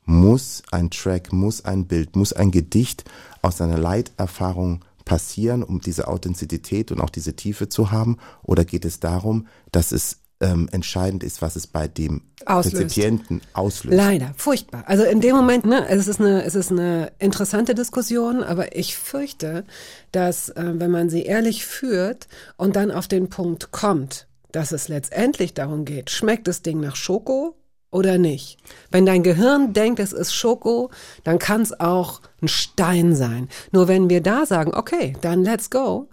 [0.04, 3.04] Muss ein Track, muss ein Bild, muss ein Gedicht
[3.42, 8.18] aus seiner Leiterfahrung passieren, um diese Authentizität und auch diese Tiefe zu haben?
[8.42, 12.84] Oder geht es darum, dass es ähm, entscheidend ist, was es bei dem Auslöst.
[12.84, 13.96] Rezipienten auslöst?
[13.96, 14.84] Leider, furchtbar.
[14.86, 18.96] Also in dem Moment, ne, es ist eine, es ist eine interessante Diskussion, aber ich
[18.96, 19.64] fürchte,
[20.12, 24.88] dass äh, wenn man sie ehrlich führt und dann auf den Punkt kommt, dass es
[24.88, 27.56] letztendlich darum geht, schmeckt das Ding nach Schoko
[27.90, 28.58] oder nicht?
[28.90, 30.90] Wenn dein Gehirn denkt, es ist Schoko,
[31.24, 33.48] dann kann es auch ein Stein sein.
[33.72, 36.08] Nur wenn wir da sagen, okay, dann let's go,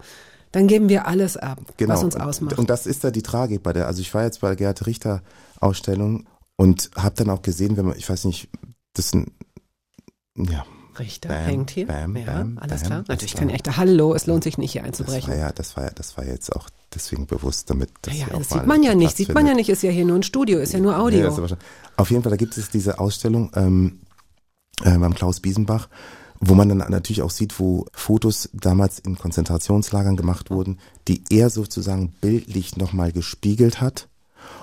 [0.52, 2.58] dann geben wir alles ab, was uns ausmacht.
[2.58, 4.86] Und das ist da die Tragik bei der, also ich war jetzt bei der Gerhard
[4.86, 5.22] Richter
[5.60, 8.50] Ausstellung und habe dann auch gesehen, wenn man, ich weiß nicht,
[8.94, 9.32] das ist ein,
[10.36, 10.66] ja,
[11.00, 11.88] Richter Bam, hängt hier.
[11.88, 13.00] bam, ja, bam, alles klar.
[13.00, 15.30] Das Natürlich kein echter Hallo, es lohnt sich nicht hier das einzubrechen.
[15.32, 18.40] war ja, das war ja, das war jetzt auch deswegen bewusst, damit das ja, auch
[18.40, 20.24] das sieht man ja nicht, Platz sieht man ja nicht, ist ja hier nur ein
[20.24, 21.22] Studio, ist ja nur Ja, Audio.
[21.24, 24.02] das ist wahrscheinlich- Auf jeden Fall, da gibt es diese Ausstellung ähm,
[24.84, 25.88] äh, beim Klaus Biesenbach,
[26.40, 31.50] wo man dann natürlich auch sieht, wo Fotos damals in Konzentrationslagern gemacht wurden, die er
[31.50, 34.10] sozusagen bildlich nochmal gespiegelt hat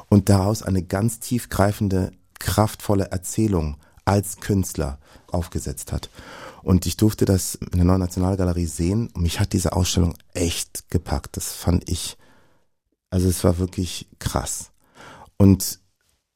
[0.09, 2.11] und daraus eine ganz tiefgreifende,
[2.41, 3.77] kraftvolle Erzählung
[4.09, 4.99] als Künstler
[5.31, 6.09] aufgesetzt hat.
[6.63, 10.91] Und ich durfte das in der Neuen Nationalgalerie sehen und mich hat diese Ausstellung echt
[10.91, 11.37] gepackt.
[11.37, 12.17] Das fand ich,
[13.11, 14.71] also es war wirklich krass.
[15.37, 15.81] Und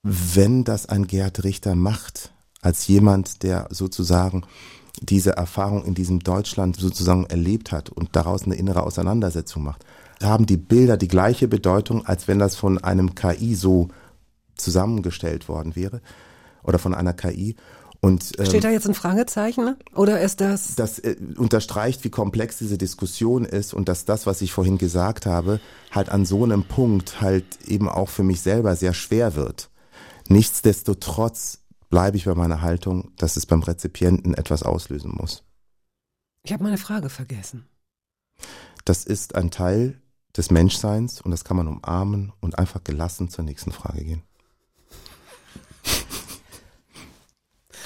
[0.03, 4.43] wenn das ein Gerhard Richter macht, als jemand, der sozusagen
[5.01, 9.85] diese Erfahrung in diesem Deutschland sozusagen erlebt hat und daraus eine innere Auseinandersetzung macht,
[10.23, 13.89] haben die Bilder die gleiche Bedeutung, als wenn das von einem KI so
[14.55, 16.03] zusammengestellt worden wäre
[16.63, 17.57] oder von einer KI.
[18.01, 19.77] Und ähm, Steht da jetzt ein Fragezeichen?
[19.95, 24.43] Oder ist das, das äh, unterstreicht, wie komplex diese Diskussion ist und dass das, was
[24.43, 25.61] ich vorhin gesagt habe,
[25.93, 29.71] halt an so einem Punkt halt eben auch für mich selber sehr schwer wird.
[30.29, 31.61] Nichtsdestotrotz
[31.91, 35.45] bleibe ich bei meiner Haltung, dass es beim Rezipienten etwas auslösen muss.
[36.43, 37.69] ich habe meine Frage vergessen.
[38.85, 40.01] Das ist ein Teil
[40.37, 44.23] des Menschseins und das kann man umarmen und einfach gelassen zur nächsten Frage gehen.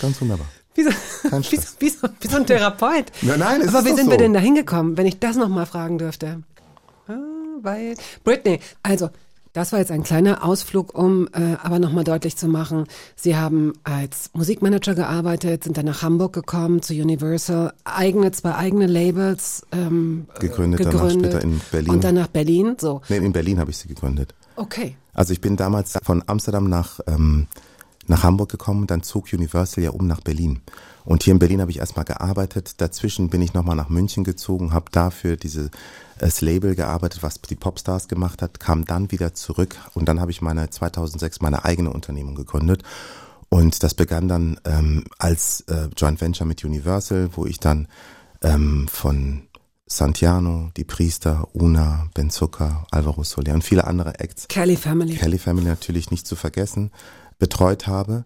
[0.01, 0.47] Ganz wunderbar.
[0.75, 3.07] Wie so, wie, so, wie, so, wie so ein Therapeut.
[3.23, 5.65] Nein, nein, es Aber ist wie sind wir denn da hingekommen, wenn ich das nochmal
[5.67, 6.43] fragen dürfte?
[7.09, 7.15] Ah,
[7.63, 7.95] weil,
[8.25, 9.09] Britney, also,
[9.57, 13.73] das war jetzt ein kleiner Ausflug, um äh, aber nochmal deutlich zu machen, Sie haben
[13.85, 20.27] als Musikmanager gearbeitet, sind dann nach Hamburg gekommen, zu Universal, eigene, zwei eigene Labels ähm,
[20.41, 21.91] Gegründet, danach gegründet später in Berlin.
[21.91, 23.01] und dann nach Berlin, so.
[23.09, 24.35] Nee, in Berlin habe ich sie gegründet.
[24.57, 24.95] Okay.
[25.15, 27.47] Also ich bin damals von Amsterdam nach, ähm,
[28.09, 30.61] nach Hamburg gekommen, dann zog Universal ja um nach Berlin.
[31.05, 32.81] Und hier in Berlin habe ich erstmal gearbeitet.
[32.81, 35.71] Dazwischen bin ich nochmal nach München gezogen, habe dafür diese
[36.19, 40.31] das Label gearbeitet, was die Popstars gemacht hat, kam dann wieder zurück und dann habe
[40.31, 42.83] ich meine 2006 meine eigene Unternehmung gegründet.
[43.49, 47.87] Und das begann dann ähm, als äh, Joint Venture mit Universal, wo ich dann
[48.43, 49.43] ähm, von
[49.87, 55.15] Santiano, die Priester, Una, Ben Zucker, Alvaro Soler und viele andere Acts, Kelly Family.
[55.15, 56.91] Kelly Family natürlich nicht zu vergessen,
[57.39, 58.25] betreut habe.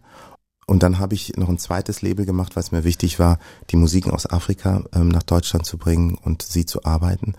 [0.66, 3.38] Und dann habe ich noch ein zweites Label gemacht, es mir wichtig war,
[3.70, 7.34] die Musiken aus Afrika ähm, nach Deutschland zu bringen und sie zu arbeiten.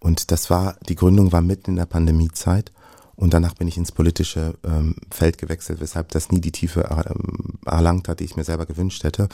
[0.00, 2.72] Und das war, die Gründung war mitten in der Pandemiezeit.
[3.16, 7.58] Und danach bin ich ins politische ähm, Feld gewechselt, weshalb das nie die Tiefe ähm,
[7.64, 9.28] erlangt hat, die ich mir selber gewünscht hätte.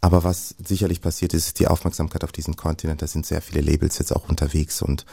[0.00, 3.02] Aber was sicherlich passiert ist, ist die Aufmerksamkeit auf diesen Kontinent.
[3.02, 5.04] Da sind sehr viele Labels jetzt auch unterwegs und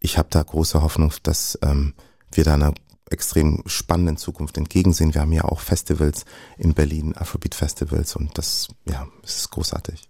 [0.00, 1.94] ich habe da große Hoffnung, dass ähm,
[2.32, 2.72] wir da einer
[3.10, 5.14] extrem spannenden Zukunft entgegensehen.
[5.14, 6.24] Wir haben ja auch Festivals
[6.56, 10.08] in Berlin, Afrobeat-Festivals und das, ja, ist großartig.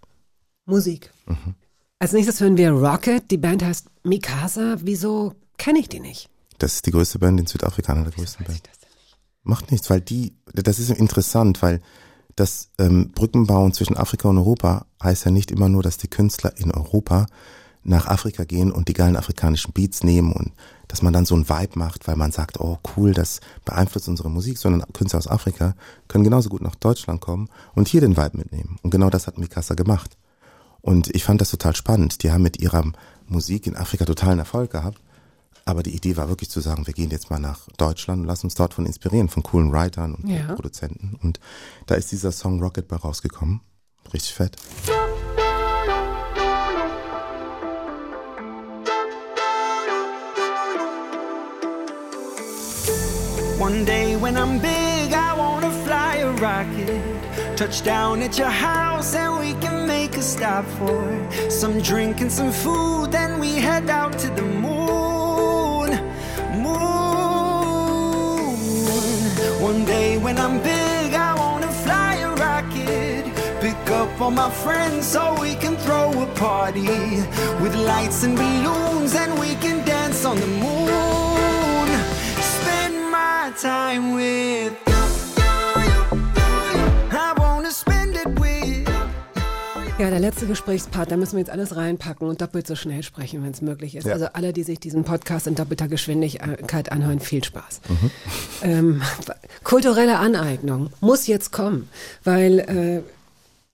[0.65, 1.11] Musik.
[1.25, 1.55] Mhm.
[1.99, 3.29] Als nächstes hören wir Rocket.
[3.29, 4.77] Die Band heißt Mikasa.
[4.81, 6.29] Wieso kenne ich die nicht?
[6.57, 8.61] Das ist die größte Band in Südafrika, eine der größten Band.
[9.43, 11.81] Macht nichts, weil die, das ist interessant, weil
[12.35, 16.55] das ähm, Brückenbauen zwischen Afrika und Europa heißt ja nicht immer nur, dass die Künstler
[16.57, 17.25] in Europa
[17.83, 20.53] nach Afrika gehen und die geilen afrikanischen Beats nehmen und
[20.91, 24.29] dass man dann so ein Vibe macht, weil man sagt, oh cool, das beeinflusst unsere
[24.29, 25.73] Musik, sondern Künstler aus Afrika
[26.09, 28.77] können genauso gut nach Deutschland kommen und hier den Vibe mitnehmen.
[28.81, 30.17] Und genau das hat Mikasa gemacht.
[30.81, 32.23] Und ich fand das total spannend.
[32.23, 32.83] Die haben mit ihrer
[33.25, 34.99] Musik in Afrika totalen Erfolg gehabt.
[35.63, 38.47] Aber die Idee war wirklich zu sagen, wir gehen jetzt mal nach Deutschland und lassen
[38.47, 40.55] uns dort von inspirieren, von coolen Writern und Ja.
[40.55, 41.17] Produzenten.
[41.21, 41.39] Und
[41.85, 43.61] da ist dieser Song Rocket bei rausgekommen.
[44.11, 44.57] Richtig fett.
[53.61, 56.99] One day when I'm big, I wanna fly a rocket.
[57.55, 61.05] Touch down at your house and we can make a stop for
[61.47, 63.11] some drink and some food.
[63.11, 65.89] Then we head out to the moon.
[66.63, 68.55] Moon.
[69.61, 73.25] One day when I'm big, I wanna fly a rocket.
[73.61, 76.89] Pick up all my friends so we can throw a party
[77.61, 80.80] with lights and balloons and we can dance on the moon.
[83.41, 84.71] My time with
[89.97, 93.43] Ja, der letzte Gesprächspart, da müssen wir jetzt alles reinpacken und doppelt so schnell sprechen,
[93.43, 94.05] wenn es möglich ist.
[94.05, 94.13] Ja.
[94.13, 97.81] Also alle, die sich diesen Podcast in doppelter Geschwindigkeit anhören, viel Spaß.
[98.63, 99.01] Ähm,
[99.63, 101.89] kulturelle Aneignung muss jetzt kommen,
[102.23, 103.01] weil äh,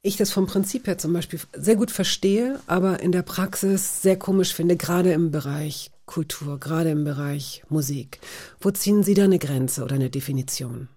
[0.01, 4.17] ich das vom Prinzip her zum Beispiel sehr gut verstehe, aber in der Praxis sehr
[4.17, 8.19] komisch finde, gerade im Bereich Kultur, gerade im Bereich Musik.
[8.59, 10.87] Wo ziehen Sie da eine Grenze oder eine Definition?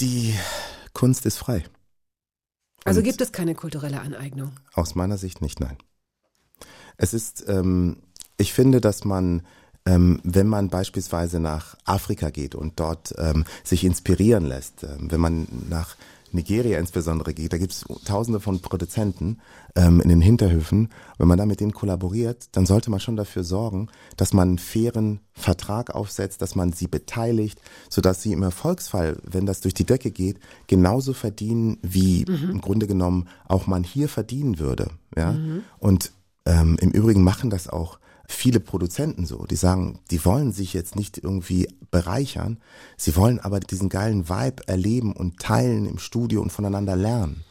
[0.00, 0.34] Die
[0.94, 1.64] Kunst ist frei.
[2.84, 4.52] Also Und- gibt es keine kulturelle Aneignung.
[4.72, 5.76] Aus meiner Sicht nicht, nein.
[6.96, 7.98] Es ist, ähm,
[8.36, 9.42] ich finde, dass man,
[9.86, 15.20] ähm, wenn man beispielsweise nach Afrika geht und dort ähm, sich inspirieren lässt, ähm, wenn
[15.20, 15.96] man nach
[16.34, 19.38] Nigeria insbesondere geht, da gibt es tausende von Produzenten
[19.76, 20.88] ähm, in den Hinterhöfen.
[21.18, 24.58] Wenn man da mit denen kollaboriert, dann sollte man schon dafür sorgen, dass man einen
[24.58, 29.86] fairen Vertrag aufsetzt, dass man sie beteiligt, sodass sie im Erfolgsfall, wenn das durch die
[29.86, 34.88] Decke geht, genauso verdienen, wie im Grunde genommen auch man hier verdienen würde.
[35.16, 35.36] Ja?
[35.78, 36.12] Und
[36.44, 37.98] ähm, im Übrigen machen das auch
[38.32, 39.44] viele Produzenten so.
[39.46, 42.58] Die sagen, die wollen sich jetzt nicht irgendwie bereichern,
[42.96, 47.44] sie wollen aber diesen geilen Vibe erleben und teilen im Studio und voneinander lernen.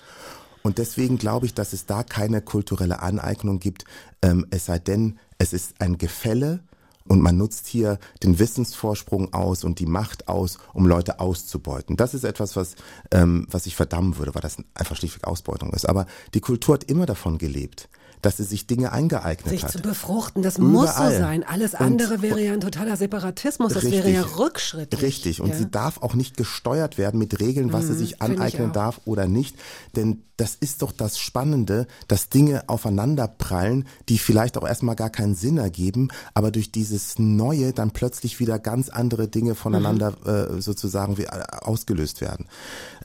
[0.63, 3.85] Und deswegen glaube ich, dass es da keine kulturelle Aneignung gibt,
[4.21, 6.59] ähm, es sei denn, es ist ein Gefälle
[7.07, 11.97] und man nutzt hier den Wissensvorsprung aus und die Macht aus, um Leute auszubeuten.
[11.97, 12.75] Das ist etwas, was,
[13.11, 15.89] ähm, was ich verdammen würde, weil das einfach schlichtweg Ausbeutung ist.
[15.89, 17.89] Aber die Kultur hat immer davon gelebt,
[18.21, 19.71] dass sie sich Dinge eingeeignet Sich hat.
[19.71, 21.17] zu befruchten, das muss so Überall.
[21.17, 21.43] sein.
[21.43, 25.01] Alles Und- andere wäre ja ein totaler Separatismus, das wäre ja Rückschritt.
[25.01, 25.41] Richtig.
[25.41, 25.55] Und ja.
[25.55, 29.27] Mhm, sie darf auch nicht gesteuert werden mit Regeln, was sie sich aneignen darf oder
[29.27, 29.55] nicht.
[29.95, 35.11] Denn das ist doch das Spannende, dass Dinge aufeinander prallen, die vielleicht auch erstmal gar
[35.11, 40.57] keinen Sinn ergeben, aber durch dieses Neue dann plötzlich wieder ganz andere Dinge voneinander Mhm.
[40.57, 42.47] äh, sozusagen wie, äh, ausgelöst werden.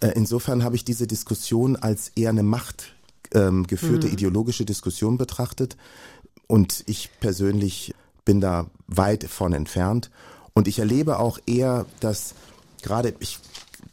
[0.00, 2.94] Äh, insofern habe ich diese Diskussion als eher eine Macht
[3.34, 5.76] ähm, geführte ideologische Diskussion betrachtet.
[6.46, 7.94] Und ich persönlich
[8.24, 10.10] bin da weit von entfernt.
[10.54, 12.34] Und ich erlebe auch eher, dass
[12.82, 13.38] gerade, ich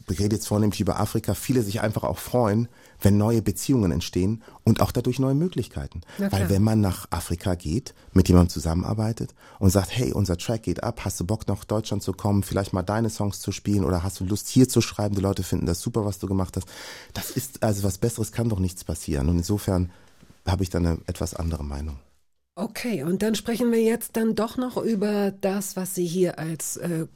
[0.08, 2.68] rede jetzt vornehmlich über Afrika, viele sich einfach auch freuen,
[3.04, 6.00] wenn neue Beziehungen entstehen und auch dadurch neue Möglichkeiten.
[6.18, 10.82] Weil wenn man nach Afrika geht, mit jemandem zusammenarbeitet und sagt, hey, unser Track geht
[10.82, 14.02] ab, hast du Bock nach Deutschland zu kommen, vielleicht mal deine Songs zu spielen oder
[14.02, 16.68] hast du Lust hier zu schreiben, die Leute finden das super, was du gemacht hast.
[17.12, 19.28] Das ist, also was Besseres kann doch nichts passieren.
[19.28, 19.90] Und insofern
[20.46, 21.98] habe ich da eine etwas andere Meinung.
[22.56, 26.76] Okay, und dann sprechen wir jetzt dann doch noch über das, was Sie hier als
[26.76, 27.06] äh,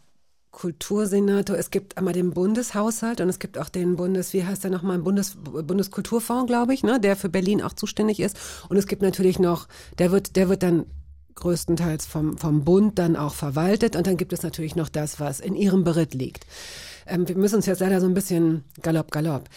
[0.51, 1.57] Kultursenator.
[1.57, 4.99] Es gibt einmal den Bundeshaushalt und es gibt auch den Bundes, wie heißt der nochmal,
[4.99, 8.37] Bundes, Bundeskulturfonds, glaube ich, ne, der für Berlin auch zuständig ist.
[8.69, 9.69] Und es gibt natürlich noch,
[9.99, 10.87] der wird, der wird dann
[11.35, 13.95] größtenteils vom, vom Bund dann auch verwaltet.
[13.97, 16.47] Und dann gibt es natürlich noch das, was in ihrem Beritt liegt.
[17.07, 19.49] Ähm, wir müssen uns jetzt leider so ein bisschen galopp, galopp.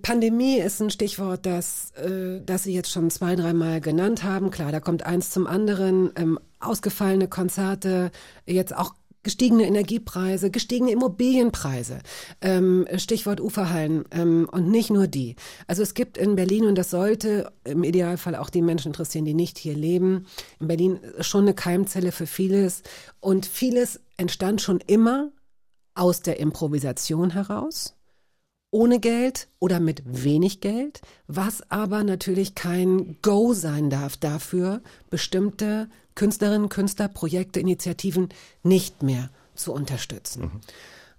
[0.00, 4.50] Pandemie ist ein Stichwort, das, äh, das Sie jetzt schon zwei, dreimal genannt haben.
[4.50, 6.10] Klar, da kommt eins zum anderen.
[6.16, 8.10] Ähm, ausgefallene Konzerte,
[8.46, 12.00] jetzt auch gestiegene Energiepreise, gestiegene Immobilienpreise,
[12.40, 15.36] ähm, Stichwort Uferhallen ähm, und nicht nur die.
[15.66, 19.34] Also es gibt in Berlin, und das sollte im Idealfall auch die Menschen interessieren, die
[19.34, 20.26] nicht hier leben,
[20.60, 22.82] in Berlin schon eine Keimzelle für vieles
[23.20, 25.30] und vieles entstand schon immer
[25.94, 27.94] aus der Improvisation heraus
[28.72, 34.80] ohne Geld oder mit wenig Geld, was aber natürlich kein Go sein darf dafür,
[35.10, 38.30] bestimmte Künstlerinnen, Künstler, Projekte, Initiativen
[38.62, 40.42] nicht mehr zu unterstützen.
[40.42, 40.60] Mhm.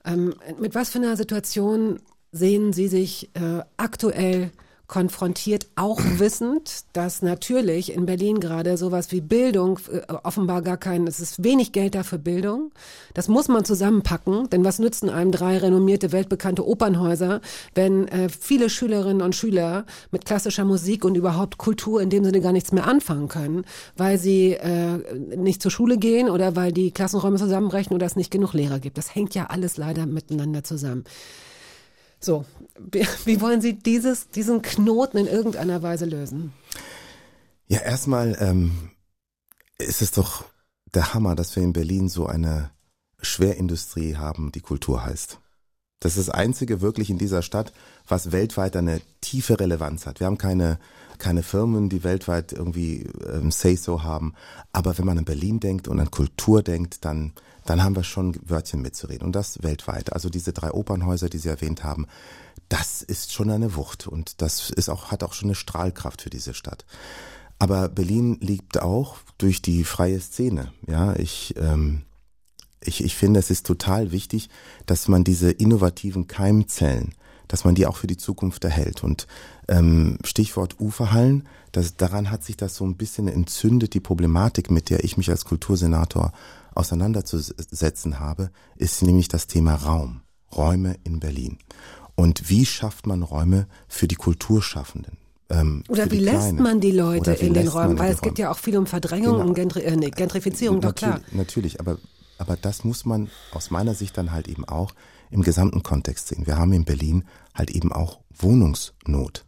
[0.05, 1.99] Ähm, mit was für einer Situation
[2.31, 4.51] sehen Sie sich äh, aktuell
[4.93, 11.07] konfrontiert, auch wissend, dass natürlich in Berlin gerade sowas wie Bildung äh, offenbar gar kein,
[11.07, 12.71] es ist wenig Geld da für Bildung.
[13.15, 17.41] Das muss man zusammenpacken, denn was nützen einem drei renommierte, weltbekannte Opernhäuser,
[17.73, 22.39] wenn äh, viele Schülerinnen und Schüler mit klassischer Musik und überhaupt Kultur in dem Sinne
[22.39, 23.65] gar nichts mehr anfangen können,
[23.97, 24.99] weil sie äh,
[25.35, 28.99] nicht zur Schule gehen oder weil die Klassenräume zusammenbrechen oder es nicht genug Lehrer gibt.
[28.99, 31.03] Das hängt ja alles leider miteinander zusammen.
[32.23, 32.45] So,
[33.25, 36.53] wie wollen Sie dieses, diesen Knoten in irgendeiner Weise lösen?
[37.67, 38.91] Ja, erstmal ähm,
[39.77, 40.45] ist es doch
[40.93, 42.71] der Hammer, dass wir in Berlin so eine
[43.21, 45.39] Schwerindustrie haben, die Kultur heißt.
[45.99, 47.73] Das ist das einzige wirklich in dieser Stadt,
[48.07, 50.19] was weltweit eine tiefe Relevanz hat.
[50.19, 50.79] Wir haben keine,
[51.17, 54.33] keine Firmen, die weltweit irgendwie ähm, Say-So haben.
[54.71, 57.33] Aber wenn man an Berlin denkt und an Kultur denkt, dann
[57.65, 59.25] dann haben wir schon Wörtchen mitzureden.
[59.25, 60.13] Und das weltweit.
[60.13, 62.07] Also diese drei Opernhäuser, die Sie erwähnt haben,
[62.69, 66.29] das ist schon eine Wucht und das ist auch, hat auch schon eine Strahlkraft für
[66.29, 66.85] diese Stadt.
[67.59, 70.73] Aber Berlin liegt auch durch die freie Szene.
[70.87, 72.01] Ja, ich, ähm,
[72.81, 74.49] ich, ich finde, es ist total wichtig,
[74.85, 77.13] dass man diese innovativen Keimzellen,
[77.47, 79.03] dass man die auch für die Zukunft erhält.
[79.03, 79.27] Und
[79.67, 84.89] ähm, Stichwort Uferhallen, das, daran hat sich das so ein bisschen entzündet, die Problematik, mit
[84.89, 86.33] der ich mich als Kultursenator
[86.75, 90.21] auseinanderzusetzen habe, ist nämlich das Thema Raum,
[90.55, 91.57] Räume in Berlin.
[92.15, 95.17] Und wie schafft man Räume für die Kulturschaffenden?
[95.49, 97.99] Ähm, Oder wie lässt man die Leute in den Räumen?
[97.99, 99.47] Weil es geht ja auch viel um Verdrängung, genau.
[99.47, 101.21] um Gentri äh, nee, Gentrifizierung, doch klar.
[101.31, 101.97] Natürlich, aber,
[102.37, 104.93] aber das muss man aus meiner Sicht dann halt eben auch
[105.31, 106.45] im gesamten Kontext sehen.
[106.47, 109.45] Wir haben in Berlin halt eben auch Wohnungsnot.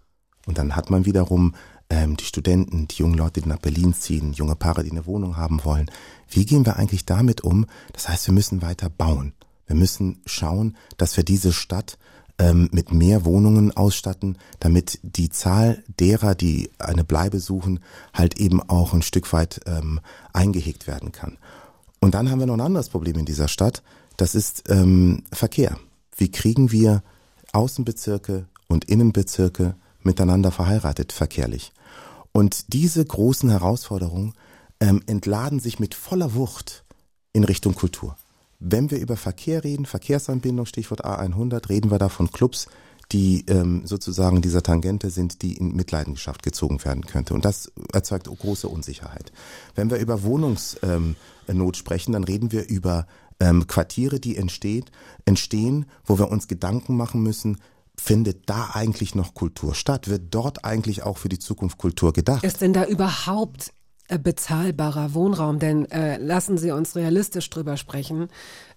[0.48, 1.56] Und dann hat man wiederum
[1.90, 5.38] ähm, die Studenten, die jungen Leute, die nach Berlin ziehen, junge Paare, die eine Wohnung
[5.38, 5.90] haben wollen.
[6.30, 7.66] Wie gehen wir eigentlich damit um?
[7.94, 9.34] Das heißt, wir müssen weiter bauen.
[9.68, 11.98] Wir müssen schauen, dass wir diese Stadt
[12.38, 17.80] ähm, mit mehr Wohnungen ausstatten, damit die Zahl derer, die eine Bleibe suchen,
[18.14, 20.00] halt eben auch ein Stück weit ähm,
[20.34, 21.38] eingehegt werden kann.
[22.00, 23.84] Und dann haben wir noch ein anderes Problem in dieser Stadt.
[24.18, 25.78] Das ist ähm, Verkehr.
[26.18, 27.04] Wie kriegen wir
[27.54, 31.72] Außenbezirke und Innenbezirke miteinander verheiratet verkehrlich?
[32.36, 34.34] Und diese großen Herausforderungen
[34.82, 36.84] ähm, entladen sich mit voller Wucht
[37.32, 38.18] in Richtung Kultur.
[38.60, 42.68] Wenn wir über Verkehr reden, Verkehrsanbindung, Stichwort A100, reden wir da von Clubs,
[43.14, 47.34] die ähm, sozusagen dieser Tangente sind, die in Mitleidenschaft gezogen werden könnte.
[47.34, 49.32] Und das erzeugt große Unsicherheit.
[49.74, 51.16] Wenn wir über Wohnungsnot
[51.48, 53.08] ähm, sprechen, dann reden wir über
[53.40, 54.92] ähm, Quartiere, die entsteht,
[55.24, 57.60] entstehen, wo wir uns Gedanken machen müssen,
[58.06, 60.08] findet da eigentlich noch Kultur statt?
[60.08, 62.44] Wird dort eigentlich auch für die Zukunft Kultur gedacht?
[62.44, 63.72] Ist denn da überhaupt
[64.08, 68.28] äh, bezahlbarer Wohnraum, denn äh, lassen Sie uns realistisch drüber sprechen.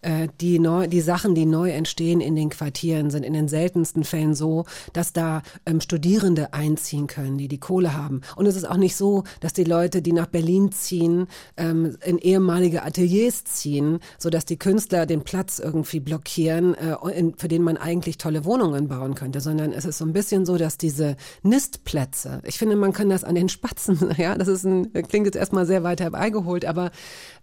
[0.00, 4.04] Äh, die, neu, die Sachen, die neu entstehen in den Quartieren, sind in den seltensten
[4.04, 8.20] Fällen so, dass da ähm, Studierende einziehen können, die die Kohle haben.
[8.36, 11.26] Und es ist auch nicht so, dass die Leute, die nach Berlin ziehen,
[11.56, 17.34] ähm, in ehemalige Ateliers ziehen, so dass die Künstler den Platz irgendwie blockieren, äh, in,
[17.36, 20.56] für den man eigentlich tolle Wohnungen bauen könnte, sondern es ist so ein bisschen so,
[20.58, 24.92] dass diese Nistplätze, ich finde, man kann das an den Spatzen, ja, das ist ein,
[24.92, 26.92] klingt jetzt erstmal sehr weit herbeigeholt, aber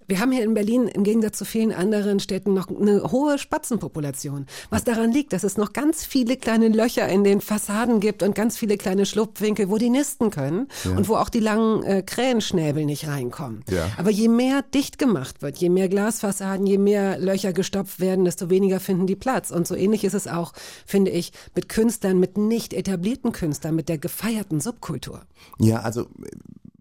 [0.08, 4.46] wir haben hier in Berlin im Gegensatz zu vielen anderen Städten noch eine hohe Spatzenpopulation.
[4.70, 8.36] Was daran liegt, dass es noch ganz viele kleine Löcher in den Fassaden gibt und
[8.36, 10.92] ganz viele kleine Schlupfwinkel, wo die nisten können ja.
[10.92, 13.64] und wo auch die langen äh, Krähenschnäbel nicht reinkommen.
[13.70, 13.90] Ja.
[13.98, 18.50] Aber je mehr dicht gemacht wird, je mehr Glasfassaden, je mehr Löcher gestopft werden, desto
[18.50, 19.52] weniger finden die Platz.
[19.52, 20.54] Und so ähnlich ist es auch,
[20.86, 25.22] finde ich, mit Künstlern, mit nicht etablierten Künstlern, mit der gefeierten Subkultur.
[25.60, 26.08] Ja, also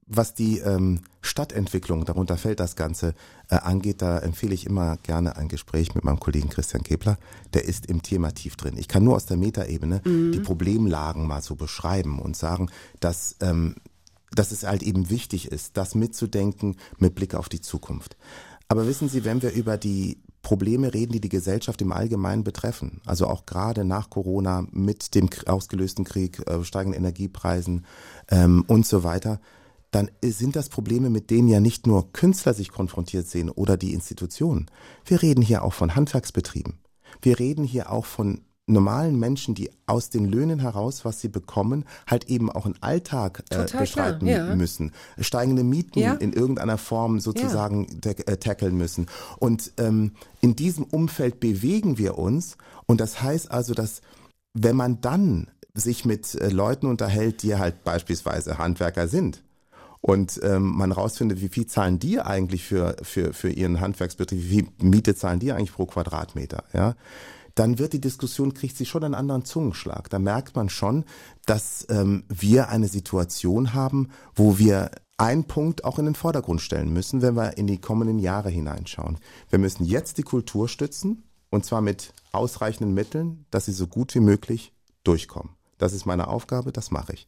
[0.06, 3.14] was die ähm, Stadtentwicklung, darunter fällt das Ganze,
[3.48, 7.16] äh, angeht, da empfehle ich immer gerne ein Gespräch mit meinem Kollegen Christian Kepler.
[7.54, 8.76] Der ist im Thema tief drin.
[8.76, 12.70] Ich kann nur aus der Metaebene die Problemlagen mal so beschreiben und sagen,
[13.00, 13.76] dass, ähm,
[14.32, 18.16] dass es halt eben wichtig ist, das mitzudenken mit Blick auf die Zukunft.
[18.68, 23.00] Aber wissen Sie, wenn wir über die Probleme reden, die die Gesellschaft im Allgemeinen betreffen,
[23.06, 27.84] also auch gerade nach Corona mit dem ausgelösten Krieg, äh, steigenden Energiepreisen
[28.28, 29.40] ähm, und so weiter,
[29.94, 33.94] dann sind das Probleme, mit denen ja nicht nur Künstler sich konfrontiert sehen oder die
[33.94, 34.66] Institutionen.
[35.04, 36.80] Wir reden hier auch von Handwerksbetrieben.
[37.22, 41.84] Wir reden hier auch von normalen Menschen, die aus den Löhnen heraus, was sie bekommen,
[42.06, 44.56] halt eben auch einen Alltag äh, Total bestreiten klar, ja.
[44.56, 44.92] müssen.
[45.20, 46.14] Steigende Mieten Ja.
[46.14, 49.06] in irgendeiner Form sozusagen tack- äh, tackeln müssen.
[49.38, 52.56] Und ähm, in diesem Umfeld bewegen wir uns.
[52.86, 54.00] Und das heißt also, dass
[54.54, 59.42] wenn man dann sich mit äh, Leuten unterhält, die halt beispielsweise Handwerker sind,
[60.06, 64.48] und ähm, man rausfindet, wie viel zahlen die eigentlich für, für, für ihren Handwerksbetrieb, wie
[64.48, 66.94] viel Miete zahlen die eigentlich pro Quadratmeter, ja,
[67.54, 70.10] dann wird die Diskussion, kriegt sie schon einen anderen Zungenschlag.
[70.10, 71.06] Da merkt man schon,
[71.46, 76.92] dass ähm, wir eine Situation haben, wo wir einen Punkt auch in den Vordergrund stellen
[76.92, 79.16] müssen, wenn wir in die kommenden Jahre hineinschauen.
[79.48, 84.14] Wir müssen jetzt die Kultur stützen und zwar mit ausreichenden Mitteln, dass sie so gut
[84.14, 85.54] wie möglich durchkommen.
[85.78, 87.26] Das ist meine Aufgabe, das mache ich.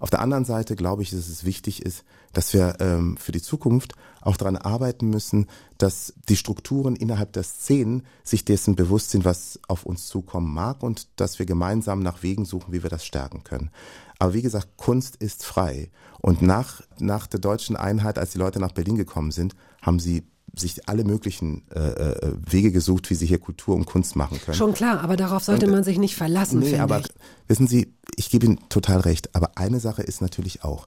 [0.00, 3.42] Auf der anderen Seite glaube ich, dass es wichtig ist, dass wir ähm, für die
[3.42, 5.46] Zukunft auch daran arbeiten müssen,
[5.78, 10.82] dass die Strukturen innerhalb der Szenen sich dessen bewusst sind, was auf uns zukommen mag
[10.82, 13.70] und dass wir gemeinsam nach Wegen suchen, wie wir das stärken können.
[14.18, 15.90] Aber wie gesagt, Kunst ist frei.
[16.20, 20.24] Und nach, nach der deutschen Einheit, als die Leute nach Berlin gekommen sind, haben sie
[20.58, 24.56] sich alle möglichen äh, äh, Wege gesucht, wie sie hier Kultur und Kunst machen können.
[24.56, 27.06] Schon klar, aber darauf sollte Und, äh, man sich nicht verlassen, Nee, aber ich.
[27.46, 30.86] wissen Sie, ich gebe Ihnen total recht, aber eine Sache ist natürlich auch,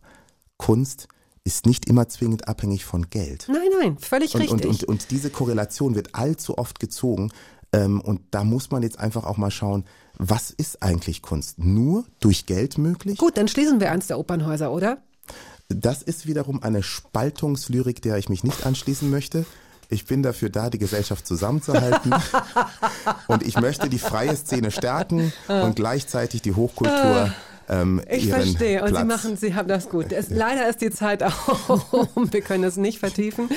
[0.57, 1.07] Kunst
[1.43, 3.47] ist nicht immer zwingend abhängig von Geld.
[3.51, 4.59] Nein, nein, völlig Und, richtig.
[4.61, 7.31] und, und, und diese Korrelation wird allzu oft gezogen.
[7.73, 9.85] Ähm, und da muss man jetzt einfach auch mal schauen,
[10.17, 11.57] was ist eigentlich Kunst?
[11.57, 13.17] Nur durch Geld möglich?
[13.17, 15.01] Gut, dann schließen wir eins der Opernhäuser, oder?
[15.69, 19.45] Das ist wiederum eine Spaltungslyrik, der ich mich nicht anschließen möchte.
[19.91, 22.13] Ich bin dafür da, die Gesellschaft zusammenzuhalten.
[23.27, 27.31] und ich möchte die freie Szene stärken und gleichzeitig die Hochkultur
[27.71, 28.83] ähm, Ich verstehe.
[28.83, 29.01] Und Platz.
[29.01, 30.11] Sie machen, Sie haben das gut.
[30.11, 32.31] Es, leider ist die Zeit auch um.
[32.31, 33.49] Wir können es nicht vertiefen.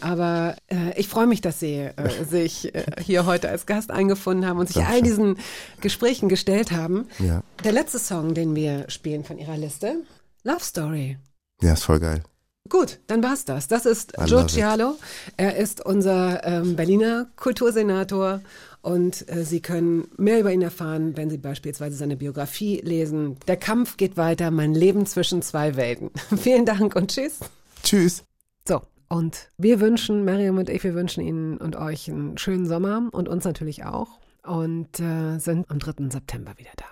[0.00, 4.46] Aber äh, ich freue mich, dass Sie äh, sich äh, hier heute als Gast eingefunden
[4.46, 5.38] haben und sich all diesen
[5.80, 7.08] Gesprächen gestellt haben.
[7.18, 7.42] Ja.
[7.64, 9.96] Der letzte Song, den wir spielen von Ihrer Liste,
[10.42, 11.18] Love Story.
[11.62, 12.22] Ja, ist voll geil.
[12.70, 13.68] Gut, dann war's das.
[13.68, 14.46] Das ist Joe.
[14.46, 14.96] Cialo.
[15.36, 18.40] Er ist unser ähm, Berliner Kultursenator
[18.80, 23.36] und äh, Sie können mehr über ihn erfahren, wenn Sie beispielsweise seine Biografie lesen.
[23.48, 26.10] Der Kampf geht weiter, mein Leben zwischen zwei Welten.
[26.38, 27.40] Vielen Dank und tschüss.
[27.82, 28.24] Tschüss.
[28.66, 33.08] So, und wir wünschen, Mariam und ich, wir wünschen Ihnen und euch einen schönen Sommer
[33.12, 34.08] und uns natürlich auch
[34.42, 36.08] und äh, sind am 3.
[36.10, 36.86] September wieder da.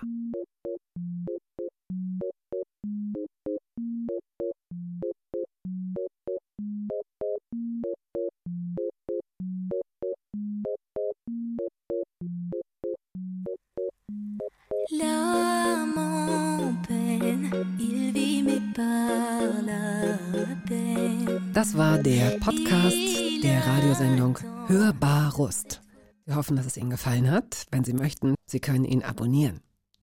[21.53, 22.97] Das war der Podcast
[23.43, 24.37] der Radiosendung
[24.67, 25.81] Hörbar Rust.
[26.25, 27.65] Wir hoffen, dass es Ihnen gefallen hat.
[27.71, 29.61] Wenn Sie möchten, Sie können ihn abonnieren.